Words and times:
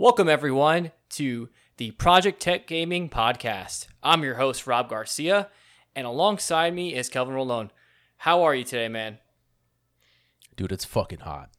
Welcome, 0.00 0.30
everyone, 0.30 0.92
to 1.10 1.50
the 1.76 1.90
Project 1.90 2.40
Tech 2.40 2.66
Gaming 2.66 3.10
Podcast. 3.10 3.86
I'm 4.02 4.24
your 4.24 4.36
host, 4.36 4.66
Rob 4.66 4.88
Garcia, 4.88 5.50
and 5.94 6.06
alongside 6.06 6.72
me 6.72 6.94
is 6.94 7.10
Kelvin 7.10 7.34
Rolone. 7.34 7.68
How 8.16 8.42
are 8.44 8.54
you 8.54 8.64
today, 8.64 8.88
man? 8.88 9.18
Dude, 10.56 10.72
it's 10.72 10.86
fucking 10.86 11.18
hot. 11.18 11.50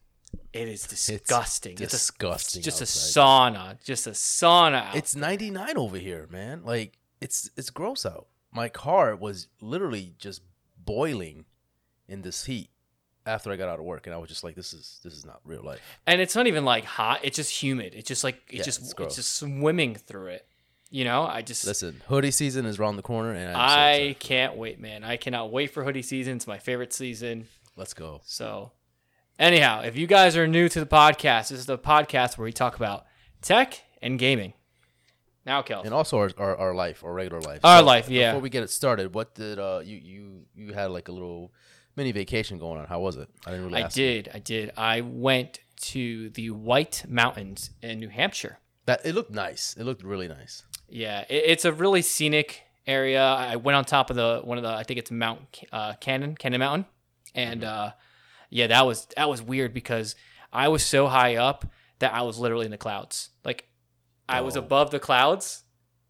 It 0.52 0.66
is 0.66 0.88
disgusting. 0.88 1.78
It's 1.78 1.92
disgusting 1.92 2.62
a, 2.62 2.64
just 2.64 2.82
outside. 2.82 3.54
a 3.54 3.60
sauna. 3.76 3.84
Just 3.84 4.08
a 4.08 4.10
sauna. 4.10 4.88
out. 4.88 4.96
It's 4.96 5.14
99 5.14 5.76
over 5.76 5.98
here, 5.98 6.26
man. 6.28 6.64
Like 6.64 6.98
it's 7.20 7.48
it's 7.56 7.70
gross 7.70 8.04
out. 8.04 8.26
My 8.50 8.68
car 8.68 9.14
was 9.14 9.46
literally 9.60 10.16
just 10.18 10.42
boiling 10.76 11.44
in 12.08 12.22
this 12.22 12.46
heat 12.46 12.70
after 13.26 13.50
I 13.52 13.56
got 13.56 13.68
out 13.68 13.78
of 13.78 13.84
work 13.84 14.06
and 14.06 14.14
I 14.14 14.18
was 14.18 14.28
just 14.28 14.42
like 14.44 14.54
this 14.54 14.72
is 14.72 15.00
this 15.04 15.12
is 15.14 15.24
not 15.24 15.40
real 15.44 15.62
life. 15.62 15.80
and 16.06 16.20
it's 16.20 16.34
not 16.34 16.46
even 16.46 16.64
like 16.64 16.84
hot. 16.84 17.20
It's 17.22 17.36
just 17.36 17.50
humid. 17.62 17.94
It's 17.94 18.08
just 18.08 18.24
like 18.24 18.36
it's 18.48 18.54
Yeah, 18.58 18.62
just 18.64 18.78
it's 18.80 18.86
it's, 18.88 18.94
gross. 18.94 19.16
just 19.16 19.34
swimming 19.36 19.94
through 19.94 20.26
it. 20.28 20.46
You 20.90 21.04
know, 21.04 21.22
I 21.24 21.40
just 21.40 21.64
Listen, 21.66 22.02
hoodie 22.08 22.30
season 22.30 22.66
is 22.66 22.78
around 22.78 22.96
the 22.96 23.02
corner 23.02 23.32
and 23.32 23.48
I'm 23.48 23.54
so 23.54 23.58
I 23.60 23.90
excited. 23.92 24.18
can't 24.20 24.56
wait, 24.56 24.78
man. 24.80 25.04
I 25.04 25.16
cannot 25.16 25.50
wait 25.50 25.70
for 25.72 25.84
hoodie 25.84 26.02
season. 26.02 26.36
It's 26.36 26.46
my 26.46 26.58
favorite 26.58 26.92
season. 26.92 27.46
let's 27.76 27.94
go. 27.94 28.20
So, 28.26 28.72
anyhow, 29.38 29.82
if 29.82 29.96
you 29.96 30.06
guys 30.06 30.36
are 30.36 30.46
new 30.46 30.68
to 30.68 30.80
the 30.80 30.86
podcast, 30.86 31.48
this 31.48 31.52
is 31.52 31.66
the 31.66 31.78
podcast 31.78 32.36
where 32.36 32.44
we 32.44 32.52
talk 32.52 32.76
about 32.76 33.06
tech 33.40 33.80
and 34.02 34.18
gaming. 34.18 34.52
Now, 35.46 35.62
Kel. 35.62 35.82
And 35.82 35.92
also 35.94 36.18
our, 36.18 36.30
our, 36.38 36.56
our 36.56 36.74
life, 36.74 37.02
our 37.02 37.12
regular 37.12 37.40
life. 37.40 37.60
Our 37.64 37.82
life, 37.82 38.08
yeah. 38.08 38.30
Before 38.32 38.42
we 38.42 38.50
get 38.50 38.62
it 38.62 38.70
started, 38.70 39.14
what 39.14 39.34
did 39.34 39.58
uh 39.58 39.80
you 39.82 39.96
you 39.96 40.42
you 40.54 40.72
had 40.74 40.90
like 40.90 41.08
a 41.08 41.12
little 41.12 41.52
mini 41.96 42.12
vacation 42.12 42.58
going 42.58 42.80
on. 42.80 42.86
How 42.86 43.00
was 43.00 43.16
it? 43.16 43.28
I 43.46 43.50
didn't 43.50 43.66
really 43.66 43.82
I 43.82 43.86
ask 43.86 43.96
you. 43.96 44.04
did. 44.06 44.30
I 44.34 44.38
did. 44.38 44.72
I 44.76 45.00
went 45.02 45.60
to 45.82 46.30
the 46.30 46.50
White 46.50 47.04
Mountains 47.08 47.70
in 47.82 47.98
New 48.00 48.08
Hampshire. 48.08 48.58
That 48.86 49.00
it 49.04 49.14
looked 49.14 49.30
nice. 49.32 49.76
It 49.78 49.84
looked 49.84 50.02
really 50.02 50.28
nice. 50.28 50.64
Yeah, 50.88 51.20
it, 51.28 51.44
it's 51.46 51.64
a 51.64 51.72
really 51.72 52.02
scenic 52.02 52.62
area. 52.86 53.22
I 53.24 53.56
went 53.56 53.76
on 53.76 53.84
top 53.84 54.10
of 54.10 54.16
the 54.16 54.40
one 54.44 54.58
of 54.58 54.64
the 54.64 54.70
I 54.70 54.82
think 54.84 54.98
it's 54.98 55.10
Mount 55.10 55.40
uh, 55.72 55.94
Cannon 55.94 56.34
Cannon 56.36 56.60
Mountain, 56.60 56.86
and 57.34 57.62
Mm-hmm. 57.62 57.86
uh, 57.88 57.90
yeah, 58.50 58.66
that 58.66 58.84
was 58.86 59.06
that 59.16 59.28
was 59.28 59.40
weird 59.42 59.72
because 59.72 60.14
I 60.52 60.68
was 60.68 60.84
so 60.84 61.06
high 61.06 61.36
up 61.36 61.64
that 62.00 62.12
I 62.12 62.22
was 62.22 62.38
literally 62.38 62.64
in 62.66 62.70
the 62.70 62.78
clouds. 62.78 63.30
Like 63.44 63.68
I 64.28 64.40
was 64.42 64.56
Oh. 64.56 64.60
above 64.60 64.90
the 64.90 64.98
clouds, 65.00 65.64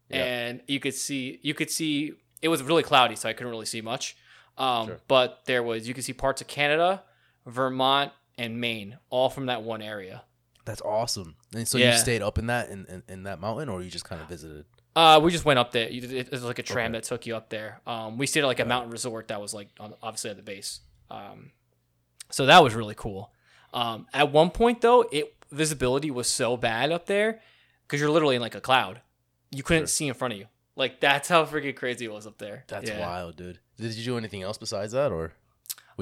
Yeah. 0.09 0.23
and 0.25 0.61
you 0.67 0.79
could 0.79 0.93
see 0.95 1.39
you 1.43 1.53
could 1.53 1.69
see 1.71 2.13
it 2.41 2.49
was 2.49 2.61
really 2.63 2.83
cloudy, 2.83 3.15
so 3.15 3.29
I 3.29 3.33
couldn't 3.33 3.51
really 3.51 3.65
see 3.65 3.81
much. 3.81 4.17
Um, 4.57 4.87
Sure. 4.87 4.99
But 5.07 5.41
there 5.45 5.63
was 5.63 5.87
you 5.87 5.93
can 5.93 6.03
see 6.03 6.13
parts 6.13 6.41
of 6.41 6.47
Canada, 6.47 7.03
Vermont, 7.45 8.11
and 8.37 8.59
Maine, 8.59 8.97
all 9.09 9.29
from 9.29 9.47
that 9.47 9.63
one 9.63 9.81
area. 9.81 10.23
That's 10.65 10.81
awesome. 10.81 11.35
And 11.53 11.67
so 11.67 11.77
Yeah. 11.77 11.91
you 11.91 11.97
stayed 11.97 12.21
up 12.21 12.37
in 12.37 12.47
that 12.47 12.69
in, 12.69 12.85
in, 12.85 13.03
in 13.07 13.23
that 13.23 13.39
mountain, 13.41 13.69
or 13.69 13.81
you 13.81 13.89
just 13.89 14.05
kind 14.05 14.21
of 14.21 14.27
visited? 14.29 14.65
Uh, 14.95 15.19
we 15.23 15.31
just 15.31 15.43
went 15.43 15.59
up 15.59 15.71
there. 15.71 15.89
You- 15.89 16.17
It 16.19 16.31
was 16.31 16.43
like 16.43 16.59
a 16.59 16.63
tram 16.63 16.91
Okay. 16.91 16.99
that 16.99 17.03
took 17.03 17.25
you 17.25 17.35
up 17.35 17.49
there. 17.49 17.81
Um, 17.87 18.17
we 18.17 18.27
stayed 18.27 18.41
at 18.41 18.45
like 18.47 18.59
a 18.59 18.65
mountain 18.65 18.91
resort 18.91 19.27
that 19.29 19.41
was 19.41 19.53
like 19.53 19.69
on, 19.79 19.93
obviously 20.03 20.29
at 20.29 20.37
the 20.37 20.43
base. 20.43 20.81
Um, 21.09 21.51
so 22.29 22.45
that 22.45 22.63
was 22.63 22.73
really 22.75 22.95
cool. 22.95 23.31
Um, 23.73 24.07
at 24.13 24.31
one 24.31 24.51
point 24.51 24.81
though, 24.81 25.01
it 25.11 25.35
visibility 25.51 26.09
was 26.11 26.27
so 26.29 26.57
bad 26.57 26.91
up 26.91 27.07
there 27.07 27.41
because 27.85 27.99
you're 27.99 28.09
literally 28.11 28.35
in 28.35 28.41
like 28.41 28.55
a 28.55 28.61
cloud. 28.61 29.01
You 29.51 29.63
couldn't 29.63 29.83
Sure. 29.83 29.87
see 29.87 30.07
in 30.07 30.13
front 30.13 30.33
of 30.33 30.39
you. 30.39 30.47
Like 30.75 30.99
that's 30.99 31.29
how 31.29 31.45
freaking 31.45 31.75
crazy 31.75 32.05
it 32.05 32.11
was 32.11 32.25
up 32.25 32.37
there. 32.37 32.63
That's 32.67 32.89
Yeah. 32.89 32.99
wild, 32.99 33.35
dude. 33.35 33.59
Did 33.77 33.93
you 33.93 34.03
do 34.03 34.17
anything 34.17 34.41
else 34.41 34.57
besides 34.57 34.93
that, 34.93 35.11
or? 35.11 35.33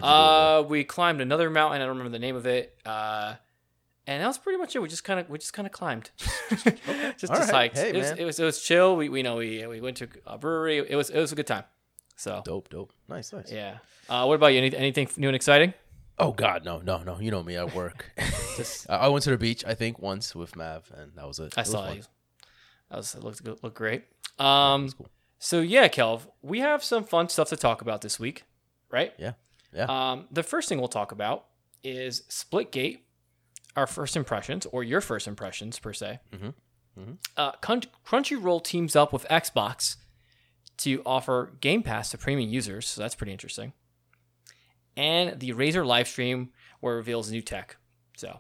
Uh, 0.02 0.64
we 0.68 0.84
climbed 0.86 1.20
another 1.20 1.50
mountain. 1.50 1.82
I 1.82 1.86
don't 1.86 1.98
remember 1.98 2.12
the 2.12 2.20
name 2.20 2.36
of 2.38 2.46
it. 2.46 2.78
Uh, 2.86 3.36
and 4.08 4.24
that 4.24 4.28
was 4.28 4.38
pretty 4.38 4.58
much 4.58 4.76
it. 4.76 4.80
We 4.80 4.88
just 4.88 5.04
kind 5.04 5.20
of 5.20 5.30
we 5.30 5.38
just 5.38 5.54
kind 5.54 5.66
of 5.66 5.72
climbed, 5.74 6.10
just 6.50 6.66
just 7.18 7.30
right. 7.32 7.50
hiked. 7.50 7.78
Hey, 7.78 7.90
it, 7.90 7.96
was, 7.96 8.12
it 8.12 8.26
was 8.26 8.40
it 8.40 8.46
was 8.46 8.62
chill. 8.62 8.96
We 8.96 9.10
we 9.10 9.22
know 9.24 9.36
we 9.38 9.66
we 9.68 9.80
went 9.82 9.98
to 9.98 10.08
a 10.26 10.38
brewery. 10.38 10.78
It 10.78 10.96
was 10.96 11.10
it 11.10 11.20
was 11.20 11.32
a 11.32 11.36
good 11.36 11.48
time. 11.48 11.66
So 12.16 12.42
dope, 12.46 12.70
dope, 12.70 12.94
nice, 13.10 13.32
nice. 13.34 13.52
yeah. 13.52 13.78
Uh, 14.10 14.26
what 14.26 14.36
about 14.36 14.48
you? 14.48 14.60
Any, 14.60 14.76
anything 14.76 15.08
new 15.18 15.28
and 15.28 15.36
exciting? 15.36 15.74
Oh 16.18 16.32
God, 16.32 16.64
no, 16.66 16.80
no, 16.80 17.04
no. 17.04 17.20
You 17.20 17.32
know 17.32 17.44
me. 17.44 17.58
I 17.58 17.66
work. 17.66 18.12
I 18.90 18.96
I 18.96 19.08
went 19.10 19.24
to 19.26 19.30
the 19.32 19.38
beach, 19.38 19.64
I 19.66 19.74
think, 19.76 20.00
once 20.00 20.36
with 20.36 20.56
Mav, 20.56 20.90
and 20.96 21.12
that 21.16 21.28
was 21.28 21.40
it. 21.40 21.54
I 21.58 21.62
It 21.62 21.68
saw 21.68 21.92
you. 21.92 22.02
That 22.90 22.98
was 22.98 23.14
it 23.16 23.24
looked 23.24 23.44
good- 23.44 23.62
looked 23.64 23.78
great. 23.78 24.04
Um. 24.46 24.90
cool. 24.90 25.08
So 25.40 25.60
yeah, 25.62 25.88
Kelv, 25.88 26.28
we 26.42 26.60
have 26.60 26.84
some 26.84 27.04
fun 27.04 27.30
stuff 27.30 27.50
to 27.50 27.58
talk 27.58 27.82
about 27.82 28.02
this 28.02 28.20
week, 28.20 28.44
right? 28.90 29.14
Yeah, 29.18 29.34
yeah. 29.74 29.86
Um. 29.86 30.28
The 30.32 30.44
first 30.44 30.70
thing 30.70 30.80
we'll 30.80 30.88
talk 30.88 31.12
about 31.12 31.46
is 31.84 32.22
Splitgate, 32.30 33.00
our 33.76 33.88
first 33.88 34.16
impressions 34.16 34.66
or 34.68 34.84
your 34.84 35.02
first 35.02 35.28
impressions 35.28 35.80
per 35.80 35.94
se. 35.94 36.20
Mhm. 36.32 36.54
Mhm. 37.00 37.18
Uh, 37.38 37.54
Crunchyroll 37.54 38.64
teams 38.64 38.96
up 38.96 39.12
with 39.14 39.26
Xbox 39.30 39.96
to 40.78 41.02
offer 41.06 41.54
Game 41.62 41.82
Pass 41.84 42.12
to 42.12 42.18
premium 42.18 42.50
users, 42.50 42.88
so 42.88 43.02
that's 43.02 43.16
pretty 43.16 43.32
interesting. 43.32 43.74
And 44.98 45.40
the 45.40 45.52
Razer 45.52 45.86
live 45.86 46.08
stream 46.08 46.52
where 46.82 46.94
it 46.96 46.98
reveals 46.98 47.32
new 47.32 47.42
tech. 47.42 47.78
So, 48.18 48.40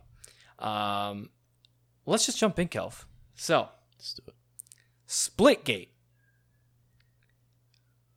um, 0.60 1.30
let's 2.06 2.26
just 2.26 2.38
jump 2.38 2.60
in, 2.60 2.68
Kelv. 2.68 3.06
So, 3.36 3.70
Let's 3.98 4.14
do 4.14 4.24
it. 4.28 4.36
Splitgate. 5.12 5.90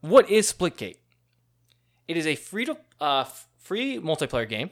What 0.01 0.31
is 0.31 0.53
Splitgate? 0.53 0.99
It 2.07 2.17
is 2.17 2.25
a 2.25 2.37
free 2.37 2.65
to 2.67 2.77
uh, 3.01 3.25
free 3.59 3.99
multiplayer 3.99 4.49
game 4.49 4.71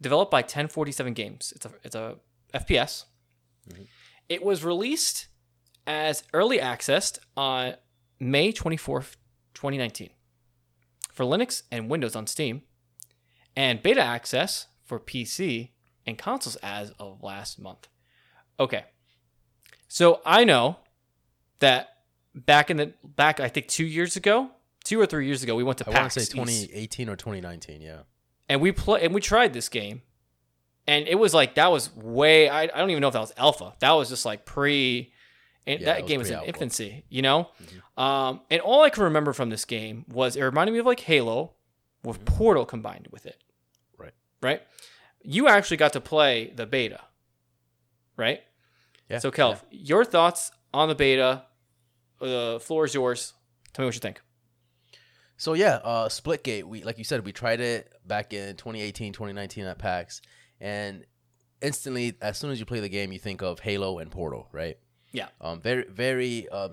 developed 0.00 0.30
by 0.30 0.42
1047 0.42 1.12
Games. 1.14 1.52
It's 1.56 1.66
a 1.66 1.72
it's 1.82 1.96
a 1.96 2.16
FPS. 2.54 3.06
It 4.28 4.44
was 4.44 4.62
released 4.62 5.26
as 5.84 6.22
early 6.32 6.58
accessed 6.58 7.18
on 7.36 7.74
May 8.20 8.52
24th, 8.52 9.16
2019 9.54 10.10
for 11.12 11.24
Linux 11.24 11.64
and 11.72 11.90
Windows 11.90 12.14
on 12.14 12.28
Steam 12.28 12.62
and 13.56 13.82
beta 13.82 14.00
access 14.00 14.68
for 14.84 15.00
PC 15.00 15.70
and 16.06 16.16
consoles 16.16 16.54
as 16.62 16.92
of 17.00 17.20
last 17.24 17.58
month. 17.58 17.88
Okay. 18.60 18.84
So 19.88 20.20
I 20.24 20.44
know 20.44 20.76
that 21.60 21.88
back 22.34 22.70
in 22.70 22.76
the 22.76 22.92
back, 23.04 23.40
I 23.40 23.48
think 23.48 23.68
two 23.68 23.84
years 23.86 24.16
ago, 24.16 24.50
two 24.84 25.00
or 25.00 25.06
three 25.06 25.26
years 25.26 25.42
ago, 25.42 25.54
we 25.56 25.62
went 25.64 25.78
to 25.78 25.88
I 25.90 25.94
want 26.00 26.12
to 26.12 26.20
say 26.20 26.22
East, 26.22 26.32
2018 26.32 27.08
or 27.08 27.16
2019. 27.16 27.80
Yeah. 27.80 28.00
and 28.48 28.60
we 28.60 28.72
play 28.72 29.02
and 29.02 29.14
we 29.14 29.20
tried 29.20 29.52
this 29.52 29.68
game, 29.68 30.02
and 30.86 31.06
it 31.06 31.16
was 31.18 31.32
like 31.34 31.54
that 31.54 31.70
was 31.70 31.94
way. 31.94 32.48
I, 32.48 32.62
I 32.62 32.66
don't 32.66 32.90
even 32.90 33.00
know 33.00 33.08
if 33.08 33.14
that 33.14 33.20
was 33.20 33.32
alpha. 33.36 33.74
That 33.80 33.92
was 33.92 34.08
just 34.08 34.24
like 34.26 34.44
pre. 34.44 35.12
And 35.66 35.78
Yeah, 35.80 35.94
that 35.94 36.06
game 36.06 36.18
was 36.18 36.30
in 36.30 36.42
infancy, 36.42 37.04
you 37.10 37.20
know. 37.22 37.50
Mhm. 37.96 38.02
Um, 38.02 38.40
and 38.50 38.62
all 38.62 38.82
I 38.82 38.88
can 38.88 39.04
remember 39.04 39.34
from 39.34 39.50
this 39.50 39.66
game 39.66 40.06
was 40.08 40.34
it 40.34 40.42
reminded 40.42 40.72
me 40.72 40.78
of 40.78 40.86
like 40.86 41.00
Halo, 41.00 41.52
with 42.02 42.24
Mhm. 42.24 42.26
Portal 42.26 42.64
combined 42.64 43.08
with 43.10 43.26
it. 43.26 43.36
Right. 43.98 44.14
Right. 44.42 44.62
You 45.22 45.48
actually 45.48 45.76
got 45.76 45.92
to 45.92 46.00
play 46.00 46.50
the 46.56 46.64
beta, 46.64 47.02
right? 48.16 48.40
Yeah. 49.10 49.18
So, 49.18 49.30
Kelv, 49.30 49.60
your 49.70 50.04
thoughts 50.04 50.50
on 50.72 50.88
the 50.88 50.94
beta? 50.94 51.44
The 52.20 52.58
floor 52.60 52.84
is 52.84 52.94
yours. 52.94 53.34
Tell 53.72 53.84
me 53.84 53.86
what 53.86 53.94
you 53.94 54.00
think. 54.00 54.20
So 55.36 55.54
yeah, 55.54 55.76
uh, 55.82 56.08
Splitgate. 56.08 56.64
We 56.64 56.84
like 56.84 56.98
you 56.98 57.04
said, 57.04 57.24
we 57.24 57.32
tried 57.32 57.60
it 57.60 57.90
back 58.06 58.32
in 58.32 58.56
2018, 58.56 59.12
2019 59.12 59.64
at 59.64 59.78
PAX, 59.78 60.20
and 60.60 61.06
instantly, 61.62 62.14
as 62.20 62.38
soon 62.38 62.50
as 62.50 62.60
you 62.60 62.66
play 62.66 62.80
the 62.80 62.88
game, 62.88 63.12
you 63.12 63.18
think 63.18 63.42
of 63.42 63.60
Halo 63.60 63.98
and 63.98 64.10
Portal, 64.10 64.48
right? 64.52 64.78
Yeah. 65.12 65.28
Um, 65.40 65.60
very, 65.60 65.84
very, 65.88 66.48
uh, 66.50 66.68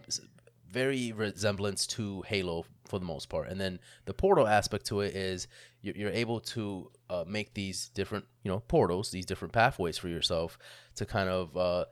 very 0.70 1.12
resemblance 1.12 1.88
to 1.88 2.22
Halo 2.24 2.66
for 2.86 3.00
the 3.00 3.06
most 3.06 3.30
part, 3.30 3.50
and 3.50 3.60
then 3.60 3.80
the 4.06 4.14
Portal 4.14 4.48
aspect 4.48 4.86
to 4.88 5.02
it 5.02 5.16
is 5.16 5.48
you're, 5.82 5.96
you're 5.96 6.12
able 6.12 6.40
to 6.40 6.92
uh, 7.10 7.24
make 7.28 7.54
these 7.54 7.90
different, 7.90 8.26
you 8.44 8.52
know, 8.52 8.60
portals, 8.68 9.12
these 9.12 9.26
different 9.26 9.54
pathways 9.54 9.98
for 9.98 10.10
yourself 10.10 10.58
to 10.96 11.06
kind 11.06 11.30
of, 11.30 11.56
uh, 11.56 11.86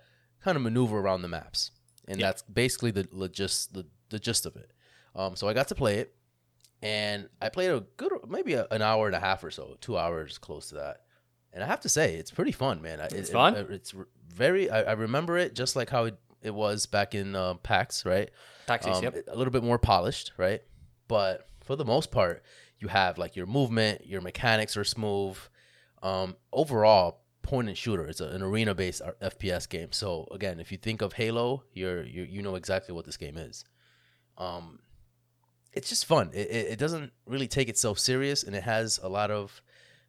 kind 0.44 0.58
of 0.58 0.62
maneuver 0.62 1.00
around 1.00 1.22
the 1.22 1.28
maps, 1.28 1.72
and 2.08 2.20
Yeah. 2.20 2.28
that's 2.28 2.42
basically 2.44 2.92
the 2.92 3.08
the 3.12 3.30
gist 3.30 3.74
the, 3.74 3.86
the 4.10 4.20
gist 4.20 4.46
of 4.46 4.56
it. 4.56 4.72
Um, 5.16 5.36
so 5.36 5.48
I 5.48 5.54
got 5.54 5.68
to 5.70 5.76
play 5.76 5.96
it 6.00 6.14
and 6.82 7.30
I 7.42 7.50
played 7.50 7.72
a 7.72 7.86
good, 7.98 8.12
maybe 8.28 8.54
a, 8.54 8.68
an 8.70 8.82
hour 8.82 9.08
and 9.08 9.16
a 9.16 9.20
half 9.20 9.44
or 9.44 9.50
so, 9.52 9.78
two 9.82 9.98
hours 9.98 10.38
close 10.38 10.68
to 10.70 10.76
that. 10.76 11.02
And 11.54 11.64
I 11.64 11.68
have 11.68 11.80
to 11.82 11.90
say, 11.90 12.16
it's 12.16 12.32
pretty 12.32 12.52
fun, 12.52 12.82
man. 12.82 13.00
It's 13.00 13.14
it- 13.14 13.28
fun? 13.30 13.56
it- 13.56 13.72
it's 13.72 13.94
very. 14.28 14.70
I, 14.70 14.82
I 14.84 14.92
remember 14.92 15.38
it 15.38 15.56
just 15.56 15.76
like 15.78 15.90
how 15.90 16.06
it, 16.06 16.18
it 16.42 16.54
was 16.54 16.86
back 16.86 17.16
in 17.16 17.34
uh, 17.36 17.54
PAX, 17.56 18.06
right? 18.06 18.30
PAX 18.68 18.86
Um, 18.88 19.02
yep. 19.04 19.16
A 19.32 19.36
little 19.38 19.52
bit 19.54 19.64
more 19.64 19.80
polished, 19.80 20.34
right? 20.38 20.62
But 21.08 21.48
for 21.64 21.76
the 21.78 21.86
most 21.86 22.12
part, 22.12 22.44
you 22.80 22.90
have 22.90 23.18
like 23.18 23.36
your 23.38 23.46
movement, 23.46 24.06
your 24.06 24.20
mechanics 24.22 24.76
are 24.76 24.84
smooth. 24.84 25.38
Um, 26.04 26.36
overall, 26.52 27.22
point 27.46 27.68
and 27.68 27.78
shooter. 27.78 28.06
It's 28.08 28.22
a, 28.22 28.26
an 28.26 28.42
arena-based 28.42 29.02
FPS 29.22 29.70
game. 29.70 29.92
So 29.92 30.28
again, 30.32 30.60
if 30.60 30.72
you 30.72 30.78
think 30.78 31.02
of 31.02 31.14
Halo, 31.14 31.64
you're, 31.74 32.04
you 32.04 32.24
you 32.24 32.42
know 32.42 32.56
exactly 32.56 32.94
what 32.94 33.06
this 33.06 33.18
game 33.18 33.38
is. 33.38 33.64
Um, 34.38 34.80
it's 35.74 35.90
just 35.90 36.06
fun. 36.06 36.32
It, 36.34 36.50
it, 36.50 36.68
it 36.72 36.80
doesn't 36.80 37.12
really 37.28 37.48
take 37.48 37.70
itself 37.70 38.00
serious, 38.00 38.44
and 38.44 38.56
it 38.56 38.64
has 38.64 39.00
a 39.02 39.08
lot 39.08 39.30
of 39.30 39.62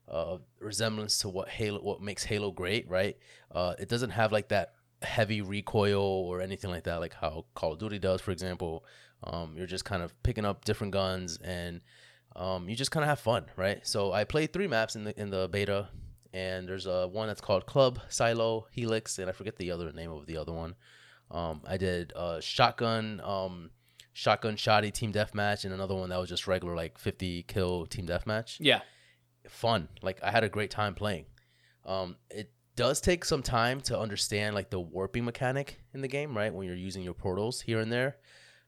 uh, 0.09 0.39
resemblance 0.61 1.19
to 1.19 1.29
what 1.29 1.49
Halo, 1.49 1.81
what 1.81 2.01
makes 2.01 2.25
Halo 2.25 2.51
great, 2.51 2.89
right? 2.89 3.17
Uh, 3.53 3.75
it 3.79 3.89
doesn't 3.89 4.11
have 4.11 4.33
like 4.33 4.49
that 4.49 4.75
heavy 5.03 5.43
recoil 5.43 6.03
or 6.03 6.41
anything 6.41 6.71
like 6.71 6.85
that, 6.85 7.01
like 7.01 7.15
how 7.15 7.45
Call 7.55 7.75
of 7.75 7.79
Duty 7.79 7.99
does, 7.99 8.21
for 8.21 8.31
example. 8.31 8.85
Um, 9.25 9.55
you're 9.57 9.67
just 9.67 9.85
kind 9.85 10.03
of 10.03 10.21
picking 10.23 10.45
up 10.45 10.65
different 10.65 10.93
guns 10.93 11.39
and 11.43 11.81
um, 12.37 12.69
you 12.69 12.77
just 12.77 12.91
kind 12.91 13.03
of 13.03 13.09
have 13.09 13.19
fun, 13.21 13.47
right? 13.57 13.85
So 13.87 14.13
I 14.13 14.25
played 14.25 14.53
three 14.53 14.69
maps 14.69 14.95
in 14.95 15.05
the 15.05 15.21
in 15.21 15.31
the 15.31 15.49
beta, 15.49 15.89
and 16.37 16.69
there's 16.69 16.85
a 16.85 17.09
one 17.09 17.29
that's 17.29 17.41
called 17.41 17.65
Club, 17.65 17.99
Silo, 18.11 18.67
Helix, 18.71 19.19
and 19.19 19.31
I 19.31 19.33
forget 19.33 19.57
the 19.57 19.71
other 19.71 19.91
name 19.91 20.11
of 20.11 20.27
the 20.27 20.37
other 20.37 20.53
one. 20.53 20.75
Um, 21.31 21.63
I 21.67 21.79
did 21.79 22.13
uh, 22.15 22.41
shotgun, 22.41 23.23
um, 23.25 23.71
shotgun 24.13 24.57
shoddy 24.57 24.91
team 24.91 25.15
deathmatch, 25.15 25.65
and 25.65 25.73
another 25.73 25.95
one 25.95 26.11
that 26.11 26.21
was 26.21 26.29
just 26.29 26.47
regular 26.47 26.77
like 26.77 26.99
50 26.99 27.45
kill 27.45 27.87
team 27.87 28.07
deathmatch. 28.07 28.59
Yeah. 28.61 28.83
Fun, 29.49 29.89
like 30.03 30.23
I 30.23 30.31
had 30.31 30.45
a 30.45 30.51
great 30.51 30.71
time 30.71 30.95
playing. 30.95 31.25
Um, 31.87 32.17
it 32.29 32.53
does 32.75 33.01
take 33.01 33.25
some 33.25 33.43
time 33.43 33.81
to 33.83 33.99
understand 33.99 34.55
like 34.55 34.69
the 34.69 34.81
warping 34.81 35.25
mechanic 35.25 35.81
in 35.95 36.03
the 36.03 36.09
game, 36.09 36.37
right? 36.37 36.53
When 36.53 36.67
you're 36.67 36.77
using 36.77 37.03
your 37.03 37.15
portals 37.15 37.63
here 37.63 37.81
and 37.81 37.91
there, 37.91 38.17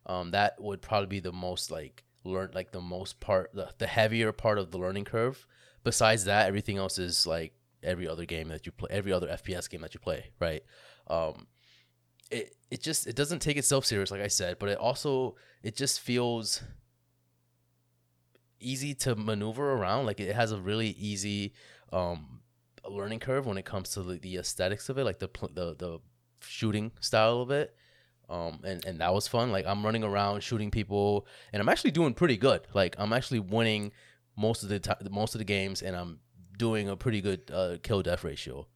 um, 0.06 0.30
that 0.30 0.58
would 0.58 0.80
probably 0.80 1.08
be 1.08 1.20
the 1.20 1.32
most 1.32 1.70
like 1.70 2.02
learn 2.24 2.50
like 2.54 2.72
the 2.72 2.80
most 2.80 3.20
part, 3.20 3.50
the, 3.52 3.68
the 3.76 3.86
heavier 3.86 4.32
part 4.32 4.58
of 4.58 4.70
the 4.70 4.78
learning 4.78 5.04
curve. 5.04 5.46
Besides 5.88 6.26
that, 6.26 6.48
everything 6.48 6.76
else 6.76 6.98
is 6.98 7.26
like 7.26 7.54
every 7.82 8.06
other 8.06 8.26
game 8.26 8.48
that 8.48 8.66
you 8.66 8.72
play, 8.72 8.88
every 8.90 9.10
other 9.10 9.26
FPS 9.26 9.70
game 9.70 9.80
that 9.80 9.94
you 9.94 10.00
play, 10.00 10.26
right? 10.38 10.62
Um, 11.06 11.46
it 12.30 12.54
it 12.70 12.82
just 12.82 13.06
it 13.06 13.16
doesn't 13.16 13.38
take 13.38 13.56
itself 13.56 13.86
serious, 13.86 14.10
like 14.10 14.20
I 14.20 14.28
said, 14.28 14.58
but 14.58 14.68
it 14.68 14.76
also 14.76 15.36
it 15.62 15.74
just 15.76 16.00
feels 16.00 16.62
easy 18.60 18.92
to 18.96 19.16
maneuver 19.16 19.72
around. 19.72 20.04
Like 20.04 20.20
it 20.20 20.36
has 20.36 20.52
a 20.52 20.60
really 20.60 20.88
easy 20.90 21.54
um 21.90 22.40
learning 22.86 23.20
curve 23.20 23.46
when 23.46 23.56
it 23.56 23.64
comes 23.64 23.88
to 23.92 24.02
the, 24.02 24.18
the 24.18 24.36
aesthetics 24.36 24.90
of 24.90 24.98
it, 24.98 25.04
like 25.04 25.20
the 25.20 25.30
the 25.54 25.74
the 25.74 26.00
shooting 26.42 26.92
style 27.00 27.40
of 27.40 27.50
it. 27.50 27.74
Um, 28.28 28.60
and, 28.62 28.84
and 28.84 29.00
that 29.00 29.14
was 29.14 29.26
fun. 29.26 29.50
Like 29.52 29.64
I'm 29.64 29.82
running 29.82 30.04
around 30.04 30.42
shooting 30.42 30.70
people, 30.70 31.26
and 31.50 31.62
I'm 31.62 31.68
actually 31.70 31.92
doing 31.92 32.12
pretty 32.12 32.36
good. 32.36 32.60
Like 32.74 32.94
I'm 32.98 33.14
actually 33.14 33.40
winning 33.40 33.92
most 34.38 34.62
of 34.62 34.68
the 34.68 34.78
time, 34.78 34.96
most 35.10 35.34
of 35.34 35.40
the 35.40 35.44
games, 35.44 35.82
and 35.82 35.96
I'm 35.96 36.20
doing 36.56 36.88
a 36.88 36.96
pretty 36.96 37.20
good 37.20 37.50
uh, 37.52 37.76
kill 37.82 38.02
death 38.02 38.22
ratio. 38.24 38.66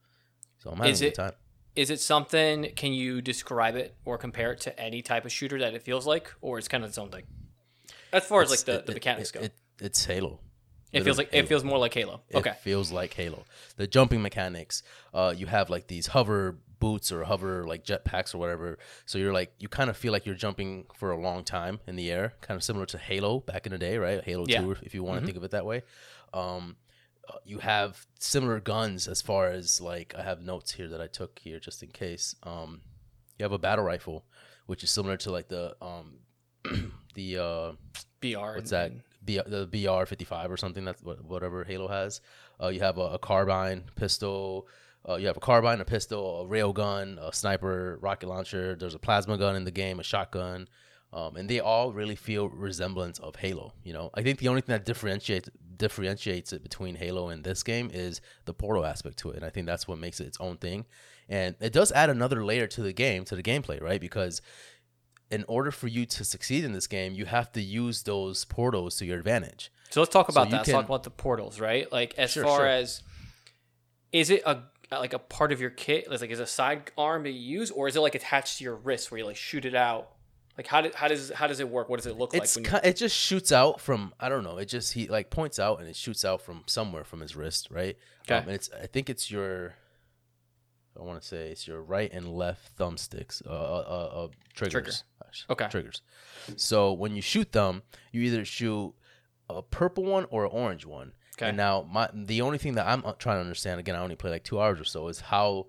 So 0.59 0.69
I'm 0.69 0.77
having 0.77 0.91
Is 0.91 1.01
a 1.01 1.05
it- 1.07 1.09
good 1.15 1.21
time. 1.23 1.33
Is 1.75 1.89
it 1.89 1.99
something? 1.99 2.71
Can 2.75 2.93
you 2.93 3.19
describe 3.19 3.75
it 3.75 3.95
or 4.05 4.19
compare 4.19 4.51
it 4.51 4.59
to 4.61 4.79
any 4.79 5.01
type 5.01 5.25
of 5.25 5.31
shooter 5.31 5.57
that 5.57 5.73
it 5.73 5.81
feels 5.81 6.05
like, 6.05 6.31
or 6.39 6.59
it's 6.59 6.67
kind 6.67 6.83
of 6.83 6.89
its 6.91 6.99
own 6.99 7.09
thing? 7.09 7.23
As 8.11 8.23
far 8.25 8.43
as 8.43 8.51
like 8.51 8.59
the, 8.59 8.75
It- 8.75 8.85
the 8.85 8.93
mechanics 8.93 9.29
it, 9.31 9.33
go, 9.33 9.39
It, 9.39 9.53
it's 9.81 10.05
Halo. 10.05 10.39
it 10.91 11.03
feels 11.03 11.17
like 11.17 11.29
it 11.33 11.47
feels 11.47 11.63
more 11.63 11.79
like 11.79 11.91
Halo. 11.95 12.21
It 12.29 12.37
Okay, 12.37 12.53
feels 12.61 12.91
like 12.91 13.15
Halo. 13.15 13.43
The 13.77 13.87
jumping 13.87 14.21
mechanics, 14.21 14.83
uh, 15.15 15.33
you 15.35 15.47
have 15.47 15.71
like 15.71 15.87
these 15.87 16.05
hover 16.07 16.59
boots 16.83 17.11
or 17.13 17.23
hover 17.23 17.65
like 17.65 17.83
jetpacks 17.85 18.35
or 18.35 18.37
whatever. 18.39 18.77
So 19.05 19.17
you're 19.17 19.31
like 19.33 19.51
you 19.59 19.69
kind 19.69 19.89
of 19.89 19.95
feel 19.97 20.11
like 20.11 20.25
you're 20.25 20.35
jumping 20.47 20.85
for 20.99 21.11
a 21.11 21.17
long 21.27 21.43
time 21.43 21.79
in 21.87 21.95
the 21.95 22.11
air, 22.11 22.33
kind 22.41 22.55
of 22.57 22.63
similar 22.63 22.85
to 22.87 22.97
Halo 22.97 23.39
back 23.39 23.65
in 23.65 23.71
the 23.71 23.77
day, 23.87 23.97
right? 23.97 24.23
Halo 24.23 24.45
Yeah. 24.47 24.61
Two, 24.61 24.75
if 24.83 24.93
you 24.95 25.01
want 25.03 25.17
to 25.19 25.21
Mhm. 25.21 25.25
think 25.27 25.37
of 25.37 25.43
it 25.43 25.51
that 25.51 25.65
way. 25.65 25.83
Um, 26.33 26.75
uh, 27.29 27.37
you 27.45 27.59
have 27.59 28.05
similar 28.19 28.59
guns 28.59 29.07
as 29.07 29.21
far 29.21 29.43
as 29.49 29.79
like 29.79 30.13
I 30.17 30.23
have 30.23 30.41
notes 30.41 30.69
here 30.73 30.89
that 30.89 30.99
I 31.01 31.07
took 31.07 31.39
here 31.39 31.59
just 31.59 31.81
in 31.83 31.89
case. 31.89 32.35
Um, 32.43 32.81
you 33.39 33.43
have 33.43 33.53
a 33.53 33.57
battle 33.67 33.85
rifle, 33.85 34.25
which 34.65 34.83
is 34.83 34.91
similar 34.91 35.15
to 35.17 35.31
like 35.31 35.47
the 35.47 35.75
um, 35.81 36.19
the 37.15 37.37
uh, 37.37 37.71
BR. 38.21 38.55
what's 38.55 38.71
that? 38.71 38.91
B, 39.23 39.39
the 39.45 39.65
BR 39.67 40.03
fifty 40.05 40.25
five 40.25 40.51
or 40.51 40.57
something. 40.57 40.83
That's 40.83 41.01
whatever 41.01 41.63
Halo 41.63 41.87
has. 41.87 42.19
Uh, 42.61 42.67
you 42.67 42.81
have 42.81 42.97
a, 42.97 43.07
a 43.17 43.19
carbine, 43.19 43.83
pistol. 43.95 44.67
Uh, 45.07 45.15
you 45.15 45.27
have 45.27 45.37
a 45.37 45.41
carbine, 45.41 45.81
a 45.81 45.85
pistol, 45.85 46.41
a 46.41 46.47
rail 46.47 46.71
gun, 46.71 47.19
a 47.21 47.33
sniper, 47.33 47.97
rocket 48.01 48.27
launcher. 48.27 48.75
There's 48.75 48.95
a 48.95 48.99
plasma 48.99 49.37
gun 49.37 49.55
in 49.55 49.65
the 49.65 49.71
game, 49.71 49.99
a 49.99 50.03
shotgun, 50.03 50.67
um, 51.11 51.35
and 51.35 51.49
they 51.49 51.59
all 51.59 51.91
really 51.91 52.15
feel 52.15 52.47
resemblance 52.49 53.19
of 53.19 53.35
Halo. 53.35 53.73
You 53.83 53.93
know, 53.93 54.09
I 54.13 54.23
think 54.23 54.39
the 54.39 54.47
only 54.47 54.61
thing 54.61 54.73
that 54.73 54.85
differentiates 54.85 55.49
differentiates 55.75 56.53
it 56.53 56.63
between 56.63 56.95
Halo 56.95 57.29
and 57.29 57.43
this 57.43 57.63
game 57.63 57.89
is 57.93 58.21
the 58.45 58.53
portal 58.53 58.85
aspect 58.85 59.17
to 59.17 59.31
it, 59.31 59.35
and 59.35 59.45
I 59.45 59.49
think 59.49 59.67
that's 59.67 59.87
what 59.87 59.97
makes 59.97 60.19
it 60.21 60.27
its 60.27 60.37
own 60.39 60.57
thing. 60.57 60.85
And 61.27 61.55
it 61.59 61.73
does 61.73 61.91
add 61.91 62.09
another 62.09 62.45
layer 62.45 62.67
to 62.67 62.81
the 62.81 62.93
game, 62.93 63.25
to 63.25 63.35
the 63.35 63.43
gameplay, 63.43 63.81
right? 63.81 63.99
Because 63.99 64.41
in 65.31 65.43
order 65.47 65.71
for 65.71 65.87
you 65.87 66.05
to 66.05 66.23
succeed 66.23 66.63
in 66.63 66.73
this 66.73 66.87
game, 66.87 67.13
you 67.13 67.25
have 67.25 67.51
to 67.53 67.61
use 67.61 68.03
those 68.03 68.45
portals 68.45 68.97
to 68.97 69.05
your 69.05 69.17
advantage. 69.17 69.71
So 69.89 69.99
let's 70.01 70.13
talk 70.13 70.29
about 70.29 70.47
you 70.47 70.51
that. 70.51 70.57
Let's 70.59 70.71
talk 70.71 70.85
about 70.85 71.03
the 71.03 71.09
portals, 71.11 71.59
right? 71.59 71.91
Like 71.91 72.13
as 72.17 72.31
Sure, 72.31 72.43
far 72.43 72.59
sure. 72.59 72.67
as 72.67 73.01
is 74.11 74.29
it 74.29 74.43
a 74.45 74.59
like 74.99 75.13
a 75.13 75.19
part 75.19 75.51
of 75.51 75.61
your 75.61 75.69
kit? 75.69 76.07
It's 76.09 76.21
like 76.21 76.31
is 76.31 76.39
a 76.39 76.47
side 76.47 76.91
arm 76.97 77.23
that 77.23 77.31
you 77.31 77.59
use, 77.59 77.71
or 77.71 77.87
is 77.87 77.95
it 77.95 77.99
like 78.01 78.15
attached 78.15 78.57
to 78.57 78.63
your 78.63 78.75
wrist 78.75 79.11
where 79.11 79.19
you 79.19 79.25
like 79.25 79.35
shoot 79.35 79.65
it 79.65 79.75
out? 79.75 80.09
Like 80.57 80.67
how, 80.67 80.81
do, 80.81 80.91
how 80.93 81.07
does 81.07 81.31
how 81.31 81.47
does 81.47 81.59
it 81.59 81.67
work? 81.67 81.89
What 81.89 81.97
does 81.97 82.05
it 82.05 82.17
look 82.17 82.35
It's 82.35 82.55
like? 82.55 82.85
it 82.85 82.95
just 82.95 83.15
shoots 83.15 83.51
out 83.51 83.81
from 83.81 84.13
I 84.19 84.29
don't 84.29 84.43
know. 84.43 84.57
It 84.57 84.65
just 84.65 84.93
he 84.93 85.07
like 85.07 85.29
points 85.29 85.57
out 85.57 85.79
and 85.79 85.89
it 85.89 85.95
shoots 85.95 86.23
out 86.23 86.41
from 86.41 86.63
somewhere 86.67 87.03
from 87.03 87.21
his 87.21 87.35
wrist, 87.35 87.69
right? 87.71 87.97
Okay. 88.23 88.35
Um, 88.35 88.43
and 88.43 88.51
it's 88.51 88.69
I 88.71 88.85
think 88.85 89.09
it's 89.09 89.31
your 89.31 89.75
I 90.99 91.01
want 91.01 91.21
to 91.21 91.27
say 91.27 91.49
it's 91.49 91.67
your 91.67 91.81
right 91.81 92.11
and 92.13 92.27
left 92.27 92.77
thumbsticks, 92.77 93.45
uh, 93.47 93.49
uh, 93.49 93.85
uh, 93.87 94.23
uh 94.25 94.27
triggers. 94.53 95.03
Gosh, 95.23 95.45
Okay. 95.49 95.67
Triggers. 95.69 96.01
So 96.55 96.93
when 96.93 97.15
you 97.15 97.21
shoot 97.21 97.51
them, 97.51 97.81
you 98.11 98.21
either 98.21 98.45
shoot 98.45 98.93
a 99.49 99.63
purple 99.63 100.05
one 100.05 100.25
or 100.29 100.45
an 100.45 100.51
orange 100.53 100.85
one. 100.85 101.13
Okay. 101.37 101.47
And 101.49 101.57
now 101.57 101.87
my 101.89 102.09
the 102.13 102.41
only 102.41 102.57
thing 102.57 102.75
that 102.75 102.87
I'm 102.87 103.03
uh, 103.05 103.13
trying 103.13 103.37
to 103.37 103.41
understand 103.41 103.79
again, 103.79 103.95
I 103.95 103.99
only 103.99 104.15
play 104.15 104.29
like 104.31 104.43
two 104.43 104.59
hours 104.61 104.79
or 104.79 104.83
so, 104.83 105.07
is 105.07 105.19
how 105.19 105.67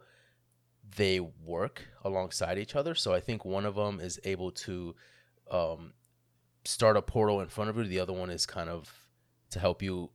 they 0.97 1.19
work 1.21 1.83
alongside 2.05 2.59
each 2.59 2.77
other. 2.77 2.95
So 2.95 3.13
I 3.13 3.21
think 3.21 3.45
one 3.45 3.65
of 3.65 3.75
them 3.75 3.99
is 4.01 4.21
able 4.25 4.51
to 4.53 4.95
um, 5.51 5.93
start 6.65 6.97
a 6.97 7.03
portal 7.03 7.41
in 7.41 7.49
front 7.49 7.71
of 7.71 7.77
you. 7.77 7.85
The 7.85 7.99
other 8.01 8.13
one 8.13 8.31
is 8.31 8.47
kind 8.47 8.69
of 8.71 8.93
to 9.51 9.59
help 9.59 9.83
you, 9.83 10.11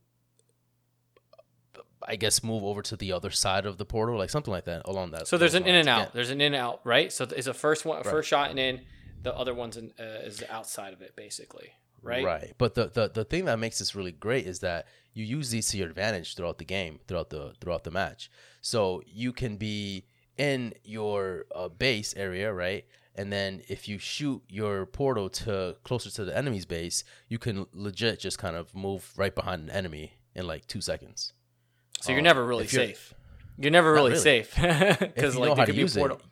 I 2.06 2.16
guess, 2.16 2.42
move 2.42 2.64
over 2.64 2.82
to 2.82 2.96
the 2.96 3.12
other 3.12 3.30
side 3.30 3.66
of 3.66 3.76
the 3.76 3.84
portal, 3.84 4.16
like 4.18 4.30
something 4.30 4.52
like 4.52 4.64
that 4.64 4.82
along 4.86 5.10
that. 5.12 5.26
so 5.28 5.36
there's 5.36 5.54
an 5.54 5.66
in 5.66 5.74
and 5.74 5.88
out. 5.88 6.12
There's 6.14 6.30
an 6.30 6.40
in 6.40 6.54
and 6.54 6.62
out, 6.62 6.80
right? 6.84 7.12
So 7.12 7.24
it's 7.24 7.46
a 7.46 7.54
first 7.54 7.84
one 7.84 7.96
Right. 7.98 8.06
first 8.06 8.28
shot 8.28 8.50
and 8.50 8.58
in, 8.58 8.80
the 9.22 9.34
other 9.36 9.52
one's 9.54 9.76
in, 9.76 9.92
uh, 9.98 10.02
is 10.24 10.38
the 10.38 10.52
outside 10.52 10.92
of 10.94 11.02
it, 11.02 11.14
basically, 11.14 11.72
right? 12.02 12.24
Right. 12.24 12.54
But 12.58 12.74
the, 12.74 12.88
the 12.88 13.08
the 13.08 13.24
thing 13.24 13.44
that 13.46 13.58
makes 13.58 13.78
this 13.78 13.94
really 13.94 14.12
great 14.12 14.46
is 14.46 14.60
that 14.60 14.86
you 15.12 15.24
use 15.24 15.50
these 15.50 15.68
to 15.68 15.78
your 15.78 15.88
advantage 15.88 16.34
throughout 16.36 16.58
the 16.58 16.64
game, 16.64 17.00
throughout 17.06 17.30
the 17.30 17.52
throughout 17.60 17.84
the 17.84 17.90
match. 17.90 18.30
So 18.60 19.02
you 19.06 19.32
can 19.32 19.56
be 19.56 20.04
in 20.36 20.74
your 20.84 21.46
uh, 21.54 21.68
base 21.68 22.14
area, 22.16 22.52
right? 22.52 22.84
And 23.16 23.32
then 23.32 23.62
if 23.68 23.88
you 23.88 23.98
shoot 23.98 24.42
your 24.48 24.86
portal 24.86 25.28
to 25.30 25.76
closer 25.84 26.10
to 26.10 26.24
the 26.24 26.36
enemy's 26.36 26.64
base, 26.64 27.04
you 27.28 27.38
can 27.38 27.66
legit 27.74 28.20
just 28.20 28.38
kind 28.38 28.56
of 28.56 28.74
move 28.74 29.12
right 29.16 29.34
behind 29.34 29.62
an 29.64 29.70
enemy 29.70 30.14
in 30.34 30.46
like 30.46 30.66
two 30.66 30.80
seconds. 30.80 31.32
So 32.00 32.12
you're 32.12 32.22
never 32.22 32.44
really 32.46 32.64
if 32.64 32.72
you're- 32.72 32.86
safe. 32.86 33.14
You're 33.58 33.72
never 33.72 33.92
really, 33.92 34.12
really. 34.12 34.22
safe 34.22 34.54
because 34.56 35.36
like 35.36 35.48
know 35.50 35.54
there 35.54 35.54
how 35.54 35.54
to 35.56 35.66
could 35.66 35.74
be 35.74 35.80
a 35.80 35.82
use 35.82 35.94
it, 35.94 36.00
portal. 36.00 36.22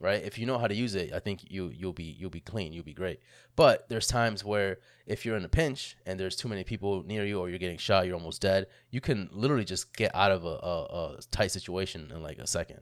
Right? 0.00 0.22
If 0.22 0.38
you 0.38 0.46
know 0.46 0.58
how 0.58 0.66
to 0.66 0.74
use 0.74 0.94
it, 0.94 1.12
I 1.12 1.18
think 1.18 1.50
you 1.50 1.70
you'll 1.74 1.92
be 1.92 2.04
you'll 2.04 2.30
be 2.30 2.40
clean, 2.40 2.72
you'll 2.72 2.84
be 2.84 2.94
great. 2.94 3.20
But 3.54 3.88
there's 3.88 4.06
times 4.06 4.44
where 4.44 4.78
if 5.06 5.24
you're 5.24 5.36
in 5.36 5.44
a 5.44 5.48
pinch 5.48 5.96
and 6.06 6.18
there's 6.18 6.36
too 6.36 6.48
many 6.48 6.64
people 6.64 7.02
near 7.04 7.24
you 7.24 7.40
or 7.40 7.48
you're 7.48 7.58
getting 7.58 7.78
shot, 7.78 8.06
you're 8.06 8.16
almost 8.16 8.42
dead. 8.42 8.66
You 8.90 9.00
can 9.00 9.28
literally 9.32 9.64
just 9.64 9.94
get 9.96 10.14
out 10.14 10.32
of 10.32 10.44
a, 10.44 10.48
a, 10.48 10.84
a 11.16 11.18
tight 11.30 11.52
situation 11.52 12.10
in 12.14 12.22
like 12.22 12.38
a 12.38 12.46
second. 12.46 12.80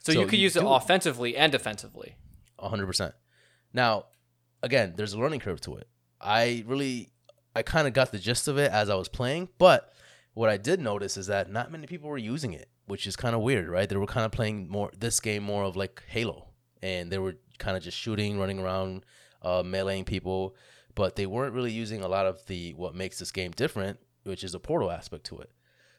So, 0.00 0.12
so 0.12 0.20
you 0.20 0.26
could 0.26 0.38
you 0.38 0.44
use 0.44 0.56
it 0.56 0.62
offensively 0.64 1.36
and 1.36 1.50
defensively. 1.50 2.16
hundred 2.58 2.86
percent. 2.86 3.14
Now, 3.72 4.06
again, 4.62 4.94
there's 4.96 5.12
a 5.12 5.18
learning 5.18 5.40
curve 5.40 5.60
to 5.62 5.76
it. 5.76 5.88
I 6.20 6.64
really, 6.66 7.10
I 7.54 7.62
kind 7.62 7.86
of 7.86 7.92
got 7.92 8.12
the 8.12 8.18
gist 8.18 8.48
of 8.48 8.58
it 8.58 8.70
as 8.70 8.88
I 8.88 8.94
was 8.94 9.08
playing, 9.08 9.48
but 9.58 9.92
what 10.34 10.48
I 10.50 10.56
did 10.58 10.80
notice 10.80 11.16
is 11.16 11.26
that 11.28 11.50
not 11.50 11.72
many 11.72 11.86
people 11.86 12.08
were 12.08 12.18
using 12.18 12.52
it, 12.52 12.68
which 12.86 13.06
is 13.06 13.16
kind 13.16 13.34
of 13.34 13.40
weird, 13.40 13.68
right? 13.68 13.88
They 13.88 13.96
were 13.96 14.06
kind 14.06 14.26
of 14.26 14.32
playing 14.32 14.68
more 14.68 14.90
this 14.96 15.18
game 15.20 15.42
more 15.42 15.64
of 15.64 15.76
like 15.76 16.02
Halo, 16.08 16.45
and 16.82 17.10
they 17.10 17.18
were 17.18 17.36
kind 17.58 17.76
of 17.76 17.82
just 17.82 17.96
shooting, 17.96 18.38
running 18.38 18.58
around, 18.58 19.04
uh, 19.42 19.62
meleeing 19.62 20.04
people, 20.06 20.54
but 20.94 21.16
they 21.16 21.26
weren't 21.26 21.54
really 21.54 21.72
using 21.72 22.02
a 22.02 22.08
lot 22.08 22.26
of 22.26 22.44
the 22.46 22.72
what 22.74 22.94
makes 22.94 23.18
this 23.18 23.30
game 23.30 23.50
different, 23.52 23.98
which 24.24 24.42
is 24.44 24.54
a 24.54 24.58
portal 24.60 24.90
aspect 24.90 25.24
to 25.26 25.38
it. 25.38 25.50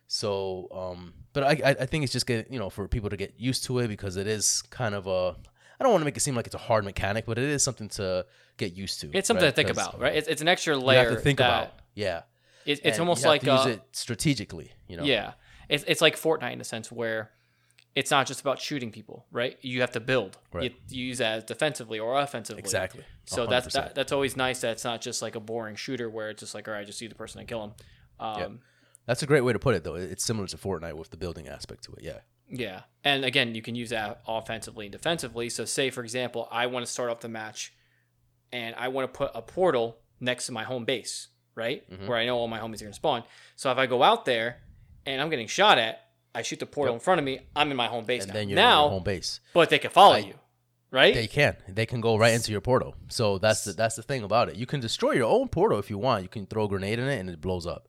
So, 0.07 0.69
um, 0.71 1.13
but 1.33 1.43
I, 1.43 1.75
I 1.81 1.85
think 1.85 2.03
it's 2.03 2.13
just 2.13 2.25
get 2.25 2.49
you 2.51 2.59
know 2.59 2.69
for 2.69 2.87
people 2.87 3.09
to 3.09 3.17
get 3.17 3.33
used 3.37 3.65
to 3.65 3.79
it 3.79 3.87
because 3.89 4.15
it 4.15 4.27
is 4.27 4.61
kind 4.69 4.95
of 4.95 5.05
a 5.07 5.35
I 5.79 5.83
don't 5.83 5.91
want 5.91 6.01
to 6.01 6.05
make 6.05 6.17
it 6.17 6.21
seem 6.21 6.35
like 6.35 6.45
it's 6.47 6.55
a 6.55 6.59
hard 6.59 6.85
mechanic, 6.85 7.25
but 7.25 7.37
it 7.37 7.43
is 7.43 7.61
something 7.61 7.89
to 7.89 8.25
get 8.57 8.73
used 8.73 9.01
to. 9.01 9.11
It's 9.13 9.27
something 9.27 9.43
right? 9.43 9.49
to 9.51 9.55
think 9.55 9.69
about, 9.69 9.99
right? 9.99 10.15
It's, 10.15 10.27
it's 10.27 10.41
an 10.41 10.47
extra 10.47 10.75
layer. 10.77 11.01
You 11.03 11.09
have 11.09 11.17
to 11.17 11.21
think 11.23 11.39
about. 11.39 11.73
Yeah, 11.93 12.23
it- 12.65 12.79
it's 12.83 12.97
And 12.97 12.99
almost 13.01 13.25
like 13.25 13.41
to 13.41 13.51
use 13.51 13.65
uh, 13.65 13.69
it 13.69 13.81
strategically. 13.91 14.71
You 14.87 14.97
know. 14.97 15.03
yeah, 15.03 15.33
it's 15.69 15.83
it's 15.87 16.01
like 16.01 16.15
Fortnite 16.15 16.53
in 16.53 16.61
a 16.61 16.65
sense 16.65 16.91
where 16.91 17.31
it's 17.97 18.11
not 18.11 18.27
just 18.27 18.41
about 18.41 18.61
shooting 18.61 18.91
people, 18.91 19.25
right? 19.31 19.57
You 19.61 19.81
have 19.81 19.89
to 19.93 19.99
build. 19.99 20.37
Right. 20.53 20.65
You, 20.89 20.99
you 20.99 21.05
use 21.07 21.17
that 21.17 21.37
as 21.39 21.43
defensively 21.45 21.97
or 21.97 22.15
offensively. 22.19 22.59
Exactly. 22.59 23.03
So 23.25 23.47
that's 23.47 23.73
that, 23.73 23.95
that's 23.95 24.11
always 24.11 24.37
nice 24.37 24.61
that 24.61 24.73
it's 24.73 24.83
not 24.83 25.01
just 25.01 25.23
like 25.23 25.33
a 25.33 25.39
boring 25.39 25.75
shooter 25.75 26.07
where 26.07 26.29
it's 26.29 26.41
just 26.41 26.53
like 26.53 26.67
all 26.67 26.75
right, 26.75 26.81
I 26.81 26.83
just 26.83 26.99
see 26.99 27.07
the 27.07 27.15
person 27.15 27.39
and 27.39 27.49
kill 27.49 27.63
him. 27.63 27.73
Um, 28.19 28.59
That's 29.07 29.23
a 29.23 29.25
great 29.25 29.41
way 29.41 29.51
to 29.51 29.57
put 29.57 29.73
it, 29.73 29.83
though. 29.83 29.95
It's 29.95 30.23
similar 30.23 30.45
to 30.47 30.57
Fortnite 30.57 30.93
with 30.93 31.09
the 31.09 31.17
building 31.17 31.47
aspect 31.47 31.85
to 31.85 31.93
it. 31.93 32.03
Yeah. 32.03 32.19
Yeah. 32.49 32.81
And 33.03 33.25
again, 33.25 33.55
you 33.55 33.63
can 33.63 33.73
use 33.73 33.89
that 33.89 34.21
offensively 34.27 34.85
and 34.85 34.91
defensively. 34.91 35.49
So, 35.49 35.65
say, 35.65 35.89
for 35.89 36.03
example, 36.03 36.47
I 36.51 36.67
want 36.67 36.85
to 36.85 36.91
start 36.91 37.09
off 37.09 37.21
the 37.21 37.29
match 37.29 37.73
and 38.51 38.75
I 38.75 38.89
want 38.89 39.11
to 39.11 39.17
put 39.17 39.31
a 39.33 39.41
portal 39.41 39.97
next 40.19 40.45
to 40.47 40.51
my 40.51 40.63
home 40.63 40.85
base, 40.85 41.29
right? 41.55 41.89
Mhm. 41.89 42.07
Where 42.07 42.17
I 42.17 42.25
know 42.27 42.37
all 42.37 42.47
my 42.47 42.59
homies 42.59 42.75
are 42.81 42.85
going 42.85 42.91
to 42.91 42.93
spawn. 42.93 43.23
So, 43.55 43.71
if 43.71 43.77
I 43.79 43.87
go 43.87 44.03
out 44.03 44.25
there 44.25 44.57
and 45.07 45.19
I'm 45.19 45.29
getting 45.31 45.47
shot 45.47 45.77
at, 45.79 46.01
I 46.37 46.41
shoot 46.43 46.59
the 46.59 46.65
portal 46.65 46.93
Yep. 46.93 46.99
in 47.01 47.03
front 47.03 47.19
of 47.19 47.25
me, 47.25 47.39
I'm 47.55 47.71
in 47.71 47.77
my 47.77 47.87
home 47.87 48.05
base 48.05 48.23
and 48.23 48.29
now. 48.29 48.33
then 48.39 48.49
you're 48.49 48.55
now, 48.55 48.79
in 48.79 48.83
your 48.85 48.91
home 48.97 49.03
base. 49.03 49.39
but 49.53 49.69
they 49.69 49.79
can 49.79 49.91
follow 49.91 50.15
I- 50.15 50.19
you, 50.29 50.35
right? 50.91 51.13
They 51.13 51.27
can. 51.27 51.57
They 51.67 51.85
can 51.85 51.99
go 52.01 52.15
right 52.17 52.33
into 52.33 52.51
your 52.51 52.61
portal. 52.61 52.95
So 53.09 53.37
that's 53.39 53.63
the 53.65 53.73
that's 53.73 53.95
the 53.95 54.03
thing 54.03 54.23
about 54.23 54.49
it. 54.49 54.55
You 54.55 54.65
can 54.65 54.79
destroy 54.79 55.11
your 55.13 55.29
own 55.37 55.47
portal 55.47 55.79
if 55.79 55.89
you 55.89 55.97
want. 55.97 56.23
You 56.23 56.29
can 56.29 56.45
throw 56.45 56.65
a 56.65 56.67
grenade 56.67 56.99
in 56.99 57.07
it 57.07 57.19
and 57.19 57.29
it 57.29 57.41
blows 57.41 57.65
up. 57.65 57.87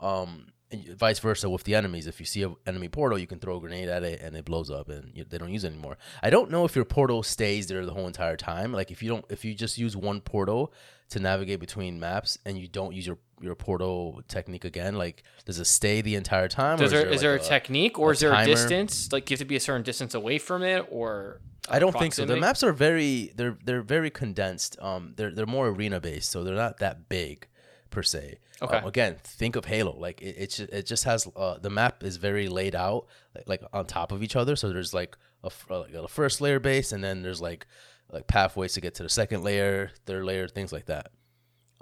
Um, 0.00 0.51
and 0.72 0.88
vice 0.98 1.18
versa 1.18 1.48
with 1.48 1.64
the 1.64 1.74
enemies. 1.74 2.06
If 2.06 2.18
you 2.18 2.26
see 2.26 2.42
an 2.42 2.56
enemy 2.66 2.88
portal, 2.88 3.18
you 3.18 3.26
can 3.26 3.38
throw 3.38 3.56
a 3.56 3.60
grenade 3.60 3.88
at 3.88 4.02
it 4.02 4.20
and 4.20 4.34
it 4.34 4.44
blows 4.44 4.70
up, 4.70 4.88
and 4.88 5.10
you, 5.14 5.24
they 5.24 5.38
don't 5.38 5.52
use 5.52 5.64
it 5.64 5.68
anymore. 5.68 5.98
I 6.22 6.30
don't 6.30 6.50
know 6.50 6.64
if 6.64 6.74
your 6.74 6.84
portal 6.84 7.22
stays 7.22 7.66
there 7.66 7.84
the 7.84 7.92
whole 7.92 8.06
entire 8.06 8.36
time. 8.36 8.72
Like 8.72 8.90
if 8.90 9.02
you 9.02 9.08
don't, 9.08 9.24
if 9.28 9.44
you 9.44 9.54
just 9.54 9.78
use 9.78 9.96
one 9.96 10.20
portal 10.20 10.72
to 11.10 11.20
navigate 11.20 11.60
between 11.60 12.00
maps 12.00 12.38
and 12.46 12.58
you 12.58 12.66
don't 12.66 12.94
use 12.94 13.06
your 13.06 13.18
your 13.40 13.54
portal 13.54 14.22
technique 14.28 14.64
again, 14.64 14.96
like 14.96 15.22
does 15.44 15.58
it 15.58 15.66
stay 15.66 16.00
the 16.00 16.14
entire 16.14 16.48
time? 16.48 16.78
Does 16.78 16.92
or 16.92 16.98
there 16.98 17.06
is 17.08 17.20
there 17.20 17.34
a 17.34 17.38
like 17.38 17.46
technique 17.46 17.98
or 17.98 18.10
a 18.10 18.12
is 18.12 18.20
there 18.20 18.32
a 18.32 18.44
distance? 18.44 19.12
Like 19.12 19.30
you 19.30 19.34
have 19.34 19.40
to 19.40 19.44
be 19.44 19.56
a 19.56 19.60
certain 19.60 19.82
distance 19.82 20.14
away 20.14 20.38
from 20.38 20.62
it, 20.62 20.86
or 20.90 21.40
I 21.68 21.78
don't 21.78 21.96
think 21.96 22.14
so. 22.14 22.24
The 22.24 22.36
maps 22.36 22.62
are 22.62 22.72
very 22.72 23.32
they're 23.36 23.58
they're 23.64 23.82
very 23.82 24.10
condensed. 24.10 24.80
Um, 24.80 25.12
they're 25.16 25.30
they're 25.30 25.46
more 25.46 25.68
arena 25.68 26.00
based, 26.00 26.30
so 26.30 26.42
they're 26.42 26.54
not 26.54 26.78
that 26.78 27.08
big 27.08 27.46
per 27.92 28.02
se. 28.02 28.38
Okay. 28.60 28.76
Um, 28.78 28.86
again, 28.86 29.16
think 29.22 29.54
of 29.56 29.64
Halo. 29.66 29.96
Like 29.96 30.20
it, 30.20 30.34
it, 30.38 30.50
ju- 30.50 30.68
it 30.72 30.86
just 30.86 31.04
has 31.04 31.28
uh, 31.36 31.58
the 31.58 31.70
map 31.70 32.02
is 32.02 32.16
very 32.16 32.48
laid 32.48 32.74
out, 32.74 33.06
like, 33.36 33.48
like 33.48 33.62
on 33.72 33.86
top 33.86 34.10
of 34.12 34.22
each 34.22 34.34
other. 34.34 34.56
So 34.56 34.72
there's 34.72 34.92
like 34.92 35.16
a, 35.44 35.50
uh, 35.70 35.80
like 35.80 35.94
a 35.94 36.08
first 36.08 36.40
layer 36.40 36.58
base, 36.58 36.90
and 36.92 37.02
then 37.04 37.22
there's 37.22 37.40
like 37.40 37.66
like 38.10 38.26
pathways 38.26 38.72
to 38.74 38.80
get 38.80 38.94
to 38.96 39.02
the 39.02 39.08
second 39.08 39.42
layer, 39.44 39.90
third 40.06 40.24
layer, 40.24 40.48
things 40.48 40.72
like 40.72 40.86
that. 40.86 41.10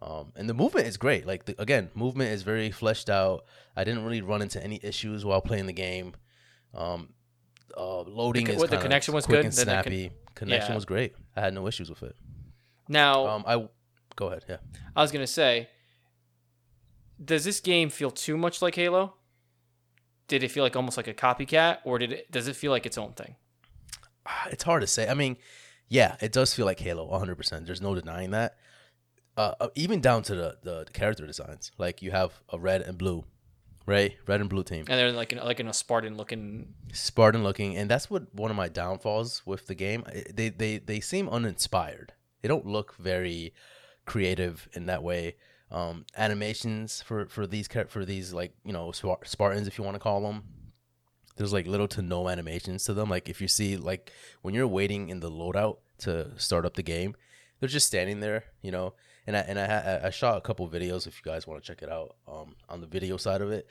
Um, 0.03 0.33
and 0.37 0.49
the 0.49 0.55
movement 0.55 0.87
is 0.87 0.97
great. 0.97 1.27
Like 1.27 1.45
the, 1.45 1.61
again, 1.61 1.91
movement 1.95 2.31
is 2.31 2.43
very 2.43 2.71
fleshed 2.71 3.11
out. 3.11 3.45
I 3.77 3.85
didn't 3.85 4.05
really 4.05 4.23
run 4.23 4.41
into 4.41 4.63
any 4.63 4.81
issues 4.83 5.25
while 5.25 5.41
playing 5.43 5.67
the 5.67 5.73
game. 5.75 6.15
Um, 6.75 7.11
uh, 7.77 8.01
loading 8.03 8.47
The 8.47 8.53
is 8.55 8.59
what, 8.61 8.71
the 8.71 8.79
connection 8.79 9.13
was 9.15 9.27
quick 9.27 9.39
good? 9.41 9.45
and 9.47 9.53
the 9.53 9.65
con- 9.65 9.65
snappy. 9.83 10.11
connection 10.35 10.71
yeah. 10.73 10.75
was 10.77 10.85
great. 10.87 11.15
I 11.37 11.41
had 11.43 11.53
no 11.53 11.67
issues 11.67 11.91
with 11.91 12.03
it. 12.03 12.17
Now, 12.89 13.27
Um, 13.27 13.45
I 13.47 13.69
go 14.17 14.29
ahead. 14.29 14.45
Yeah. 14.49 14.57
I 14.97 15.03
was 15.03 15.13
gonna 15.13 15.27
say, 15.27 15.69
does 17.23 17.45
this 17.45 17.61
game 17.61 17.91
feel 17.91 18.11
too 18.11 18.37
much 18.37 18.63
like 18.63 18.75
Halo? 18.75 19.15
Did 20.29 20.43
it 20.45 20.51
feel 20.51 20.63
like 20.63 20.77
almost 20.77 20.97
like 20.97 21.09
a 21.09 21.15
copycat, 21.15 21.79
or 21.85 21.99
did 21.99 22.13
it? 22.13 22.31
Does 22.31 22.47
it 22.49 22.57
feel 22.57 22.71
like 22.71 22.87
its 22.87 22.97
own 22.97 23.13
thing? 23.13 23.37
Ah, 24.27 24.47
It's 24.51 24.63
hard 24.63 24.81
to 24.83 24.87
say. 24.87 25.09
I 25.09 25.15
mean, 25.15 25.37
yeah, 25.89 26.17
it 26.21 26.33
does 26.33 26.55
feel 26.55 26.67
like 26.67 26.79
Halo, 26.81 27.05
100. 27.07 27.35
percent 27.37 27.67
There's 27.67 27.81
no 27.83 27.95
denying 27.95 28.31
that. 28.31 28.57
Uh, 29.37 29.55
uh, 29.61 29.69
even 29.75 30.01
down 30.01 30.23
to 30.25 30.35
the, 30.35 30.59
the 30.63 30.87
character 30.93 31.27
designs. 31.27 31.73
Like 31.79 32.03
you 32.03 32.11
have 32.11 32.41
a 32.53 32.59
red 32.59 32.83
and 32.83 32.97
blue, 32.99 33.25
right? 33.87 34.17
Red 34.27 34.41
and 34.41 34.49
blue 34.51 34.63
team. 34.63 34.85
And 34.89 34.99
they're 34.99 35.13
like 35.13 35.33
in, 35.33 35.39
like 35.39 35.59
in 35.61 35.67
a 35.69 35.73
Spartan 35.73 36.17
looking. 36.17 36.75
Spartan 36.93 37.43
looking, 37.43 37.77
and 37.77 37.91
that's 37.91 38.09
what 38.11 38.33
one 38.35 38.51
of 38.51 38.57
my 38.57 38.69
downfalls 38.69 39.43
with 39.47 39.67
the 39.67 39.75
game. 39.75 40.05
They 40.33 40.49
they 40.51 40.79
they 40.79 41.01
seem 41.01 41.29
uninspired. 41.29 42.13
They 42.43 42.49
don't 42.49 42.67
look 42.67 42.95
very 42.97 43.53
creative 44.07 44.69
in 44.75 44.87
that 44.87 45.03
way. 45.03 45.37
Um, 45.71 46.05
animations 46.17 47.01
for 47.03 47.27
for 47.27 47.47
these 47.47 47.69
for 47.89 48.05
these 48.05 48.33
like 48.33 48.53
you 48.65 48.73
know 48.73 48.93
Spartans, 48.93 49.69
if 49.69 49.79
you 49.79 49.85
want 49.85 49.95
to 49.95 50.01
call 50.01 50.21
them. 50.23 50.43
There's 51.37 51.53
like 51.53 51.67
little 51.67 51.89
to 51.89 52.03
no 52.03 52.29
animations 52.29 52.85
to 52.85 52.95
them. 52.95 53.09
Like 53.09 53.29
if 53.29 53.41
you 53.41 53.49
see 53.49 53.77
like 53.77 54.11
when 54.43 54.53
you're 54.53 54.67
waiting 54.67 55.09
in 55.09 55.21
the 55.21 55.31
loadout 55.31 55.79
to 55.99 56.39
start 56.39 56.67
up 56.67 56.75
the 56.75 56.83
game, 56.83 57.15
they're 57.59 57.69
just 57.69 57.87
standing 57.87 58.21
there, 58.21 58.45
you 58.63 58.71
know. 58.71 58.95
And 59.27 59.37
I 59.37 59.41
and 59.41 59.59
I 59.59 60.01
I 60.05 60.11
shot 60.11 60.37
a 60.37 60.41
couple 60.41 60.69
videos 60.69 61.07
if 61.07 61.17
you 61.17 61.31
guys 61.31 61.47
want 61.47 61.63
to 61.63 61.67
check 61.67 61.83
it 61.83 61.91
out 61.91 62.17
um, 62.27 62.57
on 62.69 62.81
the 62.81 62.87
video 62.87 63.17
side 63.17 63.41
of 63.41 63.51
it 63.51 63.67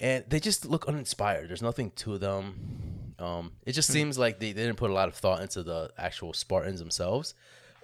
and 0.00 0.24
they 0.28 0.40
just 0.40 0.64
look 0.66 0.86
uninspired. 0.86 1.48
There's 1.48 1.62
nothing 1.62 1.90
to 1.96 2.18
them. 2.18 3.14
Um, 3.18 3.52
it 3.66 3.72
just 3.72 3.90
seems 3.90 4.16
like 4.16 4.38
they, 4.38 4.52
they 4.52 4.62
didn't 4.62 4.76
put 4.76 4.90
a 4.90 4.94
lot 4.94 5.08
of 5.08 5.14
thought 5.14 5.42
into 5.42 5.62
the 5.62 5.90
actual 5.98 6.32
Spartans 6.32 6.78
themselves. 6.78 7.34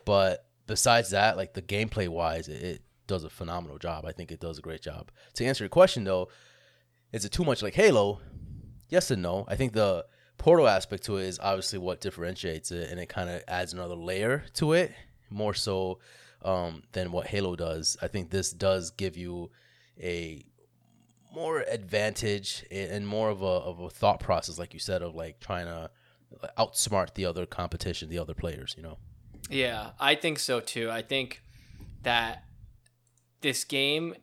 But 0.04 0.46
besides 0.66 1.10
that, 1.10 1.36
like 1.36 1.54
the 1.54 1.62
gameplay 1.62 2.08
wise, 2.08 2.48
it, 2.48 2.62
it 2.62 2.82
does 3.06 3.24
a 3.24 3.30
phenomenal 3.30 3.78
job. 3.78 4.04
I 4.04 4.12
think 4.12 4.30
it 4.30 4.40
does 4.40 4.58
a 4.58 4.62
great 4.62 4.82
job. 4.82 5.10
To 5.34 5.44
answer 5.44 5.64
your 5.64 5.68
question 5.68 6.04
though, 6.04 6.28
is 7.12 7.24
it 7.24 7.32
too 7.32 7.44
much 7.44 7.62
like 7.62 7.74
Halo? 7.74 8.20
Yes 8.88 9.10
and 9.10 9.22
no. 9.22 9.44
I 9.48 9.56
think 9.56 9.72
the 9.72 10.04
portal 10.38 10.68
aspect 10.68 11.04
to 11.04 11.16
it 11.16 11.24
is 11.24 11.38
obviously 11.38 11.78
what 11.78 12.00
differentiates 12.00 12.70
it, 12.70 12.90
and 12.90 13.00
it 13.00 13.08
kind 13.08 13.30
of 13.30 13.42
adds 13.48 13.72
another 13.72 13.94
layer 13.94 14.44
to 14.54 14.72
it, 14.72 14.92
more 15.30 15.54
so 15.54 16.00
um, 16.42 16.82
than 16.92 17.12
what 17.12 17.26
Halo 17.26 17.56
does. 17.56 17.96
I 18.02 18.08
think 18.08 18.30
this 18.30 18.52
does 18.52 18.90
give 18.90 19.16
you 19.16 19.50
a 20.00 20.44
more 21.32 21.60
advantage 21.60 22.64
and 22.70 23.06
more 23.06 23.30
of 23.30 23.42
a 23.42 23.46
of 23.46 23.80
a 23.80 23.90
thought 23.90 24.20
process, 24.20 24.58
like 24.58 24.74
you 24.74 24.80
said, 24.80 25.02
of 25.02 25.14
like 25.14 25.40
trying 25.40 25.66
to 25.66 25.90
outsmart 26.58 27.14
the 27.14 27.26
other 27.26 27.46
competition, 27.46 28.08
the 28.08 28.18
other 28.18 28.34
players. 28.34 28.74
You 28.76 28.82
know. 28.82 28.98
Yeah, 29.50 29.90
I 29.98 30.14
think 30.14 30.38
so 30.38 30.60
too. 30.60 30.90
I 30.90 31.02
think 31.02 31.42
that 32.02 32.44
this 33.44 33.62
game 33.62 34.14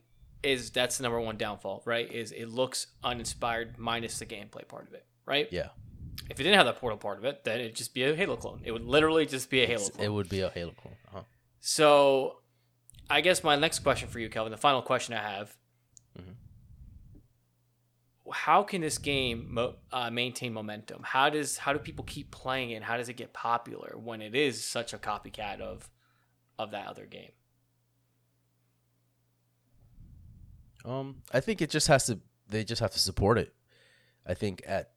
is 0.43 0.71
that's 0.71 0.97
the 0.97 1.03
number 1.03 1.21
one 1.21 1.37
downfall, 1.37 1.83
right? 1.85 2.11
Is 2.11 2.31
it 2.31 2.49
looks 2.49 2.87
uninspired 3.03 3.77
minus 3.77 4.17
the 4.19 4.25
gameplay 4.25 4.67
part 4.67 4.87
of 4.87 4.93
it, 4.93 5.05
right? 5.25 5.47
Yeah. 5.51 5.67
If 6.29 6.39
it 6.39 6.43
didn't 6.43 6.55
have 6.57 6.65
that 6.65 6.77
portal 6.77 6.97
part 6.97 7.19
of 7.19 7.25
it, 7.25 7.43
then 7.43 7.59
it'd 7.59 7.75
just 7.75 7.93
be 7.93 8.03
a 8.03 8.15
Halo 8.15 8.35
clone. 8.35 8.61
It 8.65 8.71
would 8.71 8.83
literally 8.83 9.25
just 9.25 9.49
be 9.49 9.61
a 9.63 9.67
Halo 9.67 9.87
clone. 9.87 10.05
It 10.05 10.09
would 10.09 10.27
be 10.27 10.41
a 10.41 10.49
Halo 10.49 10.71
clone. 10.71 10.95
Uh-huh. 11.09 11.23
So, 11.59 12.37
I 13.09 13.21
guess 13.21 13.43
my 13.43 13.55
next 13.55 13.79
question 13.79 14.09
for 14.09 14.19
you, 14.19 14.29
Kelvin, 14.29 14.51
the 14.51 14.57
final 14.57 14.81
question 14.81 15.13
I 15.13 15.21
have: 15.21 15.55
Mhm. 16.19 16.35
How 18.33 18.63
can 18.63 18.81
this 18.81 18.97
game 18.97 19.53
mo- 19.53 19.75
uh, 19.91 20.09
maintain 20.09 20.53
momentum? 20.53 21.03
How 21.03 21.29
does 21.29 21.57
how 21.57 21.73
do 21.73 21.79
people 21.79 22.05
keep 22.05 22.31
playing 22.31 22.71
it? 22.71 22.75
And 22.75 22.85
how 22.85 22.97
does 22.97 23.09
it 23.09 23.17
get 23.17 23.33
popular 23.33 23.95
when 23.97 24.21
it 24.21 24.33
is 24.33 24.63
such 24.63 24.93
a 24.93 24.97
copycat 24.97 25.59
of 25.59 25.89
of 26.57 26.71
that 26.71 26.87
other 26.87 27.05
game? 27.05 27.31
Um, 30.85 31.17
I 31.31 31.39
think 31.39 31.61
it 31.61 31.69
just 31.69 31.87
has 31.87 32.05
to. 32.07 32.19
They 32.49 32.63
just 32.63 32.81
have 32.81 32.91
to 32.91 32.99
support 32.99 33.37
it. 33.37 33.53
I 34.25 34.33
think 34.33 34.63
at 34.65 34.91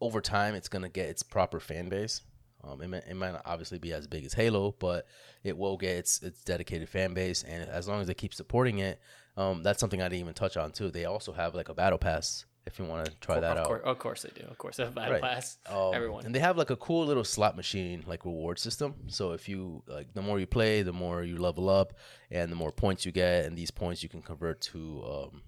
over 0.00 0.20
time, 0.20 0.54
it's 0.54 0.68
gonna 0.68 0.88
get 0.88 1.08
its 1.08 1.22
proper 1.22 1.60
fan 1.60 1.88
base. 1.88 2.20
Um, 2.62 2.80
it, 2.80 2.88
may, 2.88 2.98
it 2.98 3.16
might 3.16 3.32
not 3.32 3.42
obviously 3.44 3.78
be 3.78 3.92
as 3.92 4.06
big 4.06 4.24
as 4.24 4.32
Halo, 4.32 4.74
but 4.78 5.06
it 5.42 5.56
will 5.56 5.76
get 5.76 5.96
its 5.96 6.22
its 6.22 6.42
dedicated 6.44 6.88
fan 6.88 7.14
base, 7.14 7.42
and 7.42 7.68
as 7.68 7.88
long 7.88 8.00
as 8.00 8.06
they 8.06 8.14
keep 8.14 8.34
supporting 8.34 8.78
it, 8.78 9.00
um, 9.36 9.62
that's 9.62 9.80
something 9.80 10.00
I 10.00 10.08
didn't 10.08 10.20
even 10.20 10.34
touch 10.34 10.56
on 10.56 10.72
too. 10.72 10.90
They 10.90 11.04
also 11.04 11.32
have 11.32 11.54
like 11.54 11.68
a 11.68 11.74
battle 11.74 11.98
pass 11.98 12.44
if 12.66 12.78
you 12.78 12.84
want 12.86 13.06
to 13.06 13.12
try 13.20 13.40
that 13.40 13.52
of 13.52 13.58
out. 13.58 13.66
Course, 13.66 13.82
of 13.84 13.98
course 13.98 14.22
they 14.22 14.30
do. 14.34 14.46
Of 14.48 14.56
course, 14.58 14.76
they 14.76 14.84
have 14.84 14.94
battle 14.94 15.12
Right. 15.12 15.22
pass. 15.22 15.58
Um, 15.66 15.92
Everyone. 15.92 16.24
And 16.24 16.34
they 16.34 16.38
have 16.38 16.56
like 16.56 16.70
a 16.70 16.76
cool 16.76 17.04
little 17.04 17.24
slot 17.24 17.56
machine 17.56 18.02
like 18.06 18.24
reward 18.24 18.58
system. 18.58 18.94
So 19.08 19.32
if 19.32 19.48
you 19.48 19.82
like 19.86 20.14
the 20.14 20.22
more 20.22 20.40
you 20.40 20.46
play, 20.46 20.82
the 20.82 20.92
more 20.92 21.22
you 21.22 21.36
level 21.36 21.68
up 21.68 21.94
and 22.30 22.50
the 22.50 22.56
more 22.56 22.72
points 22.72 23.04
you 23.04 23.12
get 23.12 23.44
and 23.44 23.56
these 23.56 23.70
points 23.70 24.02
you 24.02 24.08
can 24.08 24.22
convert 24.22 24.60
to 24.62 25.04
um 25.04 25.42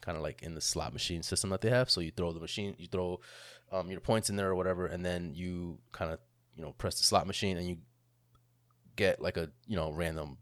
kind 0.00 0.16
of 0.16 0.22
like 0.22 0.42
in 0.42 0.54
the 0.54 0.60
slot 0.60 0.92
machine 0.92 1.22
system 1.22 1.50
that 1.50 1.60
they 1.60 1.70
have. 1.70 1.90
So 1.90 2.00
you 2.00 2.12
throw 2.12 2.32
the 2.32 2.40
machine, 2.40 2.74
you 2.78 2.86
throw 2.86 3.20
um 3.72 3.90
your 3.90 4.00
points 4.00 4.30
in 4.30 4.36
there 4.36 4.48
or 4.48 4.54
whatever 4.54 4.86
and 4.86 5.04
then 5.04 5.32
you 5.34 5.78
kind 5.92 6.12
of, 6.12 6.20
you 6.54 6.62
know, 6.62 6.72
press 6.72 6.98
the 6.98 7.04
slot 7.04 7.26
machine 7.26 7.56
and 7.56 7.68
you 7.68 7.78
get 8.96 9.20
like 9.20 9.36
a, 9.36 9.50
you 9.66 9.76
know, 9.76 9.90
random 9.90 10.38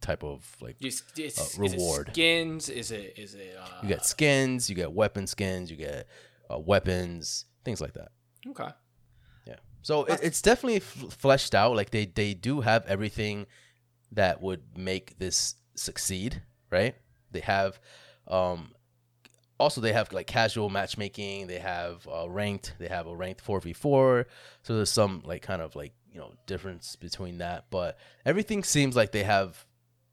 type 0.00 0.22
of 0.24 0.44
like 0.60 0.76
You, 0.80 0.88
uh, 0.88 0.90
is 0.90 1.38
it 1.38 1.58
reward. 1.58 2.10
skins? 2.12 2.68
Is 2.68 2.90
it 2.90 3.14
is 3.16 3.34
it? 3.34 3.56
Uh, 3.60 3.66
you 3.82 3.88
get 3.88 4.04
skins, 4.04 4.68
you 4.70 4.76
get 4.76 4.92
weapon 4.92 5.26
skins, 5.26 5.70
you 5.70 5.76
get 5.76 6.06
uh, 6.52 6.58
weapons, 6.58 7.44
things 7.64 7.80
like 7.80 7.94
that. 7.94 8.08
okay. 8.48 8.68
Yeah. 9.46 9.56
So 9.82 10.04
it, 10.04 10.20
it's 10.22 10.42
definitely 10.42 10.76
f- 10.76 11.06
fleshed 11.18 11.54
out. 11.54 11.76
Like 11.76 11.90
they 11.90 12.06
they 12.06 12.34
do 12.34 12.60
have 12.60 12.84
everything 12.86 13.46
that 14.12 14.40
would 14.40 14.78
make 14.78 15.18
this 15.18 15.54
succeed, 15.74 16.42
right? 16.70 16.94
They 17.32 17.40
have 17.40 17.80
um 18.28 18.72
also 19.58 19.80
they 19.80 19.92
have 19.92 20.12
like 20.12 20.26
casual 20.26 20.68
matchmaking, 20.68 21.46
they 21.46 21.58
have 21.58 22.06
uh, 22.12 22.28
ranked, 22.28 22.74
they 22.78 22.88
have 22.88 23.06
a 23.06 23.16
ranked 23.16 23.44
4v4. 23.44 24.26
So 24.62 24.76
there's 24.76 24.90
some 24.90 25.22
like 25.24 25.42
kind 25.42 25.62
of 25.62 25.74
like, 25.74 25.94
you 26.12 26.18
know, 26.20 26.32
difference 26.46 26.94
between 26.96 27.38
that, 27.38 27.64
but 27.70 27.98
everything 28.26 28.62
seems 28.64 28.94
like 28.96 29.12
they 29.12 29.22
have 29.24 29.64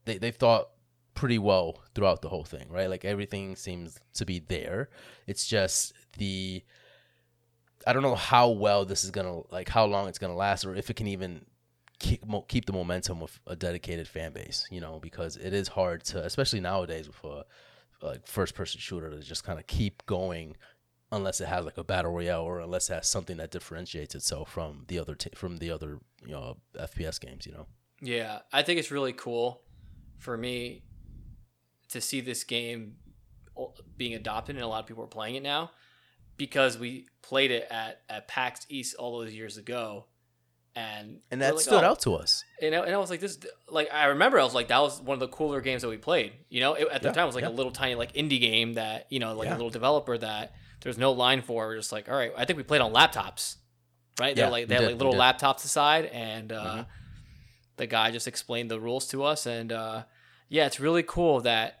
they 0.04 0.18
they've 0.18 0.36
thought 0.36 0.68
pretty 1.14 1.38
well 1.38 1.80
throughout 1.94 2.22
the 2.22 2.28
whole 2.28 2.44
thing, 2.44 2.66
right? 2.68 2.90
Like 2.90 3.04
everything 3.04 3.56
seems 3.56 3.98
to 4.14 4.24
be 4.24 4.40
there. 4.40 4.90
It's 5.26 5.46
just 5.46 5.92
the 6.18 6.62
I 7.86 7.92
don't 7.92 8.02
know 8.02 8.14
how 8.14 8.50
well 8.50 8.84
this 8.84 9.04
is 9.04 9.10
gonna 9.10 9.40
like 9.50 9.68
how 9.68 9.84
long 9.86 10.08
it's 10.08 10.18
gonna 10.18 10.36
last 10.36 10.64
or 10.64 10.74
if 10.74 10.90
it 10.90 10.96
can 10.96 11.06
even 11.06 11.44
keep 11.98 12.24
keep 12.48 12.66
the 12.66 12.72
momentum 12.72 13.20
with 13.20 13.38
a 13.46 13.56
dedicated 13.56 14.08
fan 14.08 14.32
base. 14.32 14.66
You 14.70 14.80
know, 14.80 14.98
because 15.00 15.36
it 15.36 15.52
is 15.52 15.68
hard 15.68 16.04
to, 16.04 16.24
especially 16.24 16.60
nowadays 16.60 17.06
with 17.06 17.24
a 17.24 17.44
like 18.02 18.26
first 18.26 18.54
person 18.54 18.80
shooter 18.80 19.10
to 19.10 19.20
just 19.20 19.44
kind 19.44 19.58
of 19.58 19.66
keep 19.66 20.04
going 20.06 20.56
unless 21.12 21.40
it 21.40 21.46
has 21.46 21.64
like 21.64 21.78
a 21.78 21.84
battle 21.84 22.10
royale 22.10 22.42
or 22.42 22.60
unless 22.60 22.90
it 22.90 22.94
has 22.94 23.08
something 23.08 23.36
that 23.36 23.50
differentiates 23.50 24.14
itself 24.14 24.50
from 24.50 24.84
the 24.88 24.98
other 24.98 25.14
t- 25.14 25.30
from 25.34 25.58
the 25.58 25.70
other 25.70 25.98
you 26.24 26.32
know 26.32 26.56
FPS 26.78 27.20
games. 27.20 27.46
You 27.46 27.52
know. 27.52 27.66
Yeah, 28.00 28.40
I 28.52 28.62
think 28.62 28.78
it's 28.78 28.90
really 28.90 29.12
cool 29.12 29.62
for 30.18 30.36
me 30.36 30.82
to 31.90 32.00
see 32.00 32.20
this 32.20 32.44
game 32.44 32.96
being 33.96 34.14
adopted 34.14 34.56
and 34.56 34.64
a 34.64 34.68
lot 34.68 34.80
of 34.80 34.86
people 34.86 35.04
are 35.04 35.08
playing 35.08 35.36
it 35.36 35.42
now 35.42 35.70
because 36.36 36.76
we 36.78 37.06
played 37.22 37.50
it 37.50 37.68
at, 37.70 38.00
at 38.08 38.26
PAX 38.26 38.66
East 38.68 38.96
all 38.96 39.20
those 39.20 39.32
years 39.32 39.56
ago. 39.56 40.06
And 40.76 41.20
and 41.30 41.40
that 41.40 41.54
like, 41.54 41.62
stood 41.62 41.84
oh. 41.84 41.86
out 41.86 42.00
to 42.00 42.14
us. 42.14 42.42
And, 42.60 42.74
and 42.74 42.92
I 42.92 42.98
was 42.98 43.08
like, 43.08 43.20
this, 43.20 43.38
like, 43.68 43.94
I 43.94 44.06
remember 44.06 44.40
I 44.40 44.42
was 44.42 44.56
like, 44.56 44.66
that 44.68 44.80
was 44.80 45.00
one 45.00 45.14
of 45.14 45.20
the 45.20 45.28
cooler 45.28 45.60
games 45.60 45.82
that 45.82 45.88
we 45.88 45.98
played. 45.98 46.32
You 46.48 46.58
know, 46.58 46.74
it, 46.74 46.88
at 46.90 47.00
the 47.00 47.10
yeah, 47.10 47.12
time, 47.12 47.22
it 47.22 47.26
was 47.26 47.36
like 47.36 47.44
yeah. 47.44 47.50
a 47.50 47.52
little 47.52 47.70
tiny, 47.70 47.94
like, 47.94 48.14
indie 48.14 48.40
game 48.40 48.72
that, 48.72 49.06
you 49.08 49.20
know, 49.20 49.34
like 49.34 49.46
yeah. 49.46 49.52
a 49.52 49.56
little 49.56 49.70
developer 49.70 50.18
that 50.18 50.56
there's 50.80 50.98
no 50.98 51.12
line 51.12 51.42
for. 51.42 51.68
We're 51.68 51.76
just 51.76 51.92
like, 51.92 52.08
all 52.08 52.16
right, 52.16 52.32
I 52.36 52.44
think 52.44 52.56
we 52.56 52.64
played 52.64 52.80
on 52.80 52.92
laptops, 52.92 53.54
right? 54.18 54.34
They're 54.34 54.50
like, 54.50 54.66
they 54.66 54.74
had 54.74 54.84
like 54.84 54.96
little 54.96 55.14
laptops 55.14 55.64
aside, 55.64 56.06
and 56.06 56.50
uh, 56.50 56.64
mm-hmm. 56.64 56.80
The 57.76 57.86
guy 57.86 58.10
just 58.10 58.28
explained 58.28 58.70
the 58.70 58.80
rules 58.80 59.06
to 59.08 59.24
us. 59.24 59.46
And 59.46 59.72
uh, 59.72 60.04
yeah, 60.48 60.66
it's 60.66 60.80
really 60.80 61.02
cool 61.02 61.40
that 61.42 61.80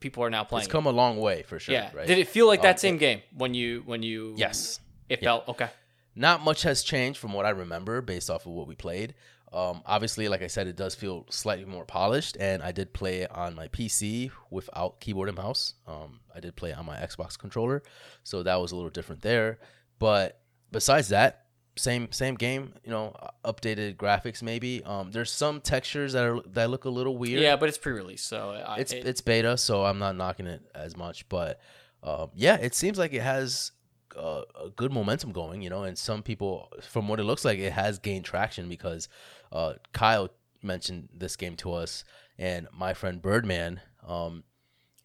people 0.00 0.24
are 0.24 0.30
now 0.30 0.44
playing. 0.44 0.64
It's 0.64 0.72
come 0.72 0.86
it. 0.86 0.90
a 0.90 0.92
long 0.92 1.18
way 1.18 1.42
for 1.42 1.58
sure. 1.58 1.74
Yeah. 1.74 1.90
Right? 1.94 2.06
Did 2.06 2.18
it 2.18 2.28
feel 2.28 2.46
like 2.46 2.62
that 2.62 2.76
um, 2.76 2.78
same 2.78 2.96
it, 2.96 2.98
game 2.98 3.22
when 3.36 3.54
you 3.54 3.82
when 3.86 4.02
you? 4.02 4.34
Yes. 4.36 4.80
It 5.08 5.20
felt 5.20 5.48
okay. 5.48 5.68
Not 6.14 6.42
much 6.42 6.62
has 6.62 6.82
changed 6.82 7.18
from 7.18 7.32
what 7.32 7.46
I 7.46 7.50
remember 7.50 8.00
based 8.00 8.30
off 8.30 8.46
of 8.46 8.52
what 8.52 8.66
we 8.68 8.74
played. 8.74 9.14
Um, 9.52 9.82
obviously, 9.84 10.28
like 10.28 10.42
I 10.42 10.46
said, 10.46 10.68
it 10.68 10.76
does 10.76 10.94
feel 10.94 11.26
slightly 11.28 11.64
more 11.64 11.84
polished, 11.84 12.36
and 12.38 12.62
I 12.62 12.70
did 12.70 12.92
play 12.92 13.22
it 13.22 13.32
on 13.32 13.56
my 13.56 13.66
PC 13.68 14.30
without 14.48 15.00
keyboard 15.00 15.28
and 15.28 15.36
mouse. 15.36 15.74
Um, 15.88 16.20
I 16.32 16.38
did 16.38 16.54
play 16.54 16.70
it 16.70 16.78
on 16.78 16.86
my 16.86 16.96
Xbox 16.96 17.36
controller, 17.36 17.82
so 18.22 18.44
that 18.44 18.60
was 18.60 18.70
a 18.70 18.76
little 18.76 18.90
different 18.90 19.22
there. 19.22 19.58
But 19.98 20.40
besides 20.70 21.08
that, 21.08 21.46
same 21.80 22.12
same 22.12 22.34
game. 22.34 22.74
You 22.84 22.90
know, 22.90 23.14
updated 23.44 23.96
graphics 23.96 24.42
maybe. 24.42 24.82
Um, 24.84 25.10
there's 25.10 25.32
some 25.32 25.60
textures 25.60 26.12
that 26.12 26.24
are 26.24 26.40
that 26.52 26.70
look 26.70 26.84
a 26.84 26.90
little 26.90 27.16
weird. 27.16 27.42
Yeah, 27.42 27.56
but 27.56 27.68
it's 27.68 27.78
pre-release, 27.78 28.22
so 28.22 28.50
I, 28.50 28.76
it's 28.76 28.92
it, 28.92 29.06
it's 29.06 29.20
beta, 29.20 29.56
so 29.56 29.84
I'm 29.84 29.98
not 29.98 30.16
knocking 30.16 30.46
it 30.46 30.62
as 30.74 30.96
much. 30.96 31.28
But 31.28 31.60
um, 32.02 32.30
yeah, 32.34 32.56
it 32.56 32.74
seems 32.74 32.98
like 32.98 33.12
it 33.12 33.22
has 33.22 33.72
uh, 34.16 34.42
a 34.62 34.70
good 34.70 34.92
momentum 34.92 35.32
going. 35.32 35.62
You 35.62 35.70
know, 35.70 35.84
and 35.84 35.96
some 35.96 36.22
people, 36.22 36.68
from 36.82 37.08
what 37.08 37.18
it 37.18 37.24
looks 37.24 37.44
like, 37.44 37.58
it 37.58 37.72
has 37.72 37.98
gained 37.98 38.24
traction 38.24 38.68
because 38.68 39.08
uh, 39.52 39.74
Kyle 39.92 40.30
mentioned 40.62 41.08
this 41.16 41.36
game 41.36 41.56
to 41.56 41.72
us, 41.72 42.04
and 42.38 42.68
my 42.72 42.94
friend 42.94 43.20
Birdman. 43.20 43.80
Um, 44.06 44.44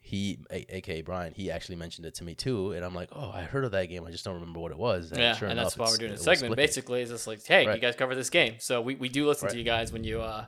he, 0.06 0.38
a- 0.52 0.78
aka 0.78 1.02
Brian, 1.02 1.34
he 1.34 1.50
actually 1.50 1.78
mentioned 1.78 2.06
it 2.06 2.14
to 2.16 2.24
me 2.24 2.36
too, 2.36 2.74
and 2.74 2.86
I'm 2.86 2.94
like, 2.94 3.10
oh, 3.12 3.32
I 3.34 3.42
heard 3.42 3.66
of 3.66 3.72
that 3.72 3.88
game. 3.88 4.06
I 4.06 4.12
just 4.12 4.24
don't 4.24 4.36
remember 4.36 4.60
what 4.60 4.72
it 4.72 4.78
was. 4.78 5.12
And 5.12 5.20
yeah, 5.20 5.34
sure 5.34 5.48
and 5.48 5.58
enough, 5.58 5.76
that's 5.76 5.78
why 5.80 5.88
we're 5.90 5.98
doing 5.98 6.12
a 6.12 6.18
segment. 6.18 6.56
Basically, 6.56 7.02
is 7.02 7.10
just 7.10 7.26
like, 7.26 7.44
hey, 7.44 7.66
right. 7.66 7.76
you 7.76 7.82
guys 7.82 7.96
cover 7.96 8.14
this 8.14 8.30
game, 8.30 8.56
so 8.60 8.82
we, 8.82 8.94
we 8.94 9.10
do 9.10 9.26
listen 9.28 9.48
right. 9.48 9.54
to 9.54 9.58
you 9.58 9.64
guys 9.64 9.92
when 9.92 10.04
you 10.04 10.22
uh 10.22 10.46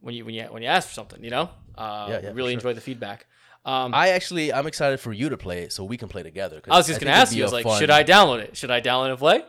when 0.00 0.14
you 0.14 0.26
when 0.26 0.34
you 0.34 0.44
when 0.44 0.62
you 0.62 0.68
ask 0.68 0.88
for 0.88 0.94
something, 0.94 1.24
you 1.24 1.30
know. 1.30 1.48
Uh, 1.76 2.08
yeah, 2.10 2.20
yeah, 2.24 2.28
really 2.32 2.50
sure. 2.50 2.58
enjoy 2.58 2.74
the 2.74 2.80
feedback. 2.82 3.26
Um, 3.64 3.94
I 3.94 4.10
actually 4.10 4.52
I'm 4.52 4.66
excited 4.66 5.00
for 5.00 5.14
you 5.14 5.30
to 5.30 5.38
play 5.38 5.62
it 5.62 5.72
so 5.72 5.84
we 5.84 5.96
can 5.96 6.08
play 6.08 6.22
together. 6.22 6.60
I 6.70 6.76
was 6.76 6.86
just 6.86 7.00
I 7.00 7.04
gonna 7.04 7.16
ask 7.16 7.34
you, 7.34 7.42
I 7.42 7.46
was 7.46 7.52
like, 7.54 7.64
fun... 7.64 7.78
should 7.78 7.90
I 7.90 8.04
download 8.04 8.40
it? 8.40 8.54
Should 8.54 8.70
I 8.70 8.82
download 8.82 9.10
and 9.10 9.18
play? 9.18 9.42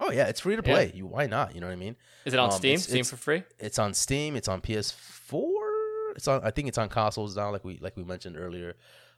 Oh 0.00 0.10
yeah, 0.10 0.26
it's 0.26 0.40
free 0.40 0.56
to 0.56 0.62
play. 0.62 0.86
Yeah. 0.86 0.96
You 0.96 1.06
why 1.06 1.26
not? 1.26 1.54
You 1.54 1.60
know 1.60 1.68
what 1.68 1.74
I 1.74 1.76
mean? 1.76 1.94
Is 2.24 2.34
it 2.34 2.40
on 2.40 2.50
um, 2.50 2.56
Steam? 2.56 2.74
It's, 2.74 2.84
Steam 2.84 3.00
it's, 3.00 3.10
for 3.10 3.16
free? 3.16 3.44
It's 3.60 3.78
on 3.78 3.94
Steam. 3.94 4.34
It's 4.34 4.48
on 4.48 4.60
PS4. 4.60 5.63
It's 6.14 6.28
on. 6.28 6.42
I 6.44 6.50
think 6.50 6.68
it's 6.68 6.78
on 6.78 6.88
consoles 6.88 7.36
now, 7.36 7.50
like 7.50 7.64
we 7.64 7.78
like 7.80 7.96
we 7.96 8.04
mentioned 8.04 8.36
earlier. 8.38 8.76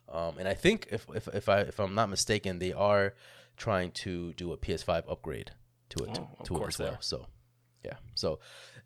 Um, 0.09 0.38
and 0.38 0.46
I 0.48 0.54
think 0.54 0.88
if, 0.90 1.06
if 1.14 1.28
if 1.28 1.48
I 1.48 1.61
if 1.61 1.78
I'm 1.78 1.94
not 1.94 2.09
mistaken, 2.09 2.59
they 2.59 2.72
are 2.72 3.14
trying 3.56 3.90
to 3.90 4.32
do 4.35 4.52
a 4.52 4.56
PS5 4.56 5.11
upgrade 5.11 5.52
to 5.90 6.04
it 6.04 6.18
oh, 6.18 6.28
to, 6.44 6.56
it 6.62 6.68
as 6.68 6.78
well. 6.78 6.96
So 7.00 7.26
yeah, 7.85 7.94
so 8.14 8.38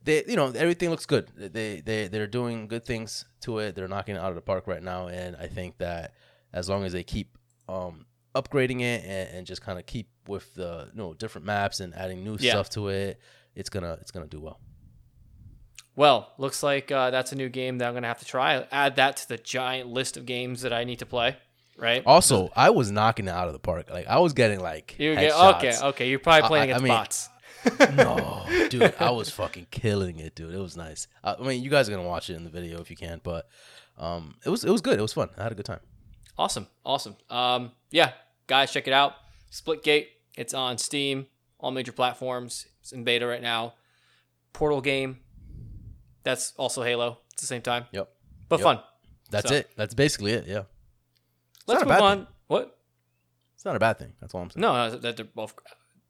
they 0.02 0.24
you 0.26 0.36
know 0.36 0.48
everything 0.48 0.90
looks 0.90 1.06
good. 1.06 1.28
They 1.36 1.80
they 1.80 2.08
they're 2.08 2.26
doing 2.26 2.68
good 2.68 2.84
things 2.84 3.24
to 3.42 3.58
it. 3.58 3.74
They're 3.74 3.88
knocking 3.88 4.16
it 4.16 4.18
out 4.18 4.30
of 4.30 4.34
the 4.34 4.42
park 4.42 4.66
right 4.66 4.82
now, 4.82 5.08
and 5.08 5.36
I 5.36 5.46
think 5.46 5.78
that 5.78 6.14
as 6.52 6.68
long 6.68 6.84
as 6.84 6.92
they 6.92 7.02
keep 7.02 7.36
um, 7.68 8.06
upgrading 8.34 8.80
it 8.80 9.04
and, 9.04 9.36
and 9.36 9.46
just 9.46 9.62
kind 9.62 9.78
of 9.78 9.86
keep 9.86 10.08
with 10.26 10.54
the 10.54 10.88
you 10.92 10.98
know 10.98 11.14
different 11.14 11.46
maps 11.46 11.80
and 11.80 11.94
adding 11.94 12.24
new 12.24 12.36
yeah. 12.40 12.52
stuff 12.52 12.70
to 12.70 12.88
it, 12.88 13.20
it's 13.54 13.68
gonna 13.68 13.98
it's 14.00 14.10
gonna 14.10 14.26
do 14.26 14.40
well. 14.40 14.58
Well, 16.00 16.32
looks 16.38 16.62
like 16.62 16.90
uh, 16.90 17.10
that's 17.10 17.32
a 17.32 17.36
new 17.36 17.50
game 17.50 17.76
that 17.76 17.86
I'm 17.86 17.92
gonna 17.92 18.06
have 18.06 18.20
to 18.20 18.24
try. 18.24 18.66
Add 18.72 18.96
that 18.96 19.18
to 19.18 19.28
the 19.28 19.36
giant 19.36 19.90
list 19.90 20.16
of 20.16 20.24
games 20.24 20.62
that 20.62 20.72
I 20.72 20.84
need 20.84 21.00
to 21.00 21.04
play. 21.04 21.36
Right. 21.76 22.02
Also, 22.06 22.48
I 22.56 22.70
was 22.70 22.90
knocking 22.90 23.28
it 23.28 23.32
out 23.32 23.48
of 23.48 23.52
the 23.52 23.58
park. 23.58 23.90
Like 23.90 24.06
I 24.06 24.18
was 24.18 24.32
getting 24.32 24.60
like 24.60 24.96
you 24.98 25.14
get, 25.14 25.34
okay, 25.34 25.74
okay. 25.78 26.08
You're 26.08 26.18
probably 26.18 26.48
playing 26.48 26.72
I, 26.72 26.76
against 26.78 26.80
I 26.80 26.84
mean, 26.84 26.96
bots. 26.96 27.28
no, 27.96 28.68
dude, 28.70 28.94
I 28.98 29.10
was 29.10 29.28
fucking 29.28 29.66
killing 29.70 30.20
it, 30.20 30.34
dude. 30.34 30.54
It 30.54 30.58
was 30.58 30.74
nice. 30.74 31.06
I, 31.22 31.34
I 31.34 31.42
mean, 31.42 31.62
you 31.62 31.68
guys 31.68 31.86
are 31.86 31.92
gonna 31.92 32.08
watch 32.08 32.30
it 32.30 32.36
in 32.36 32.44
the 32.44 32.50
video 32.50 32.80
if 32.80 32.88
you 32.88 32.96
can, 32.96 33.20
but 33.22 33.46
um, 33.98 34.36
it 34.46 34.48
was 34.48 34.64
it 34.64 34.70
was 34.70 34.80
good. 34.80 34.98
It 34.98 35.02
was 35.02 35.12
fun. 35.12 35.28
I 35.36 35.42
had 35.42 35.52
a 35.52 35.54
good 35.54 35.66
time. 35.66 35.80
Awesome, 36.38 36.66
awesome. 36.82 37.14
Um, 37.28 37.72
yeah, 37.90 38.12
guys, 38.46 38.72
check 38.72 38.86
it 38.86 38.94
out. 38.94 39.16
Splitgate. 39.52 40.06
It's 40.34 40.54
on 40.54 40.78
Steam, 40.78 41.26
all 41.58 41.72
major 41.72 41.92
platforms. 41.92 42.68
It's 42.80 42.92
in 42.92 43.04
beta 43.04 43.26
right 43.26 43.42
now. 43.42 43.74
Portal 44.54 44.80
game 44.80 45.18
that's 46.22 46.52
also 46.56 46.82
Halo 46.82 47.18
at 47.32 47.38
the 47.38 47.46
same 47.46 47.62
time. 47.62 47.86
Yep. 47.92 48.08
But 48.48 48.60
yep. 48.60 48.64
fun. 48.64 48.80
That's 49.30 49.48
so. 49.48 49.54
it. 49.56 49.70
That's 49.76 49.94
basically 49.94 50.32
it. 50.32 50.46
Yeah. 50.46 50.58
It's 50.58 51.68
Let's 51.68 51.84
move 51.84 51.92
on. 51.92 52.18
Thing. 52.18 52.26
What? 52.48 52.78
It's 53.54 53.64
not 53.64 53.76
a 53.76 53.78
bad 53.78 53.98
thing. 53.98 54.14
That's 54.20 54.34
all 54.34 54.42
I'm 54.42 54.50
saying. 54.50 54.62
No, 54.62 54.90
that 54.90 55.16
they're 55.16 55.24
both 55.24 55.54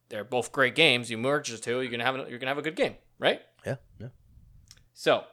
they're 0.08 0.24
both 0.24 0.52
great 0.52 0.74
games. 0.74 1.10
You 1.10 1.18
merge 1.18 1.48
the 1.48 1.58
two, 1.58 1.80
you're 1.80 1.90
gonna 1.90 2.04
have 2.04 2.16
you're 2.28 2.38
gonna 2.38 2.50
have 2.50 2.58
a 2.58 2.62
good 2.62 2.76
game, 2.76 2.94
right? 3.18 3.40
Yeah. 3.66 3.76
Yeah. 3.98 4.08
So, 4.94 5.24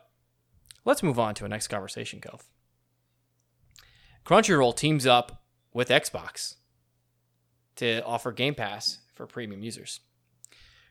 let's 0.84 1.02
move 1.02 1.18
on 1.18 1.34
to 1.36 1.44
a 1.44 1.48
next 1.48 1.68
conversation, 1.68 2.20
Cove. 2.20 2.44
Crunchyroll 4.24 4.76
teams 4.76 5.06
up 5.06 5.42
with 5.72 5.88
Xbox 5.88 6.56
to 7.76 8.04
offer 8.04 8.32
Game 8.32 8.54
Pass 8.54 8.98
for 9.14 9.26
premium 9.26 9.62
users. 9.62 10.00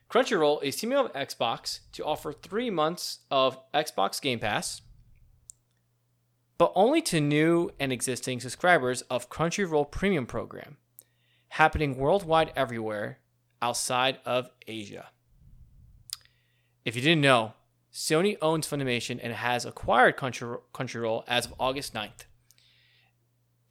Crunchyroll 0.08 0.62
is 0.62 0.76
teaming 0.76 0.96
up 0.96 1.04
with 1.04 1.12
Xbox 1.12 1.80
to 1.92 2.04
offer 2.04 2.32
three 2.32 2.70
months 2.70 3.18
of 3.30 3.58
Xbox 3.72 4.20
Game 4.20 4.38
Pass, 4.38 4.80
but 6.56 6.72
only 6.74 7.02
to 7.02 7.20
new 7.20 7.70
and 7.78 7.92
existing 7.92 8.40
subscribers 8.40 9.02
of 9.02 9.28
Crunchyroll 9.28 9.90
Premium 9.90 10.24
program, 10.24 10.78
happening 11.48 11.98
worldwide 11.98 12.52
everywhere 12.56 13.18
outside 13.60 14.18
of 14.24 14.48
Asia. 14.66 15.08
If 16.86 16.96
you 16.96 17.02
didn't 17.02 17.20
know, 17.20 17.52
Sony 17.92 18.38
owns 18.40 18.66
Funimation 18.66 19.20
and 19.22 19.34
has 19.34 19.66
acquired 19.66 20.16
Crunchyroll 20.16 21.24
as 21.28 21.44
of 21.44 21.54
August 21.60 21.92
9th. 21.92 22.24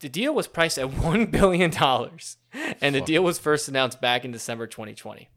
The 0.02 0.10
deal 0.10 0.36
was 0.36 0.48
priced 0.48 0.78
at 0.78 0.88
$1 0.92 1.32
billion, 1.32 1.74
and 2.80 2.94
the 2.94 3.02
deal 3.02 3.24
was 3.24 3.40
first 3.40 3.68
announced 3.68 4.00
back 4.00 4.24
in 4.24 4.32
December 4.32 4.68
2020 4.68 5.30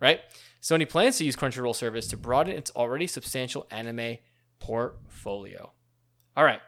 right? 0.00 0.20
Sony 0.62 0.88
plans 0.88 1.18
to 1.18 1.24
use 1.24 1.36
Crunchyroll 1.36 1.74
service 1.74 2.08
to 2.08 2.16
broaden 2.16 2.56
its 2.56 2.70
already 2.72 3.06
substantial 3.06 3.66
anime 3.70 4.18
portfolio. 4.58 5.72
All 6.36 6.44
right. 6.44 6.60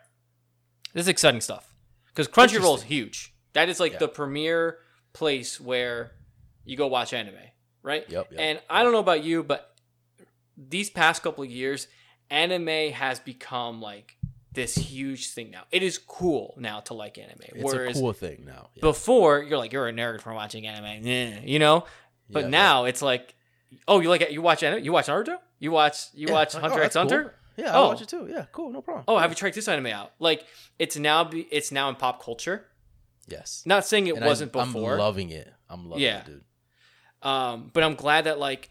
This 0.95 1.03
is 1.03 1.09
exciting 1.09 1.41
stuff 1.41 1.75
because 2.07 2.29
Crunchyroll 2.29 2.77
is 2.77 2.83
huge. 2.83 3.35
That 3.53 3.69
is 3.69 3.81
like 3.81 3.93
yeah. 3.93 3.99
the 3.99 4.09
premier 4.09 4.79
place 5.13 5.61
where 5.61 6.13
you 6.65 6.77
go 6.77 6.87
watch 6.87 7.13
anime, 7.13 7.35
right? 7.83 8.09
Yep, 8.09 8.33
yep. 8.33 8.41
And 8.41 8.61
I 8.71 8.83
don't 8.83 8.93
know 8.93 8.99
about 8.99 9.25
you, 9.25 9.43
but 9.43 9.75
these 10.57 10.91
past 10.91 11.23
couple 11.23 11.45
of 11.45 11.51
years, 11.51 11.89
anime 12.31 12.93
has 12.93 13.21
become 13.21 13.81
like 13.81 14.17
this 14.53 14.75
huge 14.75 15.31
thing 15.31 15.51
now. 15.51 15.63
It 15.71 15.83
is 15.83 15.99
cool 15.99 16.55
now 16.59 16.81
to 16.81 16.95
like 16.95 17.19
anime. 17.19 17.39
It's 17.41 17.63
Whereas 17.63 17.97
a 17.97 18.01
cool 18.01 18.13
thing 18.13 18.45
now. 18.47 18.71
Yeah. 18.75 18.81
Before, 18.81 19.43
you're 19.43 19.59
like 19.59 19.73
you're 19.73 19.89
a 19.89 19.93
nerd 19.93 20.21
for 20.21 20.33
watching 20.33 20.67
anime, 20.67 21.07
you 21.47 21.59
know. 21.59 21.85
But 22.31 22.45
yeah, 22.45 22.51
now 22.51 22.85
it's 22.85 23.03
like, 23.03 23.35
oh, 23.87 24.01
you 24.01 24.09
like 24.09 24.21
it? 24.21 24.31
You 24.31 24.43
watch 24.43 24.63
anime? 24.63 24.85
You 24.85 24.93
watch 24.93 25.07
Naruto? 25.07 25.39
You 25.59 25.71
watch 25.71 26.09
you 26.15 26.29
yeah, 26.29 26.33
watch 26.33 26.55
like, 26.55 26.63
Hunter 26.63 26.81
oh, 26.81 26.85
X 26.85 26.95
Hunter? 26.95 27.23
Cool. 27.23 27.33
Yeah, 27.65 27.73
I 27.73 27.79
oh. 27.79 27.89
watch 27.89 28.03
it 28.03 28.09
too. 28.09 28.29
Yeah, 28.31 28.47
cool, 28.53 28.71
no 28.71 28.81
problem. 28.81 29.05
Oh, 29.09 29.19
have 29.19 29.31
you 29.31 29.37
checked 29.37 29.57
this 29.57 29.67
anime 29.67 29.87
out? 29.87 30.13
Like, 30.21 30.47
it's 30.79 30.97
now 30.97 31.25
be, 31.25 31.41
it's 31.51 31.73
now 31.73 31.89
in 31.89 31.97
pop 31.97 32.23
culture. 32.23 32.67
Yes. 33.27 33.63
Not 33.67 33.85
saying 33.85 34.07
it 34.07 34.17
and 34.17 34.25
wasn't 34.25 34.55
I'm, 34.57 34.73
before. 34.73 34.93
I'm 34.93 34.99
loving 35.01 35.31
it. 35.31 35.53
I'm 35.69 35.89
loving 35.89 36.05
yeah. 36.05 36.21
it, 36.21 36.27
dude. 36.27 36.45
Um, 37.23 37.71
but 37.73 37.83
I'm 37.83 37.97
glad 37.97 38.25
that 38.25 38.39
like, 38.39 38.71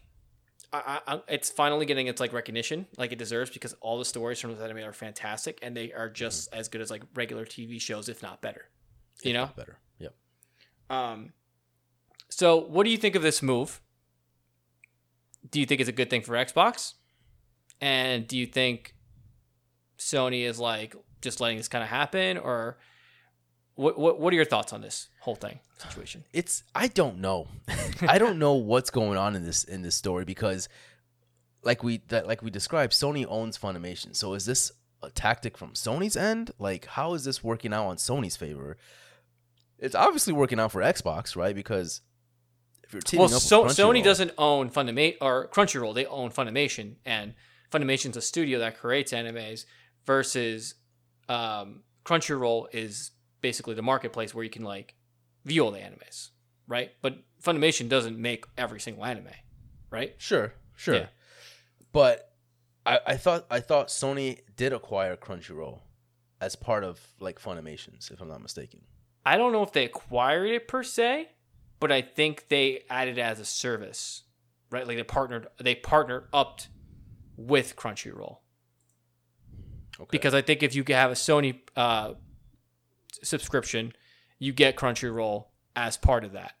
I, 0.72 1.00
I, 1.06 1.20
it's 1.28 1.50
finally 1.50 1.86
getting 1.86 2.08
its 2.08 2.20
like 2.20 2.34
recognition 2.34 2.86
like 2.98 3.12
it 3.12 3.18
deserves 3.18 3.50
because 3.50 3.74
all 3.80 3.98
the 3.98 4.04
stories 4.04 4.38
from 4.38 4.52
this 4.52 4.60
anime 4.60 4.86
are 4.86 4.92
fantastic 4.92 5.58
and 5.62 5.74
they 5.74 5.92
are 5.94 6.10
just 6.10 6.50
mm-hmm. 6.50 6.60
as 6.60 6.68
good 6.68 6.82
as 6.82 6.90
like 6.90 7.02
regular 7.14 7.46
TV 7.46 7.80
shows, 7.80 8.08
if 8.08 8.22
not 8.22 8.42
better. 8.42 8.66
You 9.22 9.30
if 9.30 9.34
know, 9.34 9.50
better. 9.56 9.78
Yep. 9.98 10.14
Um, 10.90 11.32
so, 12.28 12.56
what 12.56 12.84
do 12.84 12.90
you 12.90 12.98
think 12.98 13.14
of 13.14 13.22
this 13.22 13.42
move? 13.42 13.80
Do 15.50 15.60
you 15.60 15.66
think 15.66 15.80
it's 15.80 15.88
a 15.88 15.92
good 15.92 16.10
thing 16.10 16.22
for 16.22 16.34
Xbox? 16.34 16.94
And 17.80 18.26
do 18.26 18.36
you 18.36 18.46
think 18.46 18.94
Sony 19.98 20.42
is 20.42 20.58
like 20.58 20.94
just 21.22 21.40
letting 21.40 21.56
this 21.56 21.68
kind 21.68 21.82
of 21.82 21.88
happen, 21.88 22.36
or 22.38 22.78
what 23.74 23.98
what 23.98 24.20
what 24.20 24.32
are 24.32 24.36
your 24.36 24.44
thoughts 24.44 24.72
on 24.72 24.80
this 24.80 25.08
whole 25.20 25.36
thing 25.36 25.60
situation? 25.78 26.24
it's 26.32 26.64
I 26.74 26.88
don't 26.88 27.18
know. 27.18 27.48
I 28.02 28.18
don't 28.18 28.38
know 28.38 28.54
what's 28.54 28.90
going 28.90 29.16
on 29.16 29.34
in 29.34 29.44
this 29.44 29.64
in 29.64 29.82
this 29.82 29.94
story 29.94 30.24
because 30.24 30.68
like 31.62 31.82
we 31.82 32.02
that 32.08 32.26
like 32.26 32.42
we 32.42 32.50
described, 32.50 32.92
Sony 32.92 33.24
owns 33.28 33.56
Funimation. 33.56 34.14
So 34.14 34.34
is 34.34 34.44
this 34.44 34.72
a 35.02 35.10
tactic 35.10 35.56
from 35.56 35.72
Sony's 35.72 36.16
end? 36.16 36.50
Like 36.58 36.86
how 36.86 37.14
is 37.14 37.24
this 37.24 37.42
working 37.42 37.72
out 37.72 37.86
on 37.86 37.96
Sony's 37.96 38.36
favor? 38.36 38.76
It's 39.78 39.94
obviously 39.94 40.32
working 40.32 40.58
out 40.58 40.72
for 40.72 40.82
Xbox, 40.82 41.36
right? 41.36 41.54
Because 41.54 42.00
if 42.88 42.94
you're 42.94 43.02
teaming 43.02 43.26
Well, 43.26 43.34
up 43.36 43.42
so, 43.42 43.64
Sony 43.66 44.02
doesn't 44.02 44.32
own 44.38 44.70
Funimation 44.70 45.16
or 45.20 45.48
Crunchyroll. 45.48 45.94
They 45.94 46.06
own 46.06 46.30
Funimation, 46.30 46.96
and 47.04 47.34
Funimation's 47.70 48.16
a 48.16 48.22
studio 48.22 48.58
that 48.60 48.78
creates 48.78 49.12
animes. 49.12 49.64
Versus 50.06 50.74
um, 51.28 51.82
Crunchyroll 52.06 52.68
is 52.72 53.10
basically 53.42 53.74
the 53.74 53.82
marketplace 53.82 54.34
where 54.34 54.42
you 54.42 54.48
can 54.48 54.64
like 54.64 54.94
view 55.44 55.66
all 55.66 55.70
the 55.70 55.80
animes, 55.80 56.30
right? 56.66 56.92
But 57.02 57.18
Funimation 57.42 57.90
doesn't 57.90 58.18
make 58.18 58.46
every 58.56 58.80
single 58.80 59.04
anime, 59.04 59.28
right? 59.90 60.14
Sure, 60.16 60.54
sure. 60.76 60.94
Yeah. 60.94 61.06
But 61.92 62.32
I, 62.86 63.00
I 63.06 63.16
thought 63.18 63.44
I 63.50 63.60
thought 63.60 63.88
Sony 63.88 64.40
did 64.56 64.72
acquire 64.72 65.14
Crunchyroll 65.14 65.80
as 66.40 66.56
part 66.56 66.84
of 66.84 66.98
like 67.20 67.38
Funimations, 67.38 68.10
if 68.10 68.22
I'm 68.22 68.28
not 68.28 68.40
mistaken. 68.40 68.80
I 69.26 69.36
don't 69.36 69.52
know 69.52 69.62
if 69.62 69.72
they 69.72 69.84
acquired 69.84 70.48
it 70.48 70.68
per 70.68 70.82
se, 70.82 71.28
but 71.80 71.92
I 71.92 72.02
think 72.02 72.48
they 72.48 72.84
added 72.90 73.18
as 73.18 73.40
a 73.40 73.44
service, 73.44 74.24
right? 74.70 74.86
Like 74.86 74.96
they 74.96 75.02
partnered, 75.02 75.48
they 75.60 75.74
partnered 75.74 76.28
up 76.32 76.60
with 77.36 77.76
Crunchyroll. 77.76 78.38
Okay. 80.00 80.08
because 80.12 80.32
I 80.32 80.42
think 80.42 80.62
if 80.62 80.76
you 80.76 80.84
can 80.84 80.94
have 80.94 81.10
a 81.10 81.14
Sony 81.14 81.58
uh, 81.74 82.14
subscription, 83.22 83.92
you 84.38 84.52
get 84.52 84.76
Crunchyroll 84.76 85.46
as 85.74 85.96
part 85.96 86.24
of 86.24 86.32
that. 86.32 86.52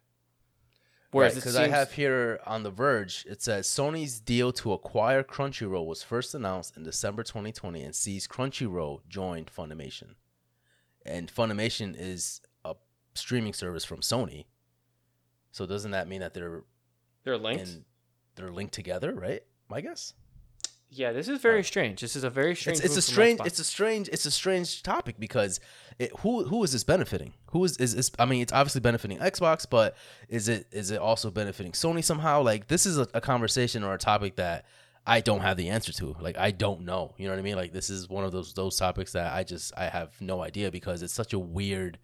Whereas 1.10 1.36
because 1.36 1.54
seems, 1.54 1.68
I 1.68 1.68
have 1.68 1.92
here 1.92 2.40
on 2.44 2.64
The 2.64 2.70
Verge, 2.70 3.24
it 3.28 3.40
says 3.40 3.66
Sony's 3.66 4.20
deal 4.20 4.52
to 4.54 4.72
acquire 4.72 5.22
Crunchyroll 5.22 5.86
was 5.86 6.02
first 6.02 6.34
announced 6.34 6.76
in 6.76 6.82
December 6.82 7.22
2020 7.22 7.82
and 7.82 7.94
sees 7.94 8.28
Crunchyroll 8.28 9.00
joined 9.08 9.50
Funimation. 9.54 10.16
And 11.06 11.32
Funimation 11.32 11.94
is 11.98 12.42
a 12.64 12.74
streaming 13.14 13.54
service 13.54 13.84
from 13.86 14.00
Sony. 14.00 14.46
So 15.52 15.66
doesn't 15.66 15.90
that 15.92 16.08
mean 16.08 16.20
that 16.20 16.34
they're 16.34 16.62
they're 17.24 17.38
linked. 17.38 17.62
in, 17.68 17.84
they're 18.36 18.50
linked 18.50 18.74
together, 18.74 19.12
right? 19.12 19.42
My 19.68 19.80
guess. 19.80 20.14
yeah, 20.90 21.12
this 21.12 21.28
is 21.28 21.40
very 21.40 21.62
strange. 21.62 22.00
This 22.00 22.16
is 22.16 22.24
a 22.24 22.30
very 22.30 22.54
strange. 22.56 22.78
It's, 22.78 22.86
it's 22.86 22.96
a 22.96 23.02
strange 23.02 23.40
it's 23.44 23.58
a 23.58 23.64
strange 23.64 24.08
it's 24.08 24.24
a 24.26 24.30
strange 24.30 24.82
topic 24.82 25.16
because 25.18 25.60
it, 25.98 26.10
who 26.20 26.44
who 26.44 26.62
is 26.64 26.72
this 26.72 26.84
benefiting? 26.84 27.34
Who 27.50 27.64
is 27.64 27.76
is 27.76 27.94
this, 27.94 28.10
I 28.18 28.24
mean 28.24 28.42
it's 28.42 28.52
obviously 28.52 28.80
benefiting 28.80 29.18
Xbox, 29.18 29.66
but 29.68 29.96
is 30.28 30.48
it 30.48 30.66
is 30.72 30.90
it 30.90 31.00
also 31.00 31.30
benefiting 31.30 31.72
Sony 31.72 32.02
somehow? 32.02 32.42
Like 32.42 32.68
this 32.68 32.86
is 32.86 32.98
a, 32.98 33.06
a 33.14 33.20
conversation 33.20 33.84
or 33.84 33.94
a 33.94 33.98
topic 33.98 34.36
that 34.36 34.64
I 35.06 35.20
don't 35.20 35.40
have 35.40 35.56
the 35.56 35.70
answer 35.70 35.92
to. 35.94 36.16
Like 36.20 36.38
I 36.38 36.50
don't 36.50 36.82
know. 36.82 37.14
You 37.18 37.26
know 37.26 37.32
what 37.32 37.38
I 37.38 37.42
mean? 37.42 37.56
Like 37.56 37.72
this 37.72 37.90
is 37.90 38.08
one 38.08 38.24
of 38.24 38.32
those 38.32 38.54
those 38.54 38.76
topics 38.76 39.12
that 39.12 39.32
I 39.34 39.44
just 39.44 39.72
I 39.76 39.88
have 39.88 40.18
no 40.20 40.42
idea 40.42 40.70
because 40.70 41.02
it's 41.02 41.14
such 41.14 41.32
a 41.32 41.38
weird, 41.38 41.98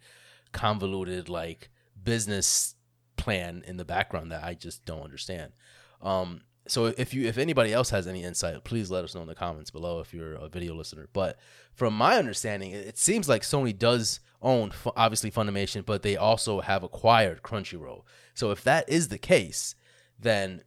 convoluted 0.51 1.29
like 1.29 1.69
business 2.03 2.75
plan 3.17 3.63
in 3.65 3.77
the 3.77 3.85
background 3.85 4.31
that 4.31 4.43
I 4.43 4.53
just 4.53 4.85
don't 4.85 5.03
understand. 5.03 5.53
Um, 6.01 6.41
so 6.67 6.87
if 6.97 7.13
you 7.13 7.27
if 7.27 7.37
anybody 7.37 7.73
else 7.73 7.91
has 7.91 8.07
any 8.07 8.23
insight, 8.23 8.63
please 8.63 8.89
let 8.89 9.03
us 9.03 9.13
know 9.13 9.21
in 9.21 9.27
the 9.27 9.35
comments 9.35 9.71
below 9.71 9.99
if 9.99 10.13
you're 10.13 10.33
a 10.33 10.49
video 10.49 10.73
listener. 10.73 11.07
But 11.13 11.37
from 11.73 11.95
my 11.95 12.17
understanding, 12.17 12.71
it, 12.71 12.97
seems 12.97 13.29
like 13.29 13.43
Sony 13.43 13.77
does 13.77 14.19
own 14.41 14.71
obviously 14.95 15.31
Funimation, 15.31 15.85
but 15.85 16.01
they 16.01 16.17
also 16.17 16.61
have 16.61 16.83
acquired 16.83 17.43
Crunchyroll. 17.43 18.03
So 18.33 18.51
if 18.51 18.63
that 18.63 18.89
is 18.89 19.09
the 19.09 19.17
case, 19.17 19.75
then 20.19 20.63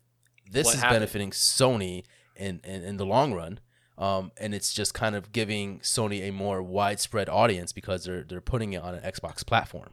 this 0.50 0.66
What 0.66 0.74
is 0.76 0.80
happened? 0.80 1.00
benefiting 1.00 1.30
Sony 1.30 2.04
in, 2.36 2.60
in 2.64 2.82
in 2.82 2.96
the 2.96 3.06
long 3.06 3.34
run. 3.34 3.60
Um, 3.96 4.30
and 4.36 4.54
it's 4.54 4.72
just 4.72 4.94
kind 4.94 5.16
of 5.16 5.32
giving 5.32 5.80
Sony 5.80 6.28
a 6.28 6.30
more 6.30 6.62
widespread 6.62 7.28
audience 7.28 7.72
because 7.72 8.04
they're 8.04 8.22
they're 8.22 8.40
putting 8.40 8.72
it 8.72 8.82
on 8.82 8.94
an 8.94 9.02
Xbox 9.02 9.44
platform. 9.44 9.90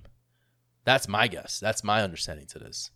That's 0.85 1.07
my 1.07 1.27
guess. 1.27 1.59
That's 1.59 1.83
my 1.83 2.01
understanding 2.03 2.45
to 2.47 2.59
this. 2.59 2.91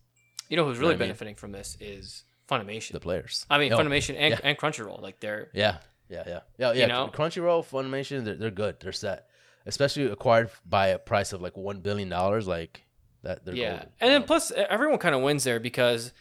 you 0.48 0.56
know 0.56 0.64
who's 0.64 0.78
know 0.78 0.82
really 0.82 0.94
I 0.94 0.98
mean? 0.98 1.08
benefiting 1.08 1.34
from 1.34 1.52
this 1.52 1.76
is 1.80 2.24
Funimation. 2.48 2.92
The 2.92 3.00
players. 3.00 3.46
I 3.50 3.58
mean, 3.58 3.72
Oh, 3.72 3.78
Funimation 3.78 4.16
and, 4.18 4.32
yeah. 4.32 4.40
and 4.42 4.56
Crunchyroll. 4.58 5.00
Like 5.02 5.20
they're 5.20 5.50
Yeah, 5.52 5.78
yeah, 6.08 6.24
yeah, 6.26 6.40
yeah, 6.58 6.72
yeah. 6.72 6.86
know? 6.86 7.10
Crunchyroll, 7.12 7.64
Funimation, 7.64 8.24
they're, 8.24 8.34
they're 8.36 8.50
good. 8.50 8.80
They're 8.80 8.92
set, 8.92 9.26
especially 9.66 10.06
acquired 10.06 10.50
by 10.64 10.88
a 10.88 10.98
price 10.98 11.32
of 11.32 11.40
like 11.42 11.56
one 11.56 11.80
billion 11.80 12.08
dollars. 12.08 12.48
Like 12.48 12.84
that, 13.22 13.44
they're 13.44 13.54
yeah, 13.54 13.70
golden, 13.70 13.88
and 14.00 14.10
then 14.10 14.20
know? 14.22 14.26
plus 14.26 14.50
everyone 14.50 14.98
kind 14.98 15.14
of 15.14 15.22
wins 15.22 15.44
there 15.44 15.60
because 15.60 16.12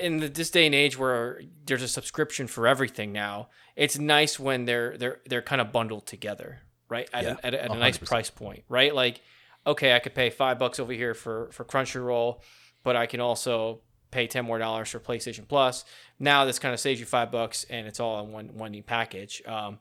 in 0.00 0.18
the, 0.20 0.28
this 0.28 0.50
day 0.50 0.66
and 0.66 0.74
age 0.74 0.98
where 0.98 1.42
there's 1.66 1.82
a 1.82 1.88
subscription 1.88 2.46
for 2.46 2.66
everything 2.66 3.12
now, 3.12 3.48
it's 3.76 3.98
nice 3.98 4.38
when 4.40 4.64
they're 4.64 4.96
they're 4.96 5.20
they're 5.26 5.42
kind 5.42 5.60
of 5.60 5.72
bundled 5.72 6.06
together, 6.06 6.60
right? 6.88 7.08
At, 7.12 7.24
Yeah, 7.24 7.36
a, 7.42 7.46
at, 7.46 7.54
a, 7.54 7.64
at 7.64 7.70
a 7.70 7.76
nice 7.76 7.98
price 7.98 8.30
point, 8.30 8.64
right? 8.68 8.94
Like, 8.94 9.20
okay, 9.66 9.94
I 9.94 9.98
could 9.98 10.14
pay 10.14 10.30
five 10.30 10.58
bucks 10.58 10.78
over 10.80 10.92
here 10.92 11.14
for 11.14 11.50
for 11.52 11.64
Crunchyroll, 11.64 12.40
but 12.84 12.96
I 12.96 13.06
can 13.06 13.20
also 13.20 13.80
pay 14.10 14.26
ten 14.26 14.44
more 14.44 14.58
dollars 14.58 14.90
for 14.90 15.00
PlayStation 15.00 15.46
Plus. 15.48 15.84
Now 16.18 16.44
this 16.44 16.58
kind 16.58 16.74
of 16.74 16.80
saves 16.80 17.00
you 17.00 17.06
five 17.06 17.30
bucks, 17.32 17.64
and 17.70 17.86
it's 17.86 18.00
all 18.00 18.22
in 18.24 18.32
one 18.32 18.48
one 18.54 18.72
neat 18.72 18.86
package. 18.86 19.42
Um, 19.46 19.78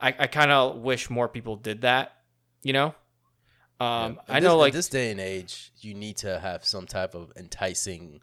I, 0.00 0.08
I 0.18 0.26
kind 0.26 0.50
of 0.50 0.78
wish 0.78 1.08
more 1.10 1.28
people 1.28 1.56
did 1.56 1.82
that, 1.82 2.16
you 2.62 2.72
know. 2.72 2.94
Um, 3.80 4.12
In 4.12 4.18
I 4.28 4.40
this- 4.40 4.46
know, 4.48 4.54
in 4.54 4.58
like 4.60 4.72
this 4.72 4.88
day 4.88 5.10
and 5.10 5.20
age, 5.20 5.72
you 5.80 5.94
need 5.94 6.16
to 6.18 6.38
have 6.38 6.64
some 6.64 6.86
type 6.86 7.14
of 7.14 7.32
enticing 7.36 8.20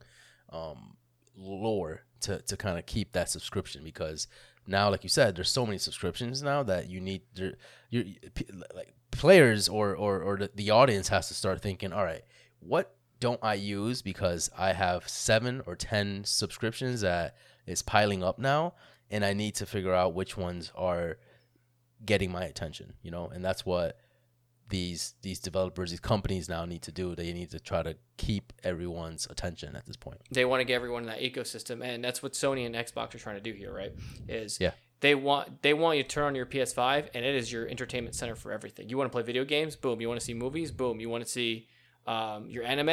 um, 0.49 0.97
lure 1.35 2.03
to 2.21 2.39
to 2.41 2.57
kind 2.57 2.77
of 2.77 2.85
keep 2.85 3.13
that 3.13 3.29
subscription 3.29 3.83
because 3.83 4.27
now, 4.67 4.89
like 4.89 5.03
you 5.03 5.09
said, 5.09 5.35
there's 5.35 5.49
so 5.49 5.65
many 5.65 5.77
subscriptions 5.79 6.41
now 6.43 6.61
that 6.63 6.87
you 6.89 7.01
need 7.01 7.23
there- 7.33 7.57
you 7.89 8.15
like 8.75 8.93
players 9.11 9.67
or 9.69 9.95
or 9.95 10.21
or 10.21 10.37
the, 10.37 10.51
the 10.55 10.71
audience 10.71 11.09
has 11.09 11.27
to 11.27 11.33
start 11.33 11.61
thinking, 11.61 11.93
all 11.93 12.03
right, 12.03 12.23
what 12.59 12.95
don't 13.19 13.39
I 13.43 13.53
use 13.53 14.01
because 14.01 14.49
I 14.57 14.73
have 14.73 15.07
seven 15.07 15.61
or 15.65 15.75
ten 15.75 16.23
subscriptions 16.23 17.01
that 17.01 17.35
is 17.67 17.81
piling 17.81 18.23
up 18.23 18.39
now, 18.39 18.73
and 19.09 19.23
I 19.23 19.33
need 19.33 19.55
to 19.55 19.65
figure 19.65 19.93
out 19.93 20.13
which 20.15 20.35
ones 20.37 20.71
are 20.75 21.17
getting 22.03 22.31
my 22.31 22.45
attention, 22.45 22.93
you 23.03 23.11
know, 23.11 23.27
and 23.27 23.45
that's 23.45 23.63
what 23.65 23.97
these 24.69 25.13
these 25.21 25.39
developers, 25.39 25.91
these 25.91 25.99
companies 25.99 26.47
now 26.49 26.65
need 26.65 26.81
to 26.83 26.91
do. 26.91 27.13
They 27.13 27.31
need 27.33 27.51
to 27.51 27.59
try 27.59 27.83
to 27.83 27.97
keep 28.17 28.53
everyone's 28.63 29.27
attention 29.29 29.75
at 29.75 29.85
this 29.85 29.97
point. 29.97 30.21
they 30.31 30.45
want 30.45 30.61
to 30.61 30.63
get 30.63 30.75
everyone 30.75 31.03
in 31.03 31.09
that 31.09 31.19
ecosystem 31.19 31.83
and 31.83 32.03
that's 32.03 32.21
what 32.23 32.33
sony 32.33 32.65
and 32.67 32.75
xbox 32.75 33.13
are 33.15 33.19
trying 33.19 33.35
to 33.35 33.41
do 33.41 33.51
here 33.51 33.73
right 33.73 33.91
is 34.27 34.59
Yeah. 34.61 34.71
They 35.01 35.13
want 35.15 35.61
they 35.61 35.73
want 35.73 35.97
you 35.97 36.03
to 36.03 36.09
turn 36.09 36.23
on 36.25 36.35
your 36.35 36.45
ps5 36.45 37.09
and 37.13 37.25
it 37.25 37.35
is 37.35 37.51
your 37.51 37.67
entertainment 37.67 38.15
center 38.15 38.35
for 38.35 38.51
everything 38.51 38.87
you 38.89 38.97
want 38.97 39.11
to 39.11 39.11
play 39.11 39.21
video 39.23 39.43
games 39.43 39.75
boom 39.75 39.99
you 40.01 40.07
want 40.07 40.19
to 40.19 40.25
see 40.25 40.33
movies 40.33 40.71
boom 40.71 40.99
you 40.99 41.09
want 41.09 41.23
to 41.23 41.29
see 41.29 41.67
um, 42.07 42.47
your 42.49 42.63
anime 42.63 42.87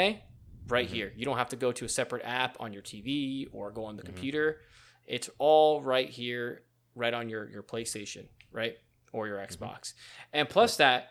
right 0.69 0.87
Mm-hmm. 0.87 0.95
here 0.95 1.13
you 1.17 1.25
don't 1.25 1.39
have 1.39 1.49
to 1.51 1.57
go 1.57 1.73
to 1.73 1.85
a 1.85 1.89
separate 1.89 2.23
app 2.25 2.57
on 2.61 2.73
your 2.73 2.83
tv 2.83 3.49
or 3.53 3.71
go 3.71 3.85
on 3.85 3.95
Mm-hmm. 3.95 3.97
the 3.99 4.03
computer 4.05 4.59
it's 5.07 5.31
all 5.39 5.81
right 5.83 6.09
here 6.11 6.63
right 6.95 7.15
on 7.15 7.29
your 7.29 7.49
your 7.49 7.63
playstation 7.63 8.27
right 8.53 8.77
or 9.13 9.27
your 9.29 9.39
Mm-hmm. 9.39 9.65
xbox 9.65 9.93
and 10.33 10.49
plus 10.49 10.77
that 10.77 11.09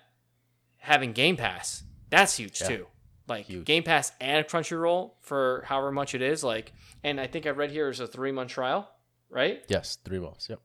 having 0.77 1.11
game 1.13 1.37
pass 1.37 1.83
that's 2.09 2.37
huge 2.37 2.61
Yeah. 2.61 2.67
too 2.67 2.87
like 3.27 3.45
Huge. 3.45 3.65
Game 3.65 3.83
Pass 3.83 4.13
and 4.21 4.45
Crunchyroll 4.47 5.15
for 5.19 5.63
however 5.67 5.91
much 5.91 6.15
it 6.15 6.21
is. 6.21 6.45
Like, 6.45 6.71
and 7.03 7.19
I 7.19 7.27
think 7.27 7.45
I 7.45 7.49
read 7.49 7.71
here 7.71 7.89
is 7.89 7.99
a 7.99 8.07
three 8.07 8.31
month 8.31 8.51
trial, 8.51 8.89
right? 9.29 9.65
Yes, 9.67 9.97
three 10.05 10.19
months. 10.19 10.47
Yep, 10.49 10.61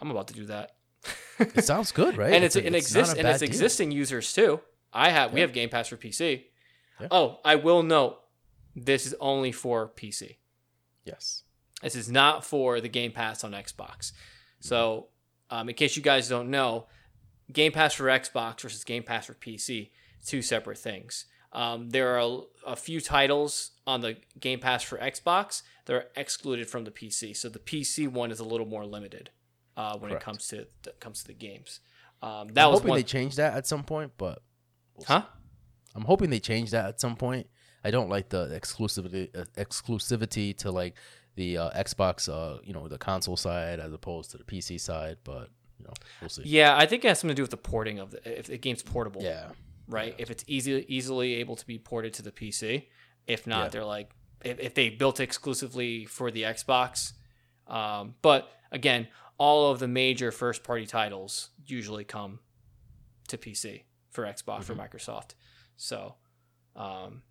I'm 0.00 0.10
about 0.10 0.28
to 0.28 0.34
do 0.34 0.46
that. 0.46 0.72
it 1.38 1.64
sounds 1.64 1.92
good, 1.92 2.16
right? 2.18 2.32
and 2.32 2.44
it's, 2.44 2.56
a- 2.56 2.60
an 2.64 2.72
not 2.72 2.78
exist 2.78 3.16
and 3.16 3.26
it's 3.26 3.40
deal. 3.40 3.48
existing 3.48 3.90
users 3.92 4.32
too. 4.32 4.60
I 4.92 5.10
have 5.10 5.32
we 5.32 5.40
have 5.40 5.52
Game 5.52 5.68
Pass 5.68 5.88
for 5.88 5.96
PC. 5.96 6.44
Yeah. 7.00 7.08
Oh, 7.10 7.38
I 7.44 7.56
will 7.56 7.82
note 7.82 8.18
this 8.74 9.06
is 9.06 9.14
only 9.20 9.52
for 9.52 9.88
PC. 9.88 10.36
Yes, 11.04 11.42
This 11.82 11.94
is 11.96 12.10
not 12.10 12.44
for 12.44 12.80
the 12.80 12.88
Game 12.88 13.12
Pass 13.12 13.42
on 13.44 13.52
Xbox. 13.52 14.12
So, 14.60 15.06
um, 15.50 15.68
in 15.68 15.74
case 15.74 15.96
you 15.96 16.02
guys 16.02 16.28
don't 16.28 16.50
know, 16.50 16.86
Game 17.52 17.72
Pass 17.72 17.94
for 17.94 18.04
Xbox 18.06 18.60
versus 18.60 18.84
Game 18.84 19.02
Pass 19.04 19.26
for 19.26 19.34
PC, 19.34 19.90
two 20.26 20.42
separate 20.42 20.76
things. 20.78 21.24
Um, 21.52 21.88
there 21.90 22.14
are 22.14 22.18
a, 22.18 22.40
a 22.72 22.76
few 22.76 23.00
titles 23.00 23.70
on 23.86 24.00
the 24.02 24.16
Game 24.38 24.60
Pass 24.60 24.82
for 24.82 24.98
Xbox 24.98 25.62
that 25.86 25.94
are 25.94 26.04
excluded 26.16 26.68
from 26.68 26.84
the 26.84 26.90
PC. 26.90 27.34
So 27.36 27.48
the 27.48 27.58
PC 27.58 28.06
one 28.08 28.30
is 28.30 28.40
a 28.40 28.44
little 28.44 28.66
more 28.66 28.84
limited 28.84 29.30
uh, 29.78 29.96
when 29.98 30.10
Correct. 30.10 30.22
it 30.22 30.24
comes 30.24 30.48
to 30.48 30.66
that 30.82 31.00
comes 31.00 31.20
to 31.22 31.28
the 31.28 31.34
games. 31.34 31.80
Um, 32.20 32.48
that 32.54 32.64
I'm 32.64 32.70
was 32.72 32.80
hoping 32.80 32.90
one. 32.90 32.98
they 32.98 33.04
change 33.04 33.36
that 33.36 33.54
at 33.56 33.66
some 33.66 33.84
point, 33.84 34.12
but 34.18 34.42
we'll 34.96 35.06
see. 35.06 35.12
huh? 35.12 35.22
I'm 35.94 36.04
hoping 36.04 36.30
they 36.30 36.40
change 36.40 36.70
that 36.72 36.86
at 36.86 37.00
some 37.00 37.16
point. 37.16 37.46
I 37.84 37.90
don't 37.90 38.08
like 38.08 38.28
the 38.28 38.48
exclusivity 38.48 39.24
uh, 39.36 39.44
exclusivity 39.56 40.56
to 40.58 40.70
like 40.70 40.94
the 41.36 41.58
uh, 41.58 41.70
Xbox, 41.82 42.28
uh, 42.28 42.58
you 42.64 42.72
know, 42.72 42.88
the 42.88 42.98
console 42.98 43.36
side 43.36 43.78
as 43.80 43.92
opposed 43.92 44.30
to 44.32 44.38
the 44.38 44.44
PC 44.44 44.80
side, 44.80 45.18
but 45.24 45.48
you 45.78 45.84
know, 45.86 45.92
we'll 46.20 46.28
see. 46.28 46.42
Yeah, 46.44 46.76
I 46.76 46.86
think 46.86 47.04
it 47.04 47.08
has 47.08 47.20
something 47.20 47.34
to 47.36 47.38
do 47.38 47.42
with 47.44 47.52
the 47.52 47.56
porting 47.56 47.98
of 48.00 48.10
the 48.10 48.38
if 48.38 48.46
the 48.48 48.58
game's 48.58 48.82
portable. 48.82 49.22
Yeah, 49.22 49.46
right? 49.86 50.14
If 50.18 50.30
it's 50.30 50.44
easy 50.48 50.84
easily 50.88 51.34
able 51.34 51.54
to 51.56 51.66
be 51.66 51.78
ported 51.78 52.12
to 52.14 52.22
the 52.22 52.32
PC. 52.32 52.86
If 53.28 53.46
not, 53.46 53.64
Yeah. 53.64 53.68
they're 53.68 53.84
like 53.84 54.10
if, 54.44 54.58
if 54.58 54.74
they 54.74 54.88
built 54.88 55.20
exclusively 55.20 56.04
for 56.06 56.30
the 56.32 56.42
Xbox. 56.42 57.12
Um, 57.68 58.14
but 58.22 58.50
again, 58.72 59.06
all 59.38 59.70
of 59.70 59.78
the 59.78 59.88
major 59.88 60.30
first 60.32 60.64
party 60.64 60.84
titles 60.86 61.50
usually 61.66 62.04
come 62.04 62.40
to 63.28 63.38
PC 63.38 63.84
for 64.10 64.24
Xbox 64.24 64.64
for 64.64 64.74
Microsoft. 64.74 65.34
So, 65.76 66.14
um, 66.74 67.22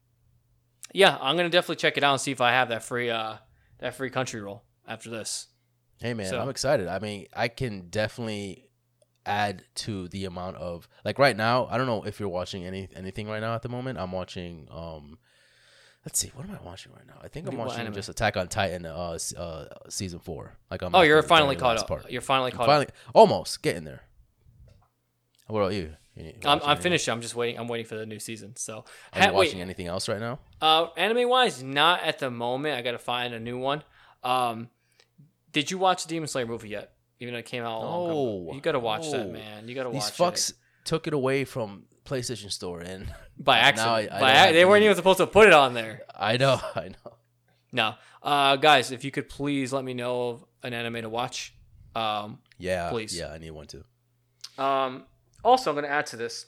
yeah, 0.93 1.17
I'm 1.19 1.35
gonna 1.35 1.49
definitely 1.49 1.75
check 1.77 1.97
it 1.97 2.03
out 2.03 2.13
and 2.13 2.21
see 2.21 2.31
if 2.31 2.41
I 2.41 2.51
have 2.51 2.69
that 2.69 2.83
free 2.83 3.09
uh 3.09 3.35
that 3.79 3.95
free 3.95 4.09
Crunchyroll 4.09 4.61
after 4.87 5.09
this. 5.09 5.47
Hey 5.99 6.13
man, 6.13 6.27
So- 6.27 6.39
I'm 6.39 6.49
excited. 6.49 6.87
I 6.87 6.99
mean, 6.99 7.27
I 7.35 7.47
can 7.49 7.89
definitely 7.89 8.63
add 9.25 9.63
to 9.75 10.07
the 10.07 10.23
amount 10.23 10.55
of 10.55 10.87
like 11.03 11.19
right 11.19 11.35
now. 11.35 11.65
I 11.69 11.77
don't 11.77 11.87
know 11.87 12.03
if 12.03 12.19
you're 12.19 12.29
watching 12.29 12.65
any 12.65 12.87
anything 12.95 13.27
right 13.27 13.41
now 13.41 13.53
at 13.55 13.61
the 13.63 13.69
moment. 13.69 13.99
I'm 13.99 14.11
watching. 14.13 14.67
um 14.71 15.17
Let's 16.07 16.19
see, 16.19 16.31
what 16.35 16.47
am 16.47 16.55
I 16.55 16.65
watching 16.65 16.93
right 16.93 17.05
now? 17.05 17.19
I 17.21 17.27
think 17.27 17.49
I'm 17.49 17.57
What 17.57 17.67
watching 17.67 17.81
anime? 17.81 17.93
just 17.95 18.07
Attack 18.07 18.37
on 18.37 18.47
Titan, 18.47 18.85
uh, 18.85 19.11
s- 19.15 19.35
uh 19.35 19.67
season 19.89 20.19
four. 20.19 20.55
Like 20.71 20.81
I'm. 20.81 20.95
Oh, 20.95 21.01
you're 21.01 21.21
finally 21.21 21.57
caught 21.57 21.77
up. 21.77 22.09
You're 22.09 22.21
finally 22.21 22.51
caught 22.51 22.65
finally, 22.65 22.87
almost 23.13 23.61
getting 23.61 23.83
there. 23.83 24.03
What 25.47 25.59
about 25.59 25.73
you? 25.73 25.95
You 26.15 26.33
up. 26.45 26.63
I'm, 26.63 26.69
I'm 26.69 26.77
finished. 26.77 27.09
I'm 27.09 27.19
just 27.19 27.35
waiting. 27.35 27.59
I'm 27.59 27.67
waiting 27.67 27.85
for 27.85 27.95
the 27.97 28.05
new 28.05 28.19
season. 28.19 28.55
So, 28.55 28.85
Are 29.11 29.19
you 29.19 29.25
Ha- 29.25 29.27
wait, 29.33 29.33
watching 29.47 29.59
anything 29.59 29.87
else 29.87 30.07
right 30.07 30.21
now? 30.21 30.39
Uh, 30.61 30.87
anime 30.95 31.27
wise, 31.27 31.61
not 31.61 32.01
at 32.03 32.19
the 32.19 32.31
moment. 32.31 32.77
I 32.77 32.81
gotta 32.83 32.99
find 32.99 33.33
a 33.33 33.39
new 33.41 33.57
one. 33.57 33.83
Um, 34.23 34.69
did 35.51 35.69
you 35.69 35.77
watch 35.77 36.03
the 36.03 36.09
Demon 36.09 36.29
Slayer 36.29 36.45
movie 36.45 36.69
yet? 36.69 36.93
Even 37.19 37.33
though 37.33 37.39
it 37.39 37.45
came 37.45 37.63
out 37.63 37.79
a 37.81 37.83
long 37.85 38.09
ago. 38.09 38.45
No, 38.47 38.53
You 38.53 38.61
gotta 38.61 38.79
watch 38.79 39.11
that, 39.11 39.27
no. 39.27 39.33
man. 39.33 39.67
You 39.67 39.75
gotta 39.75 39.89
These 39.89 40.17
watch 40.19 40.35
fucks 40.35 40.49
it. 40.51 40.55
Took 40.87 41.05
it 41.05 41.13
away 41.13 41.45
from 41.45 41.83
PlayStation 42.05 42.51
Store, 42.51 42.79
and 42.79 43.13
by 43.37 43.59
accident. 43.69 44.11
I- 44.11 44.17
I 44.17 44.19
By 44.19 44.45
ac- 44.45 44.53
they 44.53 44.65
weren't 44.65 44.83
even 44.83 44.95
supposed 44.95 45.19
to 45.19 45.27
put 45.27 45.47
it 45.47 45.53
on 45.53 45.73
there. 45.75 46.01
I 46.15 46.37
know, 46.37 46.59
I 46.75 46.89
know. 46.89 47.13
No, 47.71 47.93
uh, 48.23 48.55
guys, 48.55 48.91
if 48.91 49.03
you 49.03 49.11
could 49.11 49.29
please 49.29 49.71
let 49.73 49.83
me 49.83 49.93
know 49.93 50.29
of 50.29 50.45
an 50.63 50.73
anime 50.73 51.01
to 51.03 51.09
watch. 51.09 51.53
Um, 51.95 52.39
Yeah, 52.57 52.89
Please. 52.89 53.15
Yeah, 53.17 53.27
I 53.31 53.37
need 53.37 53.51
one 53.51 53.67
too. 53.67 53.83
Um, 54.57 55.03
also, 55.43 55.69
I'm 55.71 55.75
going 55.75 55.83
to 55.85 55.91
add 55.91 56.05
to 56.07 56.15
this. 56.17 56.45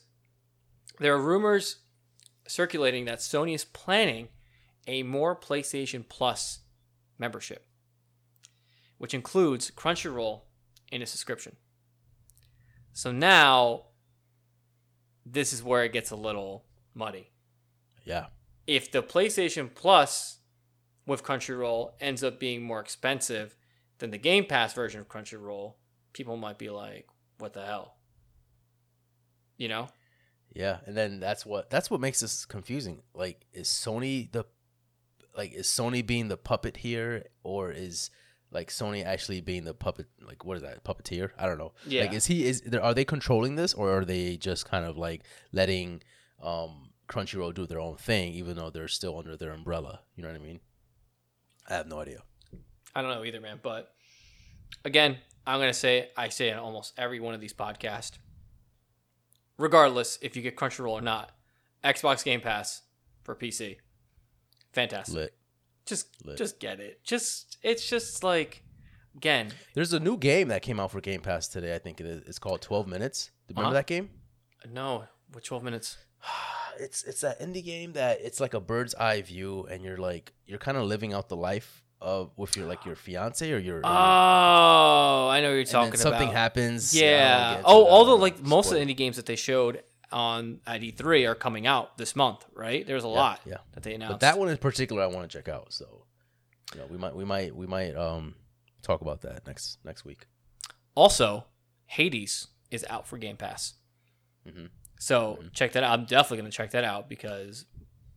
There 0.99 1.13
are 1.13 1.21
rumors 1.21 1.77
circulating 2.47 3.05
that 3.05 3.19
Sony 3.19 3.53
is 3.53 3.65
planning 3.65 4.29
a 4.87 5.03
more 5.03 5.35
PlayStation 5.35 6.03
Plus 6.07 6.59
membership, 7.17 7.65
which 8.97 9.13
includes 9.13 9.71
Crunchyroll 9.71 10.41
in 10.91 11.01
a 11.01 11.05
subscription. 11.05 11.55
So 12.93 13.11
now, 13.11 13.83
this 15.31 15.53
is 15.53 15.63
where 15.63 15.83
it 15.83 15.93
gets 15.93 16.11
a 16.11 16.15
little 16.15 16.65
muddy. 16.93 17.31
Yeah. 18.03 18.27
If 18.67 18.91
the 18.91 19.03
PlayStation 19.03 19.73
Plus 19.73 20.39
with 21.05 21.23
Crunchyroll 21.23 21.91
ends 21.99 22.23
up 22.23 22.39
being 22.39 22.63
more 22.63 22.79
expensive 22.79 23.55
than 23.99 24.11
the 24.11 24.17
Game 24.17 24.45
Pass 24.45 24.73
version 24.73 25.01
of 25.01 25.09
Crunchyroll, 25.09 25.73
people 26.13 26.37
might 26.37 26.57
be 26.57 26.69
like, 26.69 27.07
what 27.37 27.53
the 27.53 27.65
hell? 27.65 27.95
You 29.57 29.67
know? 29.67 29.89
Yeah, 30.53 30.77
and 30.85 30.95
then 30.97 31.19
that's 31.19 31.45
what 31.45 31.69
that's 31.69 31.91
what 31.91 32.01
makes 32.01 32.21
this 32.21 32.45
confusing. 32.45 33.03
Like, 33.13 33.45
is 33.53 33.67
Sony 33.67 34.31
the 34.31 34.45
like 35.37 35.53
is 35.53 35.67
Sony 35.67 36.05
being 36.05 36.27
the 36.27 36.37
puppet 36.37 36.77
here, 36.77 37.25
or 37.43 37.71
is 37.71 38.09
like 38.51 38.69
Sony 38.69 39.05
actually 39.05 39.41
being 39.41 39.63
the 39.63 39.73
puppet? 39.73 40.07
Like, 40.21 40.45
what 40.45 40.57
is 40.57 40.63
that 40.63 40.83
puppeteer? 40.83 41.31
I 41.37 41.45
don't 41.45 41.57
know. 41.57 41.73
Yeah. 41.85 42.01
Like, 42.03 42.13
is 42.13 42.25
he 42.25 42.45
is 42.45 42.61
there- 42.61 42.83
are 42.83 42.93
they 42.93 43.05
controlling 43.05 43.55
this, 43.55 43.73
or 43.73 43.97
are 43.99 44.05
they 44.05 44.37
just 44.37 44.65
kind 44.69 44.85
of 44.85 44.97
like 44.97 45.23
letting 45.51 46.01
um 46.41 46.91
Crunchyroll 47.07 47.53
do 47.55 47.65
their 47.65 47.79
own 47.79 47.97
thing, 47.97 48.33
even 48.33 48.55
though 48.55 48.69
they're 48.69 48.87
still 48.87 49.17
under 49.17 49.35
their 49.37 49.51
umbrella? 49.51 50.01
You 50.15 50.23
know 50.23 50.29
what 50.29 50.39
I 50.39 50.43
mean? 50.43 50.59
I 51.67 51.73
have 51.75 51.87
no 51.87 51.99
idea. 51.99 52.21
I 52.95 53.01
don't 53.01 53.11
know 53.11 53.23
either, 53.23 53.39
man. 53.41 53.59
But 53.61 53.91
again, 54.83 55.17
I'm 55.45 55.59
gonna 55.59 55.73
say 55.73 56.09
I 56.17 56.29
say 56.29 56.49
in 56.49 56.57
almost 56.57 56.93
every 56.97 57.19
one 57.19 57.33
of 57.33 57.41
these 57.41 57.53
podcasts, 57.53 58.17
regardless 59.57 60.17
if 60.21 60.35
you 60.35 60.41
get 60.41 60.55
Crunchyroll 60.55 60.91
or 60.91 61.01
not, 61.01 61.31
Xbox 61.83 62.23
Game 62.23 62.41
Pass 62.41 62.81
for 63.23 63.35
PC, 63.35 63.77
fantastic. 64.73 65.15
Lit. 65.15 65.33
Just 65.85 66.07
Lit. 66.25 66.37
just 66.37 66.59
get 66.59 66.79
it. 66.79 67.03
Just 67.03 67.57
it's 67.63 67.87
just 67.89 68.23
like 68.23 68.63
again, 69.15 69.51
There's 69.73 69.93
a 69.93 69.99
new 69.99 70.17
game 70.17 70.49
that 70.49 70.61
came 70.61 70.79
out 70.79 70.91
for 70.91 71.01
Game 71.01 71.21
Pass 71.21 71.47
today. 71.47 71.73
I 71.75 71.79
think 71.79 71.99
it 71.99 72.05
is. 72.05 72.21
It's 72.27 72.39
called 72.39 72.61
Twelve 72.61 72.87
Minutes. 72.87 73.31
Remember 73.49 73.67
Uh-huh. 73.67 73.73
that 73.73 73.87
game? 73.87 74.09
no, 74.71 75.05
what 75.31 75.43
12 75.43 75.63
minutes. 75.63 75.97
it's 76.79 77.03
it's 77.03 77.21
that 77.21 77.39
indie 77.41 77.63
game 77.63 77.93
that 77.93 78.19
it's 78.21 78.39
like 78.39 78.53
a 78.53 78.59
bird's 78.59 78.93
eye 78.95 79.21
view 79.21 79.65
and 79.71 79.83
you're 79.83 79.97
like 79.97 80.33
you're 80.45 80.59
kind 80.59 80.77
of 80.77 80.83
living 80.85 81.13
out 81.13 81.27
the 81.29 81.35
life 81.35 81.83
of 82.01 82.31
with 82.37 82.55
your 82.55 82.65
like 82.67 82.85
your 82.85 82.95
fiance 82.95 83.51
or 83.51 83.57
your 83.57 83.77
or 83.79 83.85
Oh, 83.85 85.27
I 85.29 85.41
know 85.41 85.49
what 85.49 85.55
you're 85.55 85.63
talking 85.65 85.97
something 85.99 86.23
about. 86.23 86.33
happens 86.33 86.95
I 86.95 86.99
Yeah. 86.99 87.61
Oh, 87.65 87.85
all 87.85 88.05
the 88.05 88.15
like 88.17 88.41
most 88.43 88.71
of 88.71 88.77
the 88.77 88.85
indie 88.85 88.95
games 88.95 89.15
that 89.17 89.25
they 89.25 89.35
showed 89.35 89.81
on 90.11 90.59
at 90.65 90.81
E3 90.81 91.27
are 91.29 91.35
coming 91.35 91.67
out 91.67 91.97
this 91.97 92.15
month, 92.15 92.45
right? 92.53 92.85
There's 92.85 93.03
a 93.03 93.07
Yeah, 93.07 93.13
lot 93.13 93.41
yeah. 93.45 93.57
that 93.73 93.83
they 93.83 93.93
announced. 93.93 94.13
but 94.13 94.19
that 94.21 94.37
one 94.39 94.49
in 94.49 94.57
particular 94.57 95.03
I 95.03 95.07
want 95.07 95.29
to 95.29 95.37
check 95.37 95.47
out 95.47 95.71
so 95.73 96.05
you 96.73 96.79
know 96.81 96.87
we 96.87 96.97
might 96.97 97.15
we 97.15 97.25
might 97.25 97.55
we 97.55 97.67
might 97.67 97.95
um 97.95 98.35
talk 98.81 99.01
about 99.01 99.21
that 99.21 99.45
next 99.47 99.77
next 99.83 100.05
week 100.05 100.25
Also, 100.95 101.45
Hades 101.85 102.47
is 102.71 102.85
out 102.89 103.07
for 103.07 103.17
Game 103.17 103.37
Pass. 103.37 103.73
Mhm. 104.47 104.69
So 104.99 105.39
check 105.53 105.71
that 105.73 105.83
out. 105.83 105.97
I'm 105.97 106.05
definitely 106.05 106.37
going 106.39 106.51
to 106.51 106.55
check 106.57 106.71
that 106.71 106.83
out 106.83 107.07
because 107.09 107.65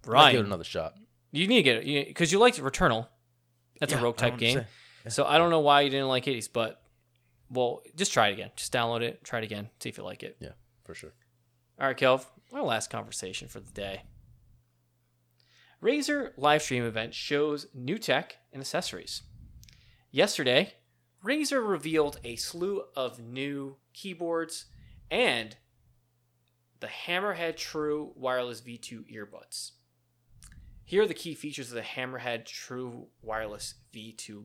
Might 0.06 0.32
give 0.32 0.40
it 0.40 0.46
another 0.46 0.64
shot 0.64 0.94
you 1.30 1.46
need 1.46 1.56
to 1.56 1.62
get 1.62 1.76
it 1.86 2.06
because 2.08 2.30
you, 2.32 2.38
liked 2.38 2.58
Returnal. 2.58 3.08
That's 3.80 3.92
Yeah, 3.92 4.00
a 4.00 4.02
rogue 4.02 4.16
type 4.16 4.36
game. 4.36 4.64
So 5.08 5.24
I 5.24 5.38
don't 5.38 5.48
know 5.50 5.60
why 5.60 5.80
you 5.80 5.88
didn't 5.90 6.08
like 6.08 6.24
Hades, 6.26 6.46
but 6.48 6.82
well, 7.48 7.80
just 7.96 8.12
try 8.12 8.28
it 8.28 8.32
again. 8.34 8.50
Just 8.56 8.72
download 8.72 9.00
it, 9.02 9.24
try 9.24 9.38
it 9.38 9.44
again, 9.44 9.70
see 9.80 9.88
if 9.88 9.96
you 9.98 10.04
like 10.04 10.22
it. 10.22 10.36
yeah 10.40 10.50
for 10.84 10.94
sure 10.94 11.12
All 11.82 11.88
right, 11.88 11.96
Kelv, 11.96 12.26
our 12.52 12.62
last 12.62 12.90
conversation 12.90 13.48
for 13.48 13.58
the 13.58 13.72
day. 13.72 14.02
Razer 15.82 16.30
livestream 16.38 16.86
event 16.86 17.12
shows 17.12 17.66
new 17.74 17.98
tech 17.98 18.36
and 18.52 18.60
accessories. 18.60 19.22
Yesterday, 20.12 20.74
Razer 21.24 21.68
revealed 21.68 22.20
a 22.22 22.36
slew 22.36 22.82
of 22.94 23.18
new 23.18 23.78
keyboards 23.94 24.66
and 25.10 25.56
the 26.78 26.86
Hammerhead 26.86 27.56
True 27.56 28.12
Wireless 28.14 28.60
V2 28.60 29.12
earbuds. 29.12 29.72
Here 30.84 31.02
are 31.02 31.08
the 31.08 31.14
key 31.14 31.34
features 31.34 31.70
of 31.70 31.74
the 31.74 31.82
Hammerhead 31.82 32.44
True 32.44 33.08
Wireless 33.22 33.74
V2 33.92 34.44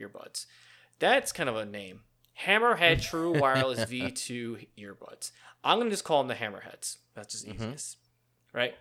earbuds. 0.00 0.46
That's 0.98 1.30
kind 1.30 1.48
of 1.48 1.54
a 1.54 1.64
name. 1.64 2.00
Hammerhead 2.40 3.02
True 3.08 3.38
Wireless 3.38 3.80
V2 3.84 4.66
earbuds. 4.78 5.30
I'm 5.64 5.78
going 5.78 5.88
to 5.88 5.92
just 5.92 6.04
call 6.04 6.22
them 6.22 6.28
the 6.28 6.34
Hammerheads. 6.34 6.98
That's 7.14 7.32
just 7.32 7.46
Mhm. 7.46 7.54
easiest. 7.54 7.98
Right? 8.52 8.74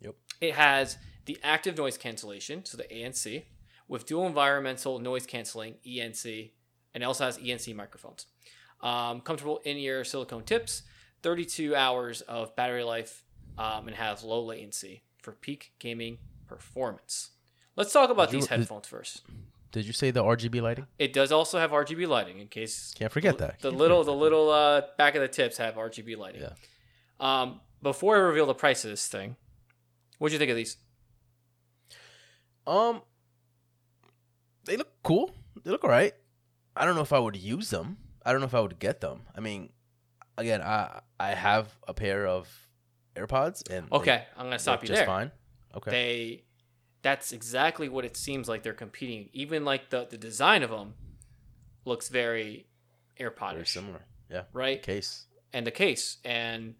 Yep. 0.00 0.14
It 0.40 0.54
has 0.54 0.96
the 1.26 1.38
active 1.42 1.76
noise 1.76 1.98
cancellation, 1.98 2.64
so 2.64 2.76
the 2.76 2.84
ANC, 2.84 3.44
with 3.88 4.06
dual 4.06 4.26
environmental 4.26 4.98
noise 4.98 5.26
canceling, 5.26 5.74
ENC, 5.86 6.52
and 6.94 7.04
also 7.04 7.24
has 7.24 7.38
ENC 7.38 7.74
microphones. 7.74 8.26
Um, 8.80 9.20
comfortable 9.20 9.58
in 9.64 9.76
ear 9.76 10.04
silicone 10.04 10.44
tips, 10.44 10.82
32 11.22 11.74
hours 11.74 12.20
of 12.22 12.54
battery 12.56 12.84
life, 12.84 13.24
um, 13.58 13.88
and 13.88 13.96
has 13.96 14.22
low 14.22 14.42
latency 14.44 15.02
for 15.20 15.32
peak 15.32 15.72
gaming 15.78 16.18
performance. 16.46 17.30
Let's 17.76 17.92
talk 17.92 18.08
about 18.10 18.32
you- 18.32 18.38
these 18.38 18.48
did- 18.48 18.60
headphones 18.60 18.86
first. 18.86 19.22
Did 19.72 19.84
you 19.86 19.92
say 19.92 20.10
the 20.10 20.22
RGB 20.22 20.60
lighting 20.62 20.86
It 20.98 21.12
does 21.12 21.30
also 21.32 21.58
have 21.58 21.70
RGB 21.70 22.06
lighting 22.08 22.38
in 22.38 22.48
case 22.48 22.92
can't 22.96 23.12
forget 23.12 23.38
that 23.38 23.60
the 23.60 23.68
Can't 23.70 23.78
little 23.80 24.04
the 24.04 24.12
little 24.14 24.50
uh, 24.50 24.82
back 24.96 25.14
of 25.14 25.20
the 25.20 25.28
tips 25.28 25.56
have 25.58 25.74
RGB 25.74 26.16
lighting. 26.16 26.42
Yeah. 26.42 26.52
Um, 27.20 27.60
before 27.82 28.16
I 28.16 28.20
reveal 28.20 28.46
the 28.46 28.54
price 28.54 28.84
of 28.84 28.90
this 28.90 29.06
thing, 29.08 29.36
what'd 30.18 30.32
you 30.32 30.38
think 30.38 30.50
of 30.50 30.56
these? 30.56 30.76
Um, 32.66 33.02
they 34.64 34.76
look 34.76 34.90
cool. 35.02 35.30
They 35.64 35.70
look 35.70 35.84
alright. 35.84 36.14
I 36.76 36.84
don't 36.84 36.94
know 36.94 37.00
if 37.02 37.12
I 37.12 37.18
would 37.18 37.36
use 37.36 37.70
them. 37.70 37.96
I 38.24 38.32
don't 38.32 38.40
know 38.40 38.46
if 38.46 38.54
I 38.54 38.60
would 38.60 38.78
get 38.78 39.00
them. 39.00 39.22
I 39.36 39.40
mean, 39.40 39.70
again, 40.36 40.60
I 40.62 41.00
I 41.18 41.30
have 41.30 41.74
a 41.86 41.94
pair 41.94 42.26
of 42.26 42.48
AirPods 43.16 43.68
and 43.70 43.90
Okay, 43.92 44.24
I'm 44.36 44.44
gonna 44.46 44.58
stop 44.58 44.82
you 44.82 44.88
just 44.88 44.98
there. 44.98 45.06
fine. 45.06 45.32
Okay. 45.76 45.90
They, 45.90 46.44
that's 47.02 47.32
exactly 47.32 47.88
what 47.88 48.04
it 48.04 48.16
seems 48.16 48.48
like 48.48 48.62
they're 48.62 48.72
competing. 48.72 49.28
Even 49.32 49.64
like 49.64 49.90
the 49.90 50.06
the 50.10 50.18
design 50.18 50.62
of 50.62 50.70
them 50.70 50.94
looks 51.84 52.08
very 52.08 52.66
AirPods. 53.20 53.52
Very 53.54 53.66
similar. 53.66 54.00
Yeah. 54.30 54.42
right? 54.52 54.82
Case. 54.82 55.26
and 55.52 55.66
the 55.66 55.70
case 55.70 56.18
and 56.24 56.74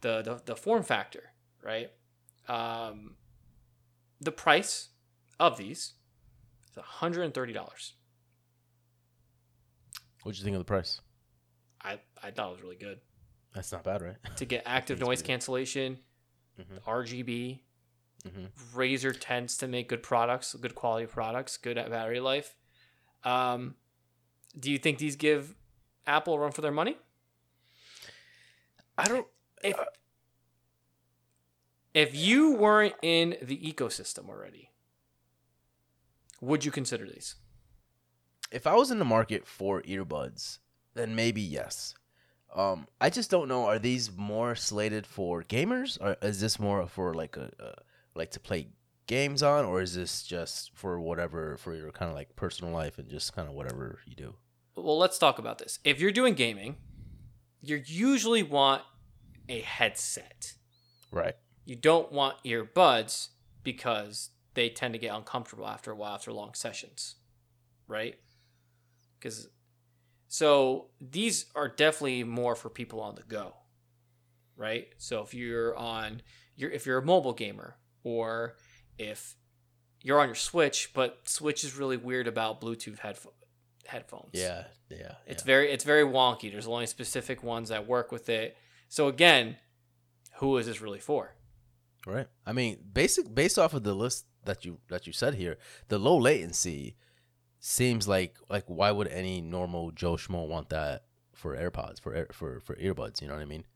the 0.00 0.22
the, 0.22 0.40
the 0.44 0.56
form 0.56 0.82
factor, 0.82 1.30
right? 1.62 1.90
Um, 2.48 3.14
the 4.20 4.32
price 4.32 4.88
of 5.38 5.56
these 5.58 5.92
is 6.70 6.82
hundred 6.82 7.22
and 7.22 7.34
thirty 7.34 7.52
dollars. 7.52 7.94
What'd 10.22 10.38
you 10.38 10.44
think 10.44 10.54
of 10.56 10.60
the 10.60 10.64
price? 10.64 11.00
I 11.82 12.00
I 12.22 12.30
thought 12.30 12.48
it 12.48 12.52
was 12.52 12.62
really 12.62 12.76
good. 12.76 12.98
That's 13.54 13.72
not 13.72 13.84
bad, 13.84 14.02
right? 14.02 14.16
to 14.36 14.44
get 14.44 14.62
active 14.66 14.98
noise 15.00 15.22
cancellation, 15.22 15.98
Mhm. 16.60 16.82
RGB. 16.86 17.60
Mhm. 18.28 18.50
Razer 18.74 19.16
tends 19.18 19.56
to 19.58 19.68
make 19.68 19.88
good 19.88 20.02
products, 20.02 20.54
good 20.54 20.74
quality 20.74 21.06
products, 21.06 21.56
good 21.56 21.78
at 21.78 21.90
battery 21.90 22.20
life. 22.20 22.56
Um, 23.24 23.76
do 24.58 24.70
you 24.70 24.78
think 24.78 24.98
these 24.98 25.16
give 25.16 25.54
Apple 26.06 26.34
a 26.34 26.38
run 26.38 26.52
for 26.52 26.60
their 26.60 26.72
money? 26.72 26.96
I 28.96 29.04
don't. 29.04 29.26
If 29.62 29.76
if 31.94 32.14
you 32.14 32.52
weren't 32.52 32.94
in 33.02 33.36
the 33.42 33.56
ecosystem 33.58 34.28
already, 34.28 34.70
would 36.40 36.64
you 36.64 36.70
consider 36.70 37.06
these? 37.06 37.36
If 38.50 38.66
I 38.66 38.74
was 38.74 38.90
in 38.90 38.98
the 38.98 39.04
market 39.04 39.46
for 39.46 39.82
earbuds, 39.82 40.58
then 40.94 41.14
maybe 41.14 41.40
yes. 41.42 41.94
Um, 42.54 42.86
I 43.00 43.10
just 43.10 43.30
don't 43.30 43.48
know. 43.48 43.66
Are 43.66 43.78
these 43.78 44.10
more 44.16 44.54
slated 44.54 45.06
for 45.06 45.42
gamers, 45.42 46.00
or 46.00 46.16
is 46.22 46.40
this 46.40 46.58
more 46.58 46.86
for 46.86 47.12
like 47.14 47.36
a, 47.36 47.50
a 47.58 47.74
like 48.18 48.32
to 48.32 48.40
play 48.40 48.68
games 49.06 49.42
on, 49.42 49.64
or 49.64 49.80
is 49.80 49.94
this 49.94 50.22
just 50.22 50.70
for 50.74 51.00
whatever 51.00 51.56
for 51.56 51.74
your 51.74 51.90
kind 51.90 52.10
of 52.10 52.16
like 52.16 52.36
personal 52.36 52.72
life 52.72 52.98
and 52.98 53.08
just 53.08 53.34
kind 53.34 53.48
of 53.48 53.54
whatever 53.54 54.00
you 54.06 54.14
do? 54.14 54.34
Well, 54.76 54.98
let's 54.98 55.18
talk 55.18 55.38
about 55.38 55.58
this. 55.58 55.78
If 55.84 56.00
you're 56.00 56.12
doing 56.12 56.34
gaming, 56.34 56.76
you 57.60 57.82
usually 57.84 58.42
want 58.42 58.82
a 59.48 59.60
headset. 59.60 60.54
Right. 61.10 61.34
You 61.64 61.76
don't 61.76 62.12
want 62.12 62.36
earbuds 62.44 63.28
because 63.64 64.30
they 64.54 64.68
tend 64.68 64.94
to 64.94 64.98
get 64.98 65.14
uncomfortable 65.14 65.66
after 65.66 65.90
a 65.90 65.96
while 65.96 66.14
after 66.14 66.32
long 66.32 66.54
sessions, 66.54 67.16
right? 67.86 68.16
Because 69.18 69.48
so 70.28 70.88
these 71.00 71.46
are 71.54 71.68
definitely 71.68 72.24
more 72.24 72.54
for 72.54 72.68
people 72.68 73.00
on 73.00 73.14
the 73.14 73.22
go, 73.22 73.54
right? 74.56 74.88
So 74.98 75.22
if 75.22 75.34
you're 75.34 75.76
on 75.76 76.22
you're 76.56 76.70
if 76.70 76.86
you're 76.86 76.98
a 76.98 77.04
mobile 77.04 77.32
gamer 77.32 77.76
or 78.08 78.54
if 78.96 79.36
you're 80.02 80.18
on 80.18 80.28
your 80.28 80.34
Switch, 80.34 80.90
but 80.94 81.28
Switch 81.28 81.62
is 81.62 81.76
really 81.76 81.98
weird 81.98 82.26
about 82.26 82.60
Bluetooth 82.60 82.98
headpho- 83.00 83.34
headphones. 83.86 84.30
Yeah. 84.32 84.64
Yeah. 84.88 85.12
It's 85.26 85.42
yeah. 85.42 85.46
very 85.46 85.70
it's 85.70 85.84
very 85.84 86.04
wonky. 86.04 86.50
There's 86.50 86.66
only 86.66 86.86
specific 86.86 87.42
ones 87.42 87.68
that 87.68 87.86
work 87.86 88.10
with 88.10 88.30
it. 88.30 88.56
So 88.88 89.08
again, 89.08 89.56
who 90.36 90.56
is 90.56 90.66
this 90.66 90.80
really 90.80 91.00
for? 91.00 91.34
Right. 92.06 92.26
I 92.46 92.52
mean, 92.52 92.78
basic 92.92 93.34
based 93.34 93.58
off 93.58 93.74
of 93.74 93.82
the 93.82 93.94
list 93.94 94.24
that 94.44 94.64
you 94.64 94.78
that 94.88 95.06
you 95.06 95.12
said 95.12 95.34
here, 95.34 95.58
the 95.88 95.98
low 95.98 96.16
latency 96.16 96.96
seems 97.60 98.08
like 98.08 98.36
like 98.48 98.64
why 98.66 98.90
would 98.90 99.08
any 99.08 99.42
normal 99.42 99.90
Joe 99.90 100.16
schmo 100.16 100.48
want 100.48 100.70
that 100.70 101.04
for 101.34 101.54
AirPods 101.54 102.00
for 102.00 102.14
air, 102.14 102.28
for 102.32 102.60
for 102.60 102.74
earbuds? 102.76 103.20
You 103.20 103.28
know 103.28 103.34
what 103.34 103.42
I 103.42 103.46
mean? 103.46 103.66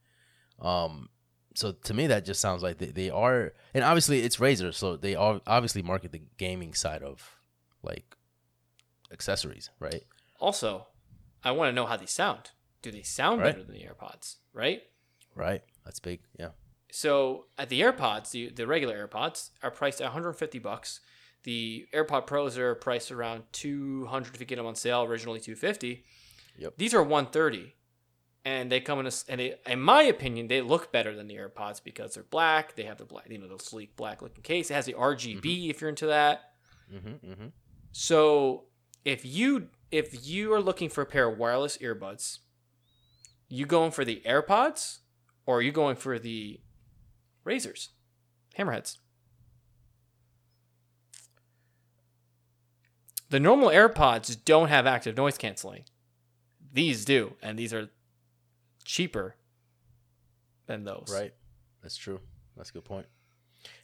Um. 0.58 1.10
So 1.54 1.72
to 1.72 1.94
me, 1.94 2.06
that 2.06 2.24
just 2.24 2.40
sounds 2.40 2.62
like 2.62 2.78
they, 2.78 2.86
they 2.86 3.10
are, 3.10 3.52
and 3.74 3.84
obviously 3.84 4.20
it's 4.22 4.38
Razer, 4.38 4.72
so 4.72 4.96
they 4.96 5.14
all 5.14 5.40
obviously 5.46 5.82
market 5.82 6.12
the 6.12 6.22
gaming 6.38 6.72
side 6.74 7.02
of 7.02 7.38
like 7.82 8.16
accessories, 9.12 9.70
right? 9.78 10.02
Also, 10.38 10.86
I 11.44 11.50
want 11.52 11.68
to 11.68 11.72
know 11.74 11.86
how 11.86 11.96
they 11.96 12.06
sound. 12.06 12.50
Do 12.80 12.90
they 12.90 13.02
sound 13.02 13.40
Right. 13.40 13.52
better 13.52 13.64
than 13.64 13.74
the 13.74 13.80
AirPods? 13.84 14.36
Right. 14.52 14.82
Right. 15.34 15.62
That's 15.84 16.00
big. 16.00 16.20
Yeah. 16.38 16.50
So 16.90 17.46
at 17.58 17.68
the 17.68 17.80
AirPods, 17.80 18.30
the 18.30 18.50
the 18.50 18.66
regular 18.66 19.06
AirPods 19.06 19.50
are 19.62 19.70
priced 19.70 20.00
at 20.00 20.04
150 20.06 20.58
bucks. 20.58 21.00
The 21.44 21.86
AirPod 21.92 22.26
Pros 22.26 22.56
are 22.58 22.74
priced 22.74 23.10
around 23.10 23.44
200 23.52 24.34
if 24.34 24.40
you 24.40 24.46
get 24.46 24.56
them 24.56 24.66
on 24.66 24.74
sale. 24.74 25.02
Originally 25.02 25.40
250. 25.40 26.04
Yep. 26.58 26.74
These 26.76 26.92
are 26.94 27.02
130, 27.02 27.74
and 28.44 28.72
they 28.72 28.80
come 28.80 28.98
in 28.98 29.06
a 29.06 29.12
and 29.28 29.40
they, 29.40 29.54
in 29.66 29.80
my 29.80 30.02
opinion, 30.02 30.48
they 30.48 30.60
look 30.60 30.92
better 30.92 31.14
than 31.14 31.28
the 31.28 31.36
AirPods 31.36 31.82
because 31.82 32.14
they're 32.14 32.24
black. 32.24 32.74
They 32.74 32.84
have 32.84 32.98
the 32.98 33.04
black, 33.04 33.26
you 33.28 33.38
know, 33.38 33.48
the 33.48 33.62
sleek 33.62 33.96
black 33.96 34.22
looking 34.22 34.42
case. 34.42 34.70
It 34.70 34.74
has 34.74 34.86
the 34.86 34.94
RGB 34.94 35.70
if 35.70 35.80
you're 35.80 35.90
into 35.90 36.06
that. 36.06 36.42
Mm-hmm. 36.92 37.30
Mm-hmm. 37.30 37.46
So 37.92 38.64
if 39.04 39.24
you 39.24 39.68
if 39.90 40.26
you 40.26 40.52
are 40.54 40.60
looking 40.60 40.88
for 40.88 41.02
a 41.02 41.06
pair 41.06 41.28
of 41.28 41.38
wireless 41.38 41.78
earbuds, 41.78 42.38
you 43.48 43.66
going 43.66 43.92
for 43.92 44.04
the 44.04 44.22
AirPods 44.26 44.98
or 45.46 45.58
are 45.58 45.62
you 45.62 45.72
going 45.72 45.96
for 45.96 46.18
the 46.18 46.60
Razer's, 47.44 47.90
Hammerheads? 48.58 48.98
The 53.30 53.40
normal 53.40 53.68
AirPods 53.68 54.36
don't 54.44 54.68
have 54.68 54.86
active 54.86 55.16
noise 55.16 55.38
canceling. 55.38 55.84
These 56.72 57.04
do, 57.04 57.34
and 57.42 57.58
these 57.58 57.72
are 57.72 57.90
cheaper 58.84 59.36
than 60.66 60.84
those. 60.84 61.08
Right. 61.12 61.34
That's 61.82 61.96
true. 61.96 62.20
That's 62.56 62.70
a 62.70 62.72
good 62.72 62.84
point. 62.84 63.06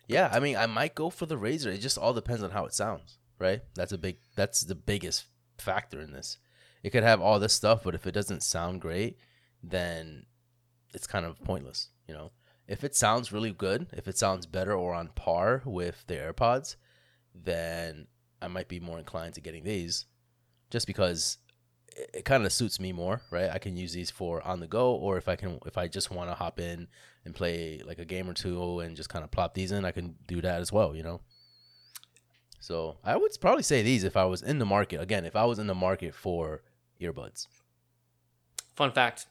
Yeah, 0.06 0.30
I 0.32 0.40
mean, 0.40 0.56
I 0.56 0.66
might 0.66 0.94
go 0.94 1.10
for 1.10 1.26
the 1.26 1.36
Razer. 1.36 1.66
It 1.66 1.78
just 1.78 1.98
all 1.98 2.14
depends 2.14 2.42
on 2.42 2.50
how 2.50 2.64
it 2.64 2.74
sounds, 2.74 3.18
right? 3.38 3.60
That's 3.74 3.92
a 3.92 3.98
big. 3.98 4.16
That's 4.36 4.62
the 4.62 4.74
biggest 4.74 5.26
factor 5.58 6.00
in 6.00 6.12
this. 6.12 6.38
It 6.82 6.90
could 6.90 7.02
have 7.02 7.20
all 7.20 7.38
this 7.38 7.52
stuff, 7.52 7.82
but 7.84 7.94
if 7.94 8.06
it 8.06 8.12
doesn't 8.12 8.42
sound 8.42 8.80
great, 8.80 9.18
then 9.62 10.26
it's 10.94 11.06
kind 11.06 11.26
of 11.26 11.42
pointless, 11.44 11.88
you 12.06 12.14
know. 12.14 12.30
If 12.66 12.84
it 12.84 12.94
sounds 12.94 13.32
really 13.32 13.52
good, 13.52 13.88
if 13.92 14.08
it 14.08 14.18
sounds 14.18 14.46
better 14.46 14.74
or 14.74 14.94
on 14.94 15.08
par 15.08 15.62
with 15.64 16.04
the 16.06 16.14
AirPods, 16.14 16.76
then 17.34 18.06
I 18.40 18.48
might 18.48 18.68
be 18.68 18.80
more 18.80 18.98
inclined 18.98 19.34
to 19.34 19.40
getting 19.40 19.64
these, 19.64 20.06
just 20.70 20.86
because 20.86 21.38
it, 21.96 22.10
it 22.14 22.24
kind 22.24 22.44
of 22.44 22.52
suits 22.52 22.78
me 22.80 22.92
more, 22.92 23.20
right? 23.30 23.50
I 23.50 23.58
can 23.58 23.76
use 23.76 23.92
these 23.92 24.10
for 24.10 24.42
on 24.46 24.60
the 24.60 24.66
go, 24.66 24.92
or 24.92 25.16
if 25.16 25.28
I 25.28 25.36
can, 25.36 25.58
if 25.66 25.76
I 25.78 25.88
just 25.88 26.10
want 26.10 26.30
to 26.30 26.34
hop 26.34 26.58
in 26.60 26.88
and 27.24 27.34
play 27.34 27.82
like 27.84 27.98
a 27.98 28.04
game 28.04 28.28
or 28.28 28.34
two 28.34 28.80
and 28.80 28.96
just 28.96 29.08
kind 29.08 29.24
of 29.24 29.30
plop 29.30 29.54
these 29.54 29.72
in, 29.72 29.84
I 29.84 29.90
can 29.92 30.14
do 30.26 30.40
that 30.40 30.60
as 30.60 30.72
well, 30.72 30.94
you 30.94 31.02
know. 31.02 31.20
So 32.60 32.96
I 33.04 33.16
would 33.16 33.30
probably 33.40 33.62
say 33.62 33.82
these 33.82 34.04
if 34.04 34.16
I 34.16 34.24
was 34.24 34.42
in 34.42 34.58
the 34.58 34.66
market. 34.66 35.00
Again, 35.00 35.24
if 35.24 35.36
I 35.36 35.44
was 35.44 35.58
in 35.58 35.66
the 35.66 35.74
market 35.74 36.14
for 36.14 36.62
earbuds. 37.00 37.46
Fun 38.74 38.92
fact: 38.92 39.26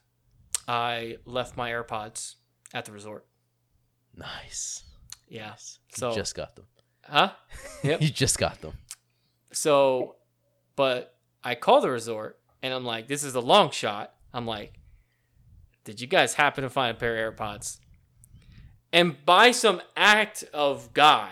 I 0.68 1.18
left 1.26 1.56
my 1.58 1.72
AirPods 1.72 2.36
at 2.74 2.86
the 2.86 2.92
resort. 2.92 3.26
Nice. 4.16 4.84
Yeah. 5.28 5.50
Nice. 5.50 5.80
So, 5.96 6.10
you 6.10 6.16
just 6.16 6.36
got 6.36 6.56
them. 6.56 6.66
huh? 7.04 7.32
Yep. 7.84 8.02
you 8.02 8.10
just 8.10 8.38
got 8.40 8.62
them. 8.62 8.74
So, 9.52 10.16
but 10.76 11.16
I 11.44 11.56
call 11.56 11.82
the 11.82 11.90
resort 11.90 12.40
and 12.62 12.74
I'm 12.74 12.86
like, 12.86 13.08
this 13.08 13.24
is 13.24 13.36
a 13.36 13.40
long 13.42 13.72
shot. 13.72 14.14
I'm 14.34 14.46
like, 14.46 14.74
did 15.84 16.02
you 16.02 16.08
guys 16.08 16.34
happen 16.34 16.64
to 16.64 16.70
find 16.70 16.96
a 16.96 17.00
pair 17.00 17.28
of 17.28 17.36
AirPods? 17.36 17.78
And 18.94 19.24
by 19.26 19.52
some 19.52 19.82
act 19.96 20.44
of 20.54 20.94
God, 20.94 21.32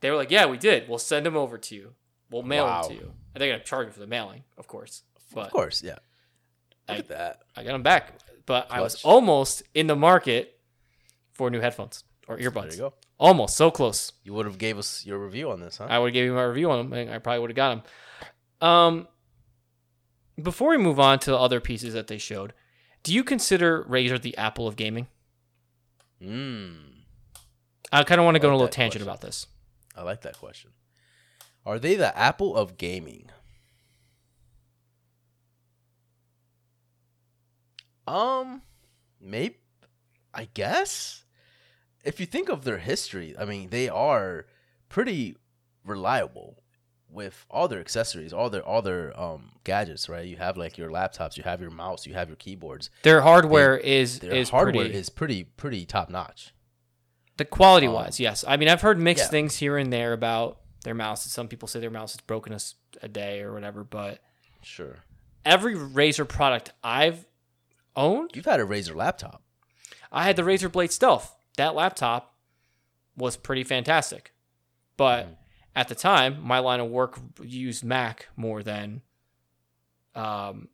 they 0.00 0.10
were 0.10 0.16
like, 0.16 0.30
yeah, 0.30 0.46
we 0.46 0.58
did. 0.58 0.88
We'll 0.88 0.98
send 0.98 1.24
them 1.26 1.36
over 1.36 1.58
to 1.58 1.74
you. 1.74 1.94
We'll 2.30 2.42
mail 2.42 2.64
Wow. 2.66 2.82
them 2.82 2.90
to 2.90 2.96
you. 3.02 3.12
And 3.34 3.40
they're 3.42 3.48
going 3.48 3.60
to 3.60 3.66
charge 3.66 3.86
you 3.86 3.92
for 3.92 4.00
the 4.00 4.06
mailing, 4.06 4.44
of 4.56 4.66
course. 4.66 5.02
But 5.34 5.46
of 5.46 5.52
course, 5.52 5.82
yeah. 5.82 5.98
Look 6.88 6.96
I- 6.96 6.98
at 6.98 7.08
that. 7.08 7.42
I 7.56 7.64
got 7.64 7.72
them 7.72 7.82
back. 7.82 8.14
But 8.46 8.68
I 8.70 8.80
was 8.80 9.04
almost 9.04 9.62
in 9.74 9.86
the 9.88 9.96
market 9.96 10.58
for 11.34 11.50
new 11.50 11.60
headphones 11.60 12.02
or 12.26 12.36
There 12.38 12.50
earbuds. 12.50 12.72
you 12.72 12.78
go. 12.78 12.94
Almost. 13.18 13.56
So 13.56 13.70
close. 13.70 14.12
You 14.24 14.32
would 14.34 14.46
have 14.46 14.56
gave 14.58 14.78
us 14.78 15.04
your 15.04 15.18
review 15.18 15.50
on 15.50 15.60
this, 15.60 15.76
huh? 15.78 15.86
I 15.88 15.98
would 15.98 16.12
give 16.14 16.24
you 16.24 16.32
my 16.32 16.44
review 16.44 16.70
on 16.70 16.88
them, 16.90 16.92
and 16.98 17.10
I 17.10 17.18
probably 17.18 17.40
would 17.40 17.50
have 17.50 17.56
got 17.56 17.82
them. 18.60 18.68
Um, 18.68 19.08
before 20.40 20.70
we 20.70 20.78
move 20.78 21.00
on 21.00 21.18
to 21.20 21.30
the 21.30 21.38
other 21.38 21.60
pieces 21.60 21.94
that 21.94 22.06
they 22.06 22.18
showed, 22.18 22.52
do 23.02 23.12
you 23.12 23.24
consider 23.24 23.84
Razer 23.84 24.20
the 24.20 24.36
Apple 24.36 24.66
of 24.66 24.76
gaming? 24.76 25.08
Mm, 26.22 26.76
I 27.92 28.02
kind 28.04 28.20
of 28.20 28.24
want 28.24 28.34
to 28.34 28.40
go 28.40 28.48
on 28.48 28.54
a 28.54 28.56
little 28.56 28.68
tangent 28.68 29.04
question. 29.04 29.08
about 29.08 29.20
this. 29.20 29.46
I 29.96 30.02
like 30.02 30.22
that 30.22 30.38
question. 30.38 30.70
Are 31.64 31.78
they 31.78 31.96
the 31.96 32.16
Apple 32.16 32.56
of 32.56 32.76
gaming? 32.76 33.30
Um, 38.06 38.62
maybe. 39.20 39.56
I 40.34 40.48
guess. 40.54 41.24
If 42.04 42.20
you 42.20 42.26
think 42.26 42.48
of 42.48 42.64
their 42.64 42.78
history, 42.78 43.34
I 43.38 43.44
mean, 43.44 43.70
they 43.70 43.88
are 43.88 44.46
pretty 44.88 45.36
reliable 45.84 46.62
with 47.10 47.46
all 47.50 47.68
their 47.68 47.80
accessories, 47.80 48.32
all 48.32 48.50
their 48.50 48.62
all 48.62 48.82
their 48.82 49.18
um 49.18 49.50
gadgets. 49.64 50.08
Right? 50.08 50.26
You 50.26 50.36
have 50.36 50.56
like 50.56 50.76
your 50.78 50.90
laptops, 50.90 51.36
you 51.36 51.42
have 51.44 51.60
your 51.60 51.70
mouse, 51.70 52.06
you 52.06 52.14
have 52.14 52.28
your 52.28 52.36
keyboards. 52.36 52.90
Their 53.02 53.22
hardware 53.22 53.76
is 53.76 54.18
Their 54.20 54.32
is 54.34 54.50
hardware 54.50 54.84
pretty, 54.84 54.94
is 54.98 55.08
pretty 55.08 55.44
pretty 55.44 55.84
top 55.86 56.10
notch. 56.10 56.54
the 57.36 57.44
quality 57.44 57.86
um, 57.86 57.94
wise. 57.94 58.18
Yes, 58.20 58.44
I 58.46 58.56
mean 58.56 58.68
I've 58.68 58.80
heard 58.82 58.98
mixed 58.98 59.24
yeah. 59.26 59.30
things 59.30 59.56
here 59.56 59.76
and 59.78 59.92
there 59.92 60.12
about 60.12 60.58
their 60.84 60.94
mouse. 60.94 61.24
Some 61.30 61.48
people 61.48 61.66
say 61.68 61.80
their 61.80 61.90
mouse 61.90 62.14
is 62.14 62.20
broken 62.20 62.56
a 63.02 63.08
day 63.08 63.40
or 63.40 63.52
whatever, 63.52 63.84
but 63.84 64.20
Sure. 64.62 64.96
every 65.44 65.74
Razer 65.74 66.28
product 66.28 66.72
I've 66.84 67.26
owned 67.96 68.30
You've 68.34 68.44
had 68.44 68.60
a 68.60 68.64
Razer 68.64 68.94
laptop. 68.94 69.42
I 70.12 70.24
had 70.24 70.36
the 70.36 70.42
Razer 70.42 70.70
Blade 70.70 70.92
Stealth. 70.92 71.34
That 71.56 71.74
laptop 71.74 72.34
was 73.16 73.36
pretty 73.36 73.64
fantastic. 73.64 74.32
But 74.96 75.26
Mhm. 75.26 75.36
At 75.78 75.86
the 75.86 75.94
time, 75.94 76.42
my 76.42 76.58
line 76.58 76.80
of 76.80 76.88
work 76.90 77.20
used 77.40 77.84
Mac 77.84 78.26
more 78.34 78.64
than 78.64 79.02
um 80.12 80.68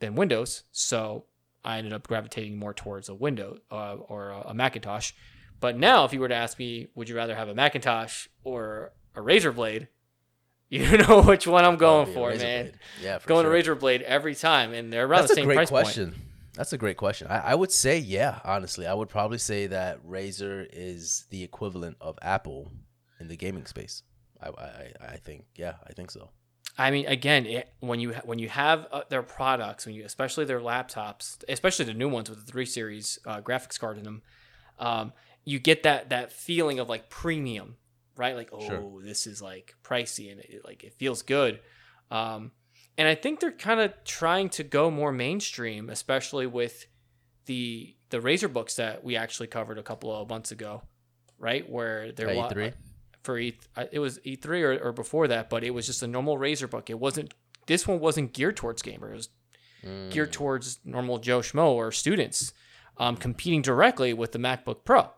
than 0.00 0.14
Windows. 0.14 0.64
So 0.72 1.24
I 1.64 1.78
ended 1.78 1.94
up 1.94 2.06
gravitating 2.06 2.58
more 2.58 2.74
towards 2.74 3.08
a 3.08 3.14
Windows 3.14 3.60
uh, 3.70 3.94
or 3.94 4.28
a, 4.28 4.52
Macintosh. 4.52 5.12
But 5.58 5.78
now, 5.78 6.04
if 6.04 6.12
you 6.12 6.20
were 6.20 6.28
to 6.28 6.34
ask 6.34 6.58
me, 6.58 6.88
would 6.94 7.08
you 7.08 7.16
rather 7.16 7.34
have 7.34 7.48
a 7.48 7.54
Macintosh 7.54 8.28
or 8.44 8.92
a 9.14 9.20
Razer 9.20 9.54
Blade? 9.54 9.88
You 10.68 10.98
know 10.98 11.22
which 11.22 11.46
one 11.46 11.64
I'm 11.64 11.76
going 11.76 12.12
for, 12.12 12.30
man. 12.30 12.64
Blade. 12.64 12.78
Yeah, 13.00 13.18
for 13.18 13.28
going 13.28 13.44
sure. 13.44 13.62
to 13.62 13.70
Razer 13.70 13.78
Blade 13.78 14.02
every 14.02 14.34
time, 14.34 14.72
and 14.74 14.92
they're 14.92 15.06
around 15.06 15.20
That's 15.20 15.28
the 15.28 15.34
a 15.34 15.36
same 15.36 15.44
great 15.44 15.54
price 15.54 15.70
point. 15.70 15.84
question. 15.84 16.14
That's 16.54 16.72
a 16.72 16.78
great 16.78 16.96
question. 16.96 17.28
I, 17.28 17.38
I 17.38 17.54
would 17.54 17.70
say, 17.70 17.98
yeah, 17.98 18.40
honestly, 18.42 18.84
I 18.84 18.92
would 18.92 19.08
probably 19.08 19.38
say 19.38 19.68
that 19.68 20.04
Razer 20.04 20.66
is 20.72 21.26
the 21.30 21.44
equivalent 21.44 21.98
of 22.00 22.18
Apple 22.20 22.72
in 23.20 23.28
the 23.28 23.36
gaming 23.36 23.66
space. 23.66 24.02
I, 24.42 24.48
I, 24.48 24.92
I 25.12 25.16
think, 25.16 25.44
yeah, 25.56 25.74
I 25.86 25.92
think 25.92 26.10
so. 26.10 26.30
I 26.78 26.90
mean, 26.90 27.06
again, 27.06 27.46
it, 27.46 27.72
when 27.80 28.00
you 28.00 28.12
when 28.24 28.38
you 28.38 28.50
have 28.50 28.86
uh, 28.92 29.02
their 29.08 29.22
products, 29.22 29.86
when 29.86 29.94
you 29.94 30.04
especially 30.04 30.44
their 30.44 30.60
laptops, 30.60 31.42
especially 31.48 31.86
the 31.86 31.94
new 31.94 32.08
ones 32.08 32.28
with 32.28 32.44
the 32.44 32.52
three 32.52 32.66
series 32.66 33.18
uh, 33.26 33.40
graphics 33.40 33.78
card 33.80 33.96
in 33.96 34.04
them, 34.04 34.22
um, 34.78 35.12
you 35.44 35.58
get 35.58 35.84
that 35.84 36.10
that 36.10 36.32
feeling 36.32 36.78
of 36.78 36.88
like 36.88 37.08
premium, 37.08 37.76
right? 38.14 38.36
Like, 38.36 38.50
oh, 38.52 38.60
Sure. 38.66 39.02
this 39.02 39.26
is 39.26 39.40
like 39.40 39.74
pricey 39.82 40.30
and 40.30 40.40
it, 40.42 40.62
like 40.66 40.84
it 40.84 40.92
feels 40.92 41.22
good. 41.22 41.60
Um, 42.10 42.52
and 42.98 43.08
I 43.08 43.14
think 43.14 43.40
they're 43.40 43.52
kind 43.52 43.80
of 43.80 43.92
trying 44.04 44.50
to 44.50 44.62
go 44.62 44.90
more 44.90 45.12
mainstream, 45.12 45.88
especially 45.88 46.46
with 46.46 46.86
the 47.46 47.96
the 48.10 48.18
Razer 48.20 48.52
books 48.52 48.76
that 48.76 49.02
we 49.02 49.16
actually 49.16 49.46
covered 49.46 49.78
a 49.78 49.82
couple 49.82 50.14
of 50.14 50.28
months 50.28 50.50
ago, 50.52 50.82
right? 51.38 51.68
Where 51.68 52.12
they're 52.12 52.36
wa- 52.36 52.50
E3? 52.50 52.74
For 53.26 53.38
E, 53.38 53.58
I- 53.76 53.88
it 53.92 53.98
was 53.98 54.18
E3 54.20 54.62
or, 54.62 54.78
or 54.88 54.92
before 54.92 55.28
that, 55.28 55.50
but 55.50 55.62
it 55.62 55.70
was 55.72 55.84
just 55.86 56.02
a 56.02 56.06
normal 56.06 56.38
Razer 56.38 56.70
book. 56.70 56.88
It 56.88 56.98
wasn't. 56.98 57.34
This 57.66 57.86
one 57.86 58.00
wasn't 58.00 58.32
geared 58.32 58.56
towards 58.56 58.80
gamers. 58.82 59.10
It 59.10 59.14
was 59.16 59.28
Mm. 59.84 60.10
geared 60.10 60.32
towards 60.32 60.78
normal 60.84 61.18
Joe 61.18 61.40
Schmo 61.40 61.68
or 61.72 61.92
students, 61.92 62.52
um, 62.96 63.16
competing 63.16 63.60
directly 63.62 64.14
with 64.14 64.32
the 64.32 64.38
MacBook 64.38 64.84
Pro. 64.84 65.10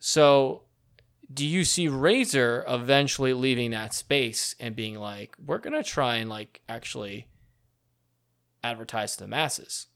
So, 0.00 0.62
do 1.32 1.46
you 1.46 1.64
see 1.64 1.86
Razer 1.88 2.64
eventually 2.66 3.34
leaving 3.34 3.72
that 3.72 3.92
space 3.94 4.54
and 4.58 4.74
being 4.74 4.94
like, 4.96 5.36
we're 5.44 5.58
gonna 5.58 5.82
try 5.84 6.16
and 6.16 6.30
like 6.30 6.60
actually 6.68 7.26
advertise 8.64 9.16
to 9.16 9.24
the 9.24 9.28
masses 9.28 9.86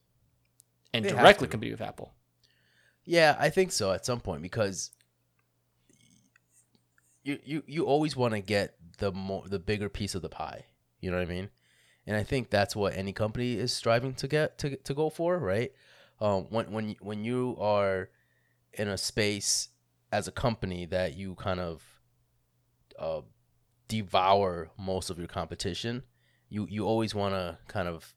and 0.93 1.05
They 1.05 1.11
directly 1.11 1.49
compete 1.49 1.73
with 1.73 1.81
Apple? 1.81 2.15
Yeah, 3.05 3.37
I 3.39 3.51
think 3.51 3.73
so 3.73 3.93
at 3.93 4.05
some 4.05 4.21
point 4.21 4.43
because 4.43 4.91
you 7.23 7.39
you, 7.45 7.63
you 7.67 7.85
always 7.85 8.17
want 8.17 8.35
to 8.35 8.41
get 8.41 8.75
the 8.99 9.13
more 9.13 9.45
the 9.47 9.59
bigger 9.59 9.89
piece 9.89 10.15
of 10.15 10.23
the 10.23 10.29
pie. 10.29 10.65
You 11.01 11.11
know 11.11 11.17
what 11.17 11.29
I 11.29 11.33
mean? 11.33 11.51
And 12.07 12.17
I 12.17 12.23
think 12.23 12.51
that's 12.51 12.75
what 12.75 12.97
any 12.97 13.13
company 13.13 13.55
is 13.55 13.73
striving 13.73 14.15
to 14.15 14.29
get 14.29 14.59
to 14.59 14.77
to 14.77 14.95
go 14.95 15.11
for, 15.11 15.39
right? 15.39 15.73
Um, 16.21 16.47
when 16.51 16.71
when 16.73 16.97
when 17.01 17.25
you 17.25 17.57
are 17.59 18.11
in 18.75 18.89
a 18.89 18.99
space 18.99 19.69
as 20.13 20.29
a 20.29 20.33
company 20.33 20.87
that 20.87 21.17
you 21.17 21.35
kind 21.35 21.61
of 21.61 21.83
uh, 22.99 23.23
devour 23.89 24.71
most 24.79 25.11
of 25.11 25.19
your 25.19 25.29
competition, 25.29 26.03
you 26.49 26.67
you 26.71 26.87
always 26.87 27.15
want 27.15 27.35
to 27.35 27.59
kind 27.69 27.89
of 27.89 28.15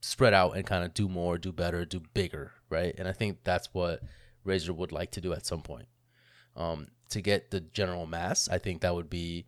spread 0.00 0.34
out 0.34 0.56
and 0.56 0.66
kind 0.66 0.84
of 0.84 0.94
do 0.94 1.08
more, 1.08 1.38
do 1.38 1.52
better, 1.52 1.84
do 1.84 2.02
bigger, 2.12 2.52
right? 2.68 2.94
And 2.98 3.06
I 3.06 3.12
think 3.12 3.44
that's 3.44 3.72
what 3.72 4.02
Razer 4.44 4.74
would 4.74 4.92
like 4.92 5.12
to 5.12 5.20
do 5.20 5.32
at 5.32 5.46
some 5.46 5.62
point. 5.62 5.86
Um, 6.56 6.88
to 7.12 7.22
get 7.22 7.50
the 7.50 7.60
general 7.60 8.06
mass, 8.06 8.48
I 8.48 8.58
think 8.58 8.82
that 8.82 8.94
would 8.94 9.08
be 9.08 9.46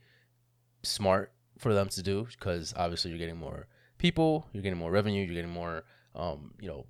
smart 0.83 1.33
for 1.59 1.75
them 1.75 1.89
to 1.89 2.03
do 2.03 2.27
because 2.31 2.73
obviously 2.77 3.11
you're 3.11 3.19
getting 3.19 3.39
more 3.39 3.67
people, 3.99 4.49
you're 4.53 4.62
getting 4.62 4.79
more 4.79 4.91
revenue, 4.91 5.25
you're 5.25 5.35
getting 5.35 5.51
more, 5.51 5.85
um, 6.15 6.53
you 6.61 6.69
know, 6.69 6.87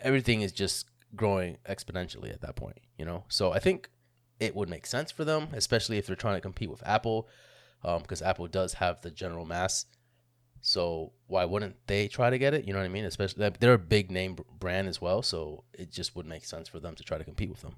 everything 0.00 0.42
is 0.42 0.52
just 0.52 0.86
growing 1.14 1.58
exponentially 1.68 2.32
at 2.32 2.40
that 2.40 2.56
point, 2.56 2.78
you 2.96 3.04
know. 3.04 3.24
So 3.28 3.52
I 3.52 3.58
think 3.58 3.90
it 4.38 4.54
would 4.54 4.68
make 4.68 4.86
sense 4.86 5.10
for 5.10 5.24
them, 5.24 5.48
especially 5.52 5.98
if 5.98 6.06
they're 6.06 6.16
trying 6.16 6.36
to 6.36 6.40
compete 6.40 6.70
with 6.70 6.86
Apple, 6.86 7.28
because 7.82 8.22
Apple 8.22 8.46
does 8.46 8.74
have 8.74 9.00
the 9.02 9.10
general 9.10 9.44
mass. 9.44 9.86
So 10.62 11.12
why 11.26 11.46
wouldn't 11.46 11.76
they 11.86 12.06
try 12.06 12.30
to 12.30 12.38
get 12.38 12.54
it? 12.54 12.66
You 12.66 12.72
know 12.72 12.78
what 12.78 12.84
I 12.84 12.90
mean? 12.90 13.06
Especially 13.06 13.50
they're 13.58 13.72
a 13.72 13.78
big 13.78 14.10
name 14.10 14.36
brand 14.58 14.88
as 14.88 15.00
well, 15.00 15.22
so 15.22 15.64
it 15.72 15.90
just 15.90 16.14
would 16.14 16.26
make 16.26 16.44
sense 16.44 16.68
for 16.68 16.80
them 16.80 16.94
to 16.94 17.02
try 17.02 17.18
to 17.18 17.24
compete 17.24 17.50
with 17.50 17.62
them. 17.62 17.76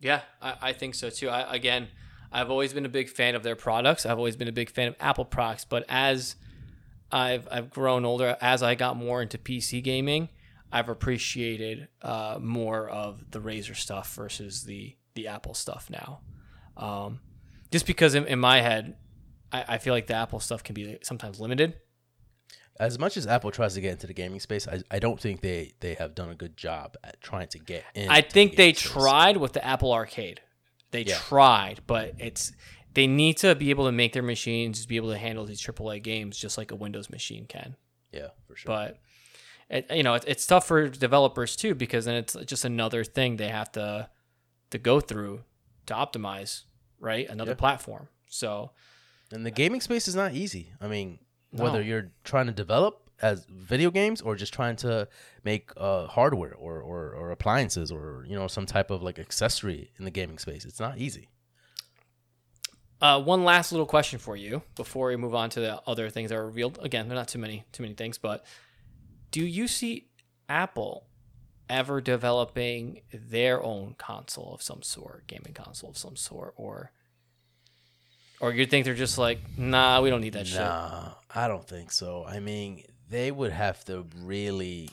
Yeah, 0.00 0.20
I, 0.40 0.54
I 0.62 0.72
think 0.72 0.94
so 0.94 1.10
too. 1.10 1.28
I, 1.28 1.54
again, 1.54 1.88
I've 2.32 2.50
always 2.50 2.72
been 2.72 2.84
a 2.84 2.90
big 2.90 3.08
fan 3.08 3.34
of 3.34 3.42
their 3.42 3.56
products. 3.56 4.04
I've 4.04 4.18
always 4.18 4.36
been 4.36 4.48
a 4.48 4.52
big 4.52 4.70
fan 4.70 4.88
of 4.88 4.96
Apple 5.00 5.24
products, 5.24 5.64
but 5.64 5.84
as 5.88 6.36
I've 7.10 7.48
I've 7.50 7.70
grown 7.70 8.04
older, 8.04 8.36
as 8.40 8.62
I 8.62 8.74
got 8.74 8.96
more 8.96 9.22
into 9.22 9.38
PC 9.38 9.82
gaming, 9.82 10.28
I've 10.72 10.88
appreciated 10.88 11.88
uh, 12.02 12.38
more 12.40 12.88
of 12.88 13.30
the 13.30 13.40
Razer 13.40 13.76
stuff 13.76 14.14
versus 14.14 14.64
the 14.64 14.96
the 15.14 15.28
Apple 15.28 15.54
stuff 15.54 15.88
now. 15.88 16.20
Um, 16.76 17.20
just 17.70 17.86
because 17.86 18.14
in, 18.14 18.26
in 18.26 18.38
my 18.38 18.60
head, 18.60 18.96
I, 19.52 19.64
I 19.68 19.78
feel 19.78 19.94
like 19.94 20.06
the 20.06 20.14
Apple 20.14 20.40
stuff 20.40 20.62
can 20.62 20.74
be 20.74 20.98
sometimes 21.02 21.40
limited. 21.40 21.78
As 22.78 22.98
much 22.98 23.16
as 23.16 23.26
Apple 23.26 23.50
tries 23.50 23.74
to 23.74 23.80
get 23.80 23.92
into 23.92 24.06
the 24.06 24.12
gaming 24.14 24.40
space, 24.40 24.68
I, 24.68 24.82
I 24.90 24.98
don't 24.98 25.18
think 25.20 25.40
they, 25.40 25.72
they 25.80 25.94
have 25.94 26.14
done 26.14 26.28
a 26.30 26.34
good 26.34 26.56
job 26.56 26.96
at 27.02 27.20
trying 27.20 27.48
to 27.48 27.58
get 27.58 27.84
in. 27.94 28.10
I 28.10 28.20
think 28.20 28.56
they 28.56 28.72
tried 28.72 29.38
with 29.38 29.52
the 29.54 29.64
Apple 29.64 29.92
Arcade. 29.92 30.40
They 30.90 31.02
Yeah. 31.02 31.16
tried, 31.16 31.80
but 31.86 32.14
it's 32.18 32.52
they 32.94 33.06
need 33.06 33.36
to 33.38 33.54
be 33.54 33.70
able 33.70 33.84
to 33.86 33.92
make 33.92 34.12
their 34.14 34.22
machines 34.22 34.86
be 34.86 34.96
able 34.96 35.10
to 35.10 35.18
handle 35.18 35.44
these 35.44 35.60
AAA 35.60 36.02
games 36.02 36.38
just 36.38 36.56
like 36.56 36.70
a 36.70 36.76
Windows 36.76 37.10
machine 37.10 37.44
can. 37.46 37.76
Yeah, 38.12 38.28
for 38.46 38.56
sure. 38.56 38.68
But 38.68 38.98
it, 39.68 39.86
you 39.94 40.02
know, 40.02 40.14
it's, 40.14 40.24
it's 40.26 40.46
tough 40.46 40.66
for 40.66 40.88
developers 40.88 41.56
too 41.56 41.74
because 41.74 42.04
then 42.06 42.14
it's 42.14 42.34
just 42.46 42.64
another 42.64 43.04
thing 43.04 43.36
they 43.36 43.48
have 43.48 43.70
to 43.72 44.08
to 44.70 44.78
go 44.78 45.00
through 45.00 45.44
to 45.86 45.94
optimize, 45.94 46.64
right? 46.98 47.28
Another 47.28 47.50
Yeah. 47.52 47.56
platform. 47.56 48.08
So 48.28 48.70
and 49.32 49.44
the 49.44 49.50
gaming 49.50 49.80
space 49.80 50.08
is 50.08 50.14
not 50.14 50.32
easy. 50.32 50.72
I 50.80 50.86
mean, 50.88 51.18
No. 51.56 51.64
whether 51.64 51.82
you're 51.82 52.10
trying 52.24 52.46
to 52.46 52.52
develop 52.52 53.02
as 53.22 53.46
video 53.46 53.90
games 53.90 54.20
or 54.20 54.36
just 54.36 54.52
trying 54.52 54.76
to 54.76 55.08
make 55.42 55.70
uh, 55.76 56.06
hardware 56.06 56.54
or, 56.54 56.80
or, 56.80 57.12
or 57.14 57.30
appliances 57.30 57.90
or 57.90 58.24
you 58.28 58.36
know 58.36 58.46
some 58.46 58.66
type 58.66 58.90
of 58.90 59.02
like 59.02 59.18
accessory 59.18 59.90
in 59.98 60.04
the 60.04 60.10
gaming 60.10 60.38
space, 60.38 60.64
it's 60.64 60.80
not 60.80 60.98
easy. 60.98 61.28
Uh, 63.00 63.20
one 63.20 63.44
last 63.44 63.72
little 63.72 63.86
question 63.86 64.18
for 64.18 64.36
you 64.36 64.62
before 64.74 65.08
we 65.08 65.16
move 65.16 65.34
on 65.34 65.50
to 65.50 65.60
the 65.60 65.80
other 65.86 66.08
things 66.08 66.30
that 66.30 66.36
are 66.36 66.46
revealed. 66.46 66.78
Again, 66.82 67.08
they're 67.08 67.16
not 67.16 67.28
too 67.28 67.38
many, 67.38 67.64
too 67.72 67.82
many 67.82 67.94
things, 67.94 68.16
but 68.16 68.44
do 69.30 69.44
you 69.44 69.68
see 69.68 70.08
Apple 70.48 71.06
ever 71.68 72.00
developing 72.00 73.02
their 73.12 73.62
own 73.62 73.94
console 73.98 74.54
of 74.54 74.62
some 74.62 74.82
sort, 74.82 75.26
gaming 75.26 75.52
console 75.52 75.90
of 75.90 75.98
some 75.98 76.16
sort, 76.16 76.54
or 76.56 76.92
or 78.40 78.52
you 78.52 78.66
think 78.66 78.84
they're 78.84 78.94
just 78.94 79.18
like, 79.18 79.38
nah, 79.56 80.00
we 80.00 80.10
don't 80.10 80.20
need 80.20 80.34
that 80.34 80.46
shit. 80.46 80.60
Nah, 80.60 81.12
I 81.34 81.48
don't 81.48 81.66
think 81.66 81.90
so. 81.90 82.24
I 82.26 82.40
mean, 82.40 82.84
they 83.08 83.30
would 83.30 83.52
have 83.52 83.84
to 83.86 84.06
really 84.22 84.90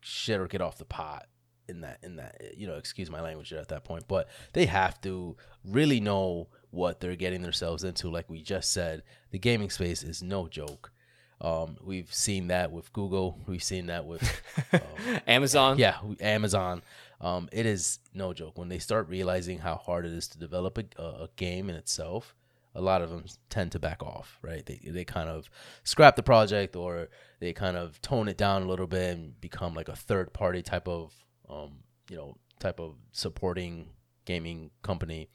shit 0.00 0.40
or 0.40 0.46
get 0.46 0.60
off 0.60 0.78
the 0.78 0.84
pot 0.84 1.26
in 1.68 1.80
that 1.80 1.98
in 2.02 2.16
that 2.16 2.40
you 2.56 2.66
know, 2.66 2.74
excuse 2.76 3.10
my 3.10 3.20
language 3.20 3.52
at 3.52 3.68
that 3.68 3.84
point, 3.84 4.04
but 4.08 4.28
they 4.52 4.66
have 4.66 5.00
to 5.02 5.36
really 5.64 6.00
know 6.00 6.48
what 6.70 7.00
they're 7.00 7.16
getting 7.16 7.42
themselves 7.42 7.84
into 7.84 8.10
like 8.10 8.28
we 8.28 8.42
just 8.42 8.72
said. 8.72 9.02
The 9.30 9.38
gaming 9.38 9.70
space 9.70 10.02
is 10.02 10.22
no 10.22 10.46
joke. 10.48 10.92
Um, 11.40 11.76
we've 11.82 12.12
seen 12.14 12.48
that 12.48 12.72
with 12.72 12.92
Google, 12.94 13.38
we've 13.46 13.62
seen 13.62 13.86
that 13.86 14.06
with 14.06 14.22
um, 14.72 14.80
Amazon. 15.26 15.78
yeah, 15.78 15.96
Amazon. 16.20 16.82
Um, 17.20 17.48
it 17.52 17.66
is 17.66 17.98
no 18.12 18.32
joke 18.32 18.58
when 18.58 18.68
they 18.68 18.78
start 18.78 19.08
realizing 19.08 19.58
how 19.58 19.76
hard 19.76 20.04
it 20.04 20.12
is 20.12 20.28
to 20.28 20.38
develop 20.38 20.78
a, 20.78 21.02
a 21.02 21.28
game 21.36 21.70
in 21.70 21.76
itself. 21.76 22.34
A 22.74 22.80
lot 22.80 23.00
of 23.00 23.08
them 23.08 23.24
tend 23.48 23.72
to 23.72 23.78
back 23.78 24.02
off, 24.02 24.38
right? 24.42 24.64
They 24.66 24.80
they 24.84 25.04
kind 25.04 25.30
of 25.30 25.48
scrap 25.82 26.14
the 26.16 26.22
project 26.22 26.76
or 26.76 27.08
they 27.40 27.54
kind 27.54 27.76
of 27.76 28.00
tone 28.02 28.28
it 28.28 28.36
down 28.36 28.62
a 28.62 28.68
little 28.68 28.86
bit 28.86 29.16
and 29.16 29.40
become 29.40 29.72
like 29.72 29.88
a 29.88 29.96
third 29.96 30.34
party 30.34 30.60
type 30.60 30.86
of 30.86 31.14
um, 31.48 31.78
you 32.10 32.16
know 32.16 32.36
type 32.58 32.78
of 32.78 32.96
supporting 33.12 33.88
gaming 34.26 34.70
company. 34.82 35.30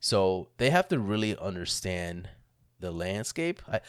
So 0.00 0.48
they 0.56 0.70
have 0.70 0.88
to 0.88 0.98
really 0.98 1.36
understand 1.36 2.28
the 2.80 2.90
landscape. 2.90 3.62
I, 3.70 3.80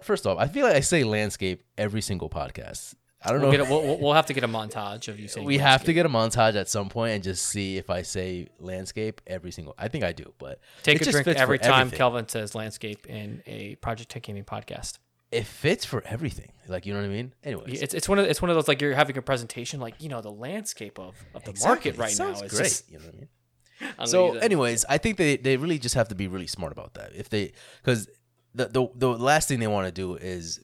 first 0.00 0.26
off, 0.26 0.38
I 0.38 0.48
feel 0.48 0.66
like 0.66 0.74
I 0.74 0.80
say 0.80 1.04
landscape 1.04 1.62
every 1.76 2.00
single 2.00 2.30
podcast. 2.30 2.94
I 3.24 3.32
don't 3.32 3.40
We'll, 3.40 3.50
know. 3.50 3.58
get 3.58 3.66
a, 3.66 3.70
we'll, 3.70 3.98
we'll- 3.98 4.12
have 4.14 4.26
to 4.26 4.32
get 4.32 4.44
a 4.44 4.48
montage 4.48 5.08
of 5.08 5.18
you 5.18 5.26
saying. 5.28 5.44
we 5.46 5.58
have 5.58 5.82
to 5.84 5.92
get 5.92 6.06
a 6.06 6.08
montage 6.08 6.54
at 6.54 6.68
some 6.68 6.88
point 6.88 7.14
and 7.14 7.22
just 7.24 7.46
see 7.46 7.76
if 7.76 7.90
I 7.90 8.02
say 8.02 8.46
landscape 8.60 9.20
every 9.26 9.50
single. 9.50 9.74
I 9.76 9.88
think 9.88 10.04
I 10.04 10.12
do, 10.12 10.32
but 10.38 10.60
take 10.84 11.00
it 11.00 11.06
a 11.08 11.10
drink 11.10 11.26
every 11.28 11.58
time 11.58 11.80
everything. 11.88 11.96
Kelvin 11.98 12.28
says 12.28 12.54
landscape 12.54 13.06
in 13.06 13.42
a 13.46 13.74
Project 13.76 14.10
Tech 14.10 14.22
Gaming 14.22 14.44
podcast. 14.44 14.98
it 15.32 15.46
fits 15.46 15.84
for 15.84 16.02
everything. 16.06 16.52
Like 16.68 16.86
you 16.86 16.92
know 16.94 17.00
what 17.00 17.06
I 17.06 17.12
mean? 17.12 17.34
Anyway, 17.42 17.64
It's, 17.66 17.92
it's 17.92 18.08
one 18.08 18.18
of 18.20 18.26
it's 18.26 18.40
one 18.40 18.50
of 18.50 18.56
those 18.56 18.68
like 18.68 18.80
you're 18.80 18.94
having 18.94 19.16
a 19.18 19.22
presentation 19.22 19.80
like 19.80 19.94
you 20.00 20.08
know 20.08 20.20
the 20.20 20.30
landscape 20.30 20.98
of, 20.98 21.16
of 21.34 21.42
the 21.44 21.50
Exactly. 21.50 21.90
market 21.92 21.98
right 21.98 22.16
now 22.18 22.30
is 22.30 22.40
great. 22.52 22.64
just 22.68 22.90
you 22.90 22.98
know 22.98 23.04
what 23.06 23.14
I 23.14 23.18
mean? 23.18 23.28
I'm 23.98 24.06
So, 24.06 24.34
anyways, 24.34 24.84
I 24.88 24.98
think 24.98 25.16
they 25.16 25.36
they 25.36 25.56
really 25.56 25.78
just 25.80 25.94
have 25.96 26.08
to 26.08 26.14
be 26.14 26.28
really 26.28 26.46
smart 26.46 26.70
about 26.72 26.94
that. 26.94 27.12
If 27.16 27.28
they 27.30 27.52
because 27.82 28.08
the 28.54 28.66
the 28.68 28.86
the 28.94 29.08
last 29.08 29.48
thing 29.48 29.58
they 29.60 29.66
want 29.66 29.86
to 29.86 29.92
do 29.92 30.14
is 30.14 30.60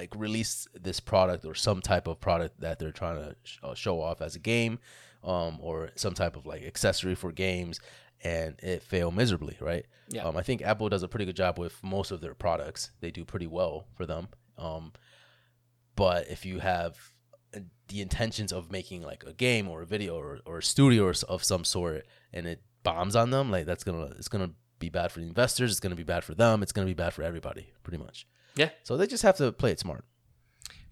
like 0.00 0.12
release 0.16 0.68
this 0.88 1.00
product 1.00 1.44
or 1.44 1.54
some 1.54 1.80
type 1.90 2.06
of 2.06 2.20
product 2.20 2.60
that 2.60 2.78
they're 2.78 2.92
trying 3.02 3.16
to 3.16 3.36
sh- 3.42 3.58
uh, 3.62 3.74
show 3.74 4.00
off 4.00 4.20
as 4.20 4.36
a 4.36 4.38
game 4.38 4.78
um, 5.24 5.58
or 5.60 5.90
some 5.96 6.14
type 6.14 6.36
of 6.36 6.46
like 6.46 6.62
accessory 6.72 7.14
for 7.16 7.32
games 7.32 7.80
and 8.22 8.50
it 8.62 8.82
fail 8.82 9.10
miserably 9.10 9.56
right? 9.60 9.86
Yeah. 10.10 10.24
um, 10.24 10.36
i 10.36 10.42
think 10.42 10.62
apple 10.62 10.88
does 10.88 11.02
a 11.02 11.08
pretty 11.08 11.26
good 11.28 11.36
job 11.44 11.58
with 11.58 11.74
most 11.82 12.10
of 12.12 12.20
their 12.20 12.34
products. 12.34 12.90
They 13.00 13.10
do 13.10 13.24
pretty 13.24 13.46
well 13.58 13.86
for 13.96 14.06
them. 14.06 14.28
Um, 14.56 14.92
but 15.94 16.28
if 16.28 16.46
you 16.46 16.60
have 16.60 16.96
uh, 17.56 17.60
the 17.88 18.00
intentions 18.00 18.52
of 18.52 18.70
making 18.70 19.02
like 19.02 19.24
a 19.26 19.32
game 19.32 19.68
or 19.68 19.82
a 19.82 19.86
video 19.86 20.16
or, 20.16 20.38
or 20.46 20.58
a 20.58 20.62
studio 20.62 21.04
or 21.04 21.14
of 21.28 21.42
some 21.42 21.64
sort 21.64 22.06
and 22.32 22.46
it 22.46 22.62
bombs 22.82 23.16
on 23.16 23.30
them 23.30 23.50
like 23.50 23.66
that's 23.66 23.84
gonna 23.84 24.06
it's 24.18 24.28
gonna 24.28 24.50
be 24.78 24.88
bad 24.88 25.10
for 25.10 25.20
the 25.20 25.26
investors 25.26 25.70
it's 25.72 25.80
gonna 25.80 26.02
be 26.04 26.10
bad 26.14 26.22
for 26.22 26.34
them 26.34 26.62
it's 26.62 26.72
gonna 26.72 26.86
be 26.94 27.00
bad 27.04 27.12
for 27.12 27.22
everybody 27.22 27.64
pretty 27.82 27.98
much 27.98 28.26
Yeah. 28.58 28.68
so 28.82 28.96
they 28.98 29.06
just 29.06 29.22
have 29.22 29.36
to 29.38 29.50
play 29.52 29.70
it 29.72 29.80
smart 29.80 30.04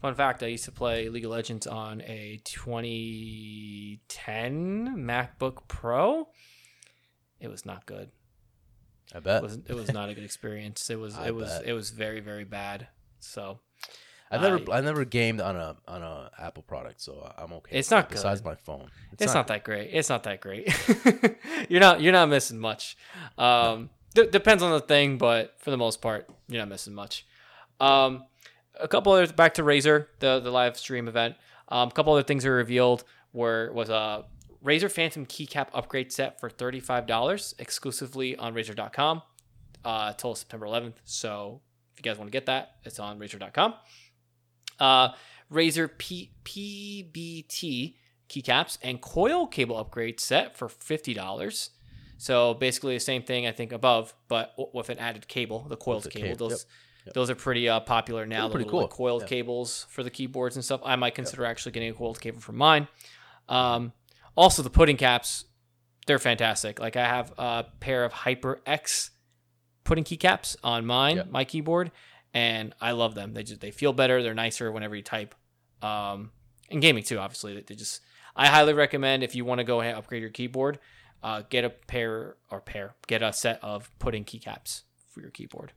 Fun 0.02 0.14
fact: 0.14 0.42
I 0.42 0.46
used 0.48 0.66
to 0.66 0.72
play 0.72 1.08
League 1.08 1.24
of 1.24 1.30
Legends 1.30 1.66
on 1.66 2.02
a 2.02 2.38
2010 2.44 4.94
MacBook 4.96 5.66
Pro. 5.68 6.28
It 7.40 7.48
was 7.48 7.64
not 7.66 7.86
good. 7.86 8.10
i 9.14 9.18
It 9.18 9.24
bet 9.24 9.42
was 9.42 9.58
it 9.66 9.74
was 9.74 9.92
not 9.92 10.08
a 10.10 10.14
good 10.14 10.24
experience. 10.30 10.88
It 10.90 10.98
was 10.98 11.16
I 11.16 11.28
it 11.28 11.34
was 11.34 11.48
bet. 11.50 11.66
it 11.66 11.72
was 11.72 11.90
very 11.90 12.20
very 12.20 12.44
bad. 12.44 12.88
So 13.20 13.60
i 14.30 14.38
never 14.38 14.58
I- 14.72 14.78
i 14.78 14.80
never 14.80 15.04
gamed 15.04 15.40
on 15.40 15.54
a 15.56 15.76
on 15.86 16.02
a 16.02 16.30
apple 16.36 16.64
product 16.64 17.00
so 17.00 17.32
i'm 17.38 17.52
okay 17.52 17.78
It's 17.78 17.92
not 17.92 18.10
besides 18.10 18.42
my 18.42 18.56
phone 18.56 18.90
it's, 19.18 19.32
not, 19.32 19.46
that 19.46 19.62
great. 19.64 19.90
It's 19.92 20.08
not 20.10 20.24
that 20.24 20.40
great. 20.40 20.68
you're 21.70 21.80
not 21.80 22.00
you're 22.02 22.12
not 22.12 22.28
missing 22.28 22.58
much. 22.58 22.96
Um, 23.38 23.88
d- 24.14 24.26
depends 24.30 24.62
on 24.62 24.72
the 24.72 24.80
thing, 24.80 25.16
but 25.16 25.54
for 25.58 25.70
the 25.70 25.78
most 25.78 26.02
part, 26.02 26.28
you're 26.48 26.60
not 26.60 26.68
missing 26.68 26.92
much. 26.92 27.24
Um, 27.80 28.24
a 28.78 28.88
couple 28.88 29.12
other 29.12 29.32
back 29.32 29.54
to 29.54 29.62
Razer, 29.62 30.06
the 30.20 30.40
the 30.40 30.50
live 30.50 30.76
stream 30.76 31.08
event. 31.08 31.36
Um, 31.68 31.88
a 31.88 31.90
couple 31.90 32.12
other 32.12 32.22
things 32.22 32.44
were 32.44 32.52
revealed 32.54 33.04
were 33.32 33.72
was 33.72 33.88
a 33.88 34.24
Razer 34.64 34.90
Phantom 34.90 35.26
keycap 35.26 35.68
upgrade 35.74 36.12
set 36.12 36.40
for 36.40 36.50
thirty 36.50 36.80
five 36.80 37.06
dollars 37.06 37.54
exclusively 37.58 38.36
on 38.36 38.54
Razer.com 38.54 39.22
uh, 39.84 40.12
till 40.14 40.34
September 40.34 40.66
11th. 40.66 40.94
So 41.04 41.60
if 41.94 42.00
you 42.04 42.10
guys 42.10 42.18
want 42.18 42.28
to 42.28 42.32
get 42.32 42.46
that, 42.46 42.76
it's 42.84 42.98
on 42.98 43.18
Razer.com. 43.18 43.74
Uh, 44.80 45.10
Razer 45.52 45.88
P- 45.96 46.32
PBT 46.44 47.94
keycaps 48.28 48.78
and 48.82 49.00
coil 49.00 49.46
cable 49.46 49.76
upgrade 49.76 50.18
set 50.20 50.56
for 50.56 50.68
fifty 50.68 51.14
dollars. 51.14 51.70
So 52.18 52.54
basically 52.54 52.94
the 52.94 53.00
same 53.00 53.22
thing 53.22 53.46
I 53.46 53.52
think 53.52 53.72
above, 53.72 54.14
but 54.28 54.52
w- 54.56 54.70
with 54.72 54.88
an 54.88 54.98
added 54.98 55.28
cable, 55.28 55.66
the 55.68 55.76
coiled 55.76 56.08
cable. 56.10 56.28
cable, 56.28 56.48
Those 56.48 56.50
yep, 56.62 56.70
yep. 57.06 57.14
those 57.14 57.30
are 57.30 57.34
pretty 57.34 57.68
uh, 57.68 57.80
popular 57.80 58.26
now. 58.26 58.42
They're 58.42 58.48
The 58.48 58.52
pretty 58.54 58.64
little, 58.66 58.80
like, 58.82 58.90
cool, 58.90 59.06
coiled 59.06 59.26
cables 59.26 59.86
for 59.88 60.02
the 60.02 60.10
keyboards 60.10 60.56
and 60.56 60.64
stuff. 60.64 60.80
I 60.84 60.96
might 60.96 61.14
consider 61.14 61.44
actually 61.44 61.72
getting 61.72 61.90
a 61.90 61.94
coiled 61.94 62.20
cable 62.20 62.40
for 62.40 62.52
mine. 62.52 62.88
Um, 63.48 63.92
also 64.36 64.62
the 64.62 64.70
pudding 64.70 64.96
caps, 64.96 65.44
they're 66.06 66.18
fantastic. 66.18 66.78
Like 66.80 66.96
I 66.96 67.06
have 67.06 67.32
a 67.38 67.64
pair 67.80 68.04
of 68.04 68.12
HyperX 68.12 69.10
pudding 69.84 70.04
keycaps 70.04 70.56
on 70.62 70.84
mine, 70.84 71.16
my 71.30 71.44
keyboard, 71.44 71.90
and 72.34 72.74
I 72.80 72.90
love 72.92 73.14
them. 73.14 73.32
They 73.34 73.42
just 73.44 73.60
they 73.60 73.70
feel 73.70 73.92
better. 73.92 74.22
They're 74.22 74.34
nicer 74.34 74.70
whenever 74.70 74.94
you 74.96 75.02
type. 75.02 75.34
Um, 75.82 76.30
and 76.70 76.82
gaming 76.82 77.04
too, 77.04 77.18
obviously. 77.18 77.54
They- 77.54 77.62
They 77.62 77.74
just 77.76 78.00
I 78.34 78.48
highly 78.48 78.74
recommend 78.74 79.22
if 79.22 79.34
you 79.34 79.44
want 79.44 79.60
to 79.60 79.64
go 79.64 79.80
ahead 79.80 79.92
and 79.94 79.98
upgrade 79.98 80.20
your 80.20 80.30
keyboard, 80.30 80.78
uh, 81.22 81.42
get 81.48 81.64
a 81.64 81.70
pair 81.70 82.36
or 82.50 82.60
pair, 82.60 82.94
get 83.06 83.22
a 83.22 83.32
set 83.32 83.58
of 83.62 83.90
pudding 83.98 84.24
keycaps 84.24 84.82
for 85.10 85.20
your 85.22 85.30
keyboard. 85.30 85.72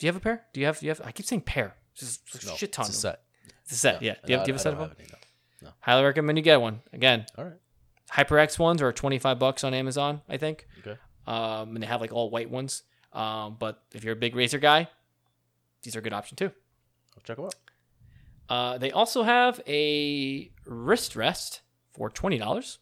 Do 0.00 0.06
you 0.06 0.12
have 0.12 0.16
a 0.16 0.20
pair? 0.20 0.42
Do 0.52 0.60
you 0.60 0.66
have? 0.66 0.80
Do 0.80 0.86
you 0.86 0.90
have? 0.90 1.00
I 1.04 1.12
keep 1.12 1.26
saying 1.26 1.42
pair. 1.42 1.76
Just 1.94 2.46
no, 2.46 2.54
shit 2.56 2.72
ton. 2.72 2.86
it's 2.86 2.96
a 2.96 2.98
set 2.98 3.22
It's 3.64 3.72
a 3.72 3.76
set. 3.76 4.02
Yeah. 4.02 4.14
Do 4.24 4.32
you 4.32 4.38
have, 4.38 4.46
do 4.46 4.50
you 4.50 4.54
have 4.54 4.60
a 4.60 4.62
set 4.62 4.72
of 4.72 4.78
them? 4.78 4.90
any, 4.98 5.08
no. 5.62 5.68
Highly 5.80 6.04
recommend 6.04 6.38
you 6.38 6.42
get 6.42 6.60
one. 6.60 6.80
Again, 6.92 7.26
all 7.36 7.44
right 7.44 7.58
HyperX 8.12 8.58
ones 8.58 8.82
are 8.82 8.92
25 8.92 9.38
bucks 9.38 9.62
on 9.62 9.72
Amazon, 9.74 10.22
I 10.28 10.36
think. 10.36 10.66
okay 10.80 10.98
Um, 11.26 11.74
and 11.74 11.82
they 11.82 11.86
have 11.86 12.00
like 12.00 12.12
all 12.12 12.30
white 12.30 12.50
ones. 12.50 12.82
Um, 13.12 13.56
but 13.58 13.82
if 13.94 14.02
you're 14.02 14.14
a 14.14 14.16
big 14.16 14.34
Razer 14.34 14.60
guy, 14.60 14.88
these 15.82 15.94
are 15.94 16.00
a 16.00 16.02
good 16.02 16.12
option 16.12 16.36
too. 16.36 16.50
i'll 17.16 17.22
check 17.22 17.36
them 17.36 17.44
out 17.46 17.54
Uh, 18.48 18.78
they 18.78 18.90
also 18.90 19.22
have 19.22 19.60
a 19.68 20.50
wrist 20.64 21.14
rest 21.14 21.60
for 21.92 22.08
twenty 22.10 22.38
dollars. 22.38 22.78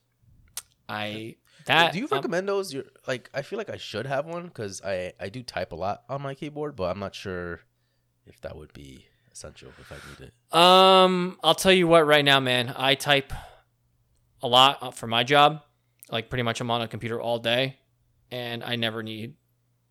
I 0.89 1.37
that 1.69 1.93
do 1.93 1.99
you 1.99 2.05
um, 2.05 2.17
recommend 2.19 2.49
those? 2.49 2.73
You're 2.73 2.85
like, 3.07 3.31
I 3.33 3.43
feel 3.43 3.59
like 3.59 3.71
I 3.71 3.77
should 3.77 4.07
have 4.07 4.27
one 4.27 4.45
because 4.45 4.83
I 4.83 5.13
I 5.21 5.29
do 5.29 5.43
type 5.43 5.73
a 5.73 5.77
lot 5.77 6.03
on 6.09 6.23
my 6.23 6.35
keyboard, 6.35 6.77
but 6.77 6.85
I'm 6.85 6.99
not 6.99 7.15
sure 7.15 7.61
if 8.27 8.41
that 8.43 8.57
would 8.57 8.73
be 8.73 9.07
essential 9.33 9.71
if 9.81 9.93
I 9.93 9.97
need 10.09 10.29
it. 10.29 10.57
Um, 10.57 11.39
I'll 11.43 11.55
tell 11.55 11.73
you 11.73 11.87
what. 11.87 12.07
Right 12.07 12.25
now, 12.25 12.41
man, 12.41 12.75
I 12.77 12.95
type 12.95 13.33
a 14.43 14.49
lot 14.49 14.79
uh, 14.81 14.91
for 14.91 15.07
my 15.07 15.25
job. 15.25 15.63
Like 16.11 16.31
pretty 16.31 16.43
much, 16.43 16.61
I'm 16.61 16.71
on 16.71 16.83
a 16.83 16.89
computer 16.89 17.21
all 17.21 17.39
day, 17.39 17.79
and 18.31 18.65
I 18.65 18.77
never 18.77 19.03
need 19.03 19.35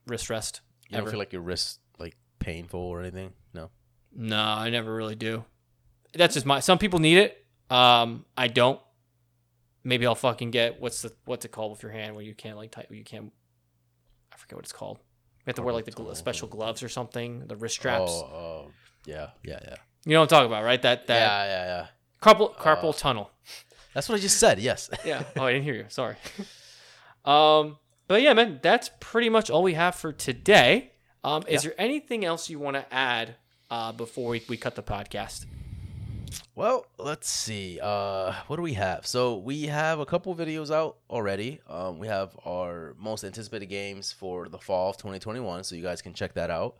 wrist 0.07 0.30
rest. 0.30 0.61
You 0.89 0.97
ever. 0.97 1.05
don't 1.05 1.11
feel 1.11 1.19
like 1.19 1.34
your 1.34 1.41
wrist 1.41 1.80
like 1.99 2.15
painful 2.39 2.80
or 2.80 3.01
anything? 3.01 3.34
No. 3.53 3.69
No, 4.15 4.41
I 4.41 4.69
never 4.69 4.93
really 4.93 5.15
do. 5.15 5.45
That's 6.13 6.34
just 6.34 6.45
my. 6.45 6.59
Some 6.59 6.78
people 6.78 6.99
need 6.99 7.17
it. 7.17 7.45
Um, 7.69 8.25
I 8.36 8.47
don't. 8.47 8.80
Maybe 9.88 10.05
I'll 10.05 10.15
fucking 10.15 10.51
get 10.51 10.81
what's 10.81 11.01
the 11.01 11.13
what's 11.23 11.45
it 11.45 11.53
called 11.53 11.71
with 11.71 11.81
your 11.81 11.93
hand 11.93 12.13
where 12.13 12.23
you 12.23 12.35
can't 12.35 12.57
like 12.57 12.71
type. 12.71 12.88
You 12.91 13.05
can't. 13.05 13.31
I 14.33 14.35
forget 14.35 14.57
what 14.57 14.65
it's 14.65 14.73
called. 14.73 14.97
You 14.97 15.43
have 15.47 15.55
to 15.55 15.61
wear 15.61 15.73
like 15.73 15.85
the 15.85 15.93
gl- 15.93 16.13
special 16.13 16.49
gloves 16.49 16.83
or 16.83 16.89
something. 16.89 17.47
The 17.47 17.55
wrist 17.55 17.75
straps. 17.75 18.11
Oh, 18.11 18.25
oh, 18.25 18.71
yeah, 19.05 19.29
yeah, 19.45 19.59
yeah. 19.63 19.75
You 20.05 20.11
know 20.11 20.19
what 20.19 20.23
I'm 20.23 20.27
talking 20.39 20.47
about, 20.47 20.65
right? 20.65 20.81
That 20.81 21.07
that 21.07 21.19
yeah, 21.21 21.45
yeah, 21.45 21.65
yeah. 21.65 21.88
carpal 22.21 22.53
carpal 22.57 22.89
Uh, 22.89 22.97
tunnel. 22.97 23.31
That's 23.93 24.09
what 24.09 24.15
I 24.15 24.19
just 24.19 24.38
said. 24.39 24.59
Yes. 24.59 24.89
Yeah. 25.05 25.23
Oh, 25.38 25.45
I 25.45 25.53
didn't 25.53 25.63
hear 25.63 25.75
you. 25.75 25.85
Sorry. 25.88 26.17
um, 27.25 27.77
but 28.09 28.21
yeah, 28.21 28.33
man, 28.33 28.59
that's 28.61 28.89
pretty 28.99 29.29
much 29.29 29.49
all 29.49 29.63
we 29.63 29.73
have 29.73 29.95
for 29.95 30.11
today. 30.11 30.91
Um, 31.23 31.43
is 31.47 31.63
there 31.63 31.73
anything 31.77 32.23
else 32.25 32.49
you 32.49 32.59
want 32.59 32.75
to 32.75 32.93
add 32.93 33.35
uh, 33.71 33.91
before 33.93 34.29
we, 34.31 34.43
we 34.47 34.55
cut 34.57 34.75
the 34.75 34.83
podcast? 34.83 35.45
Well, 36.55 36.88
let's 36.97 37.30
see. 37.30 37.80
Uh, 37.82 38.34
what 38.47 38.55
do 38.55 38.61
we 38.61 38.73
have? 38.73 39.05
So 39.05 39.38
we 39.38 39.63
have 39.67 39.99
a 39.99 40.05
couple 40.05 40.36
videos 40.36 40.71
out 40.71 40.97
already. 41.09 41.61
Um, 41.69 41.99
we 41.99 42.07
have 42.07 42.36
our 42.45 42.95
most 42.97 43.23
anticipated 43.23 43.67
games 43.67 44.11
for 44.11 44.49
the 44.49 44.57
fall 44.57 44.89
of 44.89 44.97
2021, 44.97 45.63
so 45.63 45.75
you 45.75 45.84
guys 45.84 46.01
can 46.01 46.13
check 46.13 46.34
that 46.34 46.49
out. 46.49 46.78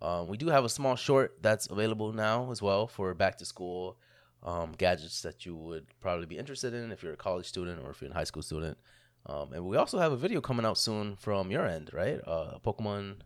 Um, 0.00 0.28
we 0.28 0.36
do 0.36 0.48
have 0.48 0.64
a 0.64 0.68
small 0.68 0.94
short 0.94 1.38
that's 1.42 1.66
available 1.66 2.12
now 2.12 2.50
as 2.50 2.62
well 2.62 2.86
for 2.86 3.12
back 3.14 3.38
to 3.38 3.44
school 3.44 3.98
um, 4.42 4.72
gadgets 4.78 5.22
that 5.22 5.44
you 5.44 5.56
would 5.56 5.86
probably 6.00 6.26
be 6.26 6.38
interested 6.38 6.74
in 6.74 6.92
if 6.92 7.02
you're 7.02 7.14
a 7.14 7.16
college 7.16 7.46
student 7.46 7.80
or 7.82 7.90
if 7.90 8.00
you're 8.00 8.10
a 8.10 8.14
high 8.14 8.24
school 8.24 8.42
student. 8.42 8.78
Um, 9.26 9.52
and 9.52 9.64
we 9.64 9.76
also 9.76 9.98
have 9.98 10.12
a 10.12 10.16
video 10.16 10.40
coming 10.40 10.64
out 10.64 10.78
soon 10.78 11.16
from 11.16 11.50
your 11.50 11.66
end, 11.66 11.90
right? 11.92 12.20
Uh, 12.26 12.52
a 12.54 12.60
Pokemon 12.64 13.16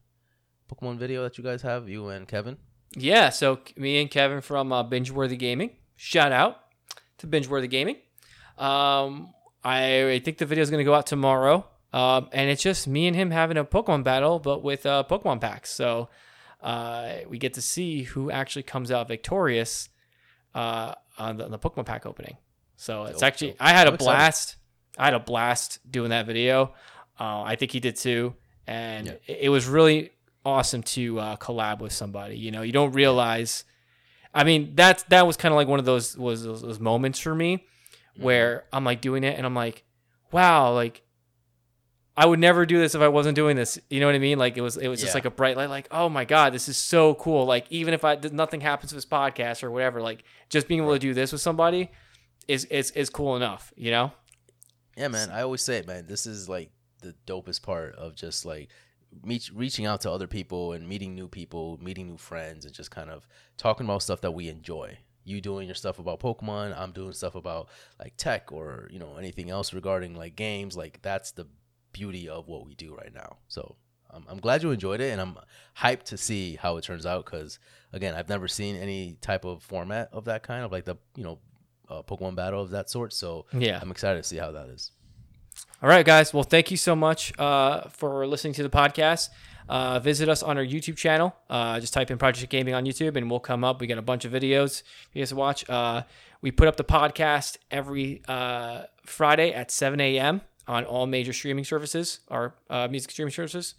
Pokemon 0.72 0.98
video 0.98 1.22
that 1.24 1.36
you 1.36 1.44
guys 1.44 1.62
have, 1.62 1.88
you 1.88 2.08
and 2.08 2.26
Kevin. 2.26 2.56
Yeah, 2.97 3.30
so 3.30 3.61
me 3.76 4.01
and 4.01 4.11
Kevin 4.11 4.41
from 4.41 4.72
uh, 4.72 4.82
Bingeworthy 4.84 5.38
Gaming, 5.38 5.70
shout 5.97 6.32
out 6.32 6.59
to 7.18 7.26
Bingeworthy 7.26 7.70
Gaming. 7.70 7.97
Um, 8.59 9.32
I, 9.62 10.11
I 10.12 10.18
think 10.18 10.38
the 10.38 10.47
video 10.47 10.62
is 10.62 10.70
going 10.70 10.80
to 10.80 10.84
go 10.84 10.95
out 10.95 11.07
tomorrow, 11.07 11.66
um, 11.93 12.28
and 12.32 12.51
it's 12.51 12.62
just 12.62 12.88
me 12.88 13.07
and 13.07 13.14
him 13.14 13.30
having 13.30 13.57
a 13.57 13.64
Pokemon 13.64 14.03
battle, 14.05 14.38
but 14.38 14.62
with 14.64 14.86
uh, 14.86 15.05
Pokemon 15.09 15.41
packs. 15.41 15.70
So 15.70 16.09
uh, 16.62 17.12
we 17.28 17.38
get 17.38 17.55
to 17.55 17.62
see 17.62 18.03
who 18.03 18.30
actually 18.30 18.64
comes 18.64 18.91
out 18.91 19.07
victorious 19.09 19.88
uh, 20.55 20.95
on, 21.18 21.36
the, 21.36 21.45
on 21.45 21.51
the 21.53 21.59
Pokemon 21.59 21.86
pack 21.86 22.07
opening. 22.07 22.36
So 22.76 23.05
it's 23.05 23.20
Dope, 23.20 23.26
actually 23.26 23.49
dope. 23.51 23.57
I 23.61 23.70
had 23.70 23.86
a 23.86 23.91
I'm 23.91 23.95
excited. 23.95 24.16
blast. 24.16 24.57
I 24.99 25.05
had 25.05 25.14
a 25.14 25.20
blast 25.20 25.78
doing 25.91 26.11
that 26.11 26.26
video. 26.26 26.74
Uh, 27.18 27.43
I 27.43 27.55
think 27.57 27.70
he 27.70 27.80
did 27.80 27.97
too, 27.97 28.34
and 28.66 29.07
Yeah. 29.07 29.12
it, 29.26 29.38
it 29.43 29.49
was 29.51 29.66
really 29.66 30.11
awesome 30.45 30.82
to 30.82 31.18
uh, 31.20 31.36
collab 31.36 31.80
with 31.80 31.93
somebody. 31.93 32.36
You 32.36 32.51
know, 32.51 32.62
you 32.62 32.72
don't 32.72 32.93
realize. 32.93 33.64
I 34.34 34.45
mean, 34.45 34.72
that's 34.74 35.03
that 35.05 35.26
was 35.26 35.36
kind 35.36 35.53
of 35.53 35.57
like 35.57 35.68
one 35.68 35.78
of 35.78 35.84
those 35.84 36.16
was 36.16 36.45
those, 36.45 36.62
those 36.62 36.80
moments 36.80 37.18
for 37.18 37.34
me 37.34 37.64
Mm-hmm. 38.14 38.24
where 38.24 38.64
I'm 38.72 38.84
like 38.84 39.01
doing 39.01 39.22
it 39.22 39.36
and 39.36 39.47
I'm 39.47 39.55
like, 39.55 39.84
wow, 40.32 40.72
like 40.74 41.03
I 42.16 42.26
would 42.26 42.41
never 42.41 42.66
do 42.66 42.76
this 42.76 42.97
if 42.97 43.01
I 43.01 43.07
wasn't 43.09 43.36
doing 43.36 43.55
this. 43.57 43.78
You 43.88 44.01
know 44.01 44.07
what 44.07 44.16
I 44.16 44.18
mean? 44.18 44.36
Like 44.36 44.57
it 44.57 44.61
was 44.62 44.76
it 44.76 44.88
was 44.88 45.01
just 45.01 45.12
Yeah. 45.12 45.18
like 45.18 45.24
a 45.26 45.30
bright 45.30 45.57
light. 45.57 45.70
Like 45.70 45.86
oh 45.93 46.09
my 46.09 46.24
god, 46.24 46.53
this 46.53 46.68
is 46.68 46.76
so 46.76 47.14
cool. 47.14 47.47
Like 47.47 47.66
even 47.70 47.95
if 47.95 48.05
I 48.05 48.18
nothing 48.32 48.61
happens 48.61 48.93
with 48.93 49.05
this 49.05 49.11
podcast 49.11 49.62
or 49.62 49.70
whatever, 49.70 50.03
like 50.03 50.24
just 50.49 50.66
being 50.66 50.80
able 50.82 50.93
to 50.93 50.99
do 50.99 51.14
this 51.14 51.30
with 51.30 51.41
somebody 51.41 51.91
is 52.49 52.64
is 52.64 52.91
is 52.93 53.11
cool 53.11 53.36
enough. 53.36 53.72
You 53.76 53.93
know? 53.93 54.12
Yeah, 54.97 55.09
man. 55.09 55.30
I 55.30 55.43
always 55.43 55.62
say 55.62 55.76
it, 55.76 55.86
man. 55.86 56.07
This 56.09 56.26
is 56.26 56.49
like 56.49 56.72
the 57.01 57.14
dopest 57.28 57.62
part 57.62 57.95
of 57.95 58.16
just 58.16 58.45
like 58.45 58.68
meet, 59.24 59.50
reaching 59.54 59.86
out 59.86 60.00
to 60.02 60.11
other 60.11 60.26
people 60.26 60.72
and 60.72 60.88
meeting 60.88 61.14
new 61.14 61.28
people, 61.28 61.78
meeting 61.82 62.06
new 62.06 62.16
friends, 62.18 62.64
and 62.64 62.74
just 62.74 62.90
kind 62.90 63.11
of 63.11 63.26
talking 63.56 63.86
about 63.86 64.02
stuff 64.02 64.20
that 64.22 64.32
we 64.32 64.48
enjoy. 64.48 64.98
You 65.24 65.40
doing 65.40 65.66
your 65.68 65.74
stuff 65.74 65.98
about 65.98 66.20
Pokemon, 66.20 66.76
I'm 66.78 66.92
doing 66.92 67.12
stuff 67.12 67.34
about 67.34 67.68
like 67.98 68.16
tech 68.16 68.52
or 68.52 68.88
you 68.90 68.98
know 68.98 69.16
anything 69.16 69.50
else 69.50 69.72
regarding 69.74 70.14
like 70.14 70.34
games. 70.34 70.76
Like 70.76 71.00
that's 71.02 71.32
the 71.32 71.46
beauty 71.92 72.28
of 72.28 72.48
what 72.48 72.66
we 72.66 72.74
do 72.74 72.94
right 72.94 73.12
now. 73.12 73.36
So 73.48 73.76
I'm, 74.11 74.24
I'm 74.28 74.38
glad 74.38 74.62
you 74.62 74.70
enjoyed 74.70 75.00
it, 75.00 75.11
and 75.12 75.20
I'm 75.20 75.36
hyped 75.76 76.04
to 76.04 76.16
see 76.16 76.56
how 76.56 76.76
it 76.78 76.84
turns 76.84 77.04
out. 77.06 77.24
Because 77.26 77.58
again, 77.92 78.14
I've 78.14 78.28
never 78.28 78.48
seen 78.48 78.76
any 78.76 79.18
type 79.20 79.44
of 79.44 79.62
format 79.62 80.08
of 80.12 80.24
that 80.24 80.42
kind 80.42 80.64
of 80.64 80.72
like 80.72 80.84
the 80.84 80.96
you 81.14 81.24
know 81.24 81.38
uh, 81.88 82.02
Pokemon 82.02 82.34
battle 82.34 82.62
of 82.62 82.70
that 82.70 82.88
sort. 82.88 83.12
So 83.12 83.46
Yeah. 83.52 83.78
I'm 83.80 83.90
excited 83.90 84.22
to 84.22 84.28
see 84.28 84.36
how 84.38 84.52
that 84.52 84.68
is. 84.68 84.92
All 85.82 85.88
right, 85.88 86.04
guys. 86.04 86.34
Well, 86.34 86.42
thank 86.42 86.70
you 86.70 86.76
so 86.76 86.94
much 86.94 87.38
uh, 87.38 87.88
for 87.88 88.26
listening 88.26 88.52
to 88.54 88.62
the 88.62 88.70
podcast. 88.70 89.30
Uh, 89.68 90.00
visit 90.00 90.28
us 90.28 90.42
on 90.42 90.58
our 90.58 90.64
YouTube 90.64 90.96
channel. 90.96 91.34
Uh, 91.48 91.78
just 91.78 91.94
type 91.94 92.11
in 92.11 92.18
Project 92.18 92.50
Gaming 92.50 92.74
on 92.74 92.84
YouTube, 92.84 93.16
and 93.16 93.30
we'll 93.30 93.40
come 93.40 93.62
up. 93.62 93.80
We 93.80 93.86
got 93.86 93.98
a 93.98 94.02
bunch 94.02 94.24
of 94.24 94.32
videos 94.32 94.82
for 94.82 95.18
you 95.18 95.22
guys 95.22 95.28
to 95.30 95.36
watch. 95.36 95.68
Uh, 95.70 96.02
we 96.42 96.50
put 96.50 96.66
up 96.68 96.76
the 96.76 96.84
podcast 96.84 97.56
every 97.70 98.22
uh, 98.26 98.82
Friday 99.06 99.52
at 99.52 99.70
7 99.70 100.00
a.m. 100.00 100.40
on 100.66 100.84
all 100.84 101.06
major 101.06 101.32
streaming 101.32 101.64
services, 101.64 102.20
our 102.28 102.54
uh, 102.68 102.88
music 102.88 103.12
streaming 103.12 103.32
services, 103.32 103.74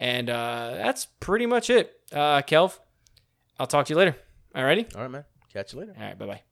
and 0.00 0.28
uh, 0.28 0.72
that's 0.74 1.06
pretty 1.20 1.46
much 1.46 1.70
it. 1.70 2.00
Uh, 2.12 2.42
Kelv, 2.42 2.78
I'll 3.58 3.66
talk 3.66 3.86
to 3.86 3.92
you 3.92 3.98
later. 3.98 4.16
All 4.54 4.64
righty. 4.64 4.86
All 4.96 5.02
right, 5.02 5.10
man. 5.10 5.24
Catch 5.52 5.74
you 5.74 5.80
later. 5.80 5.94
All 5.96 6.04
right. 6.04 6.18
Bye 6.18 6.26
bye. 6.26 6.45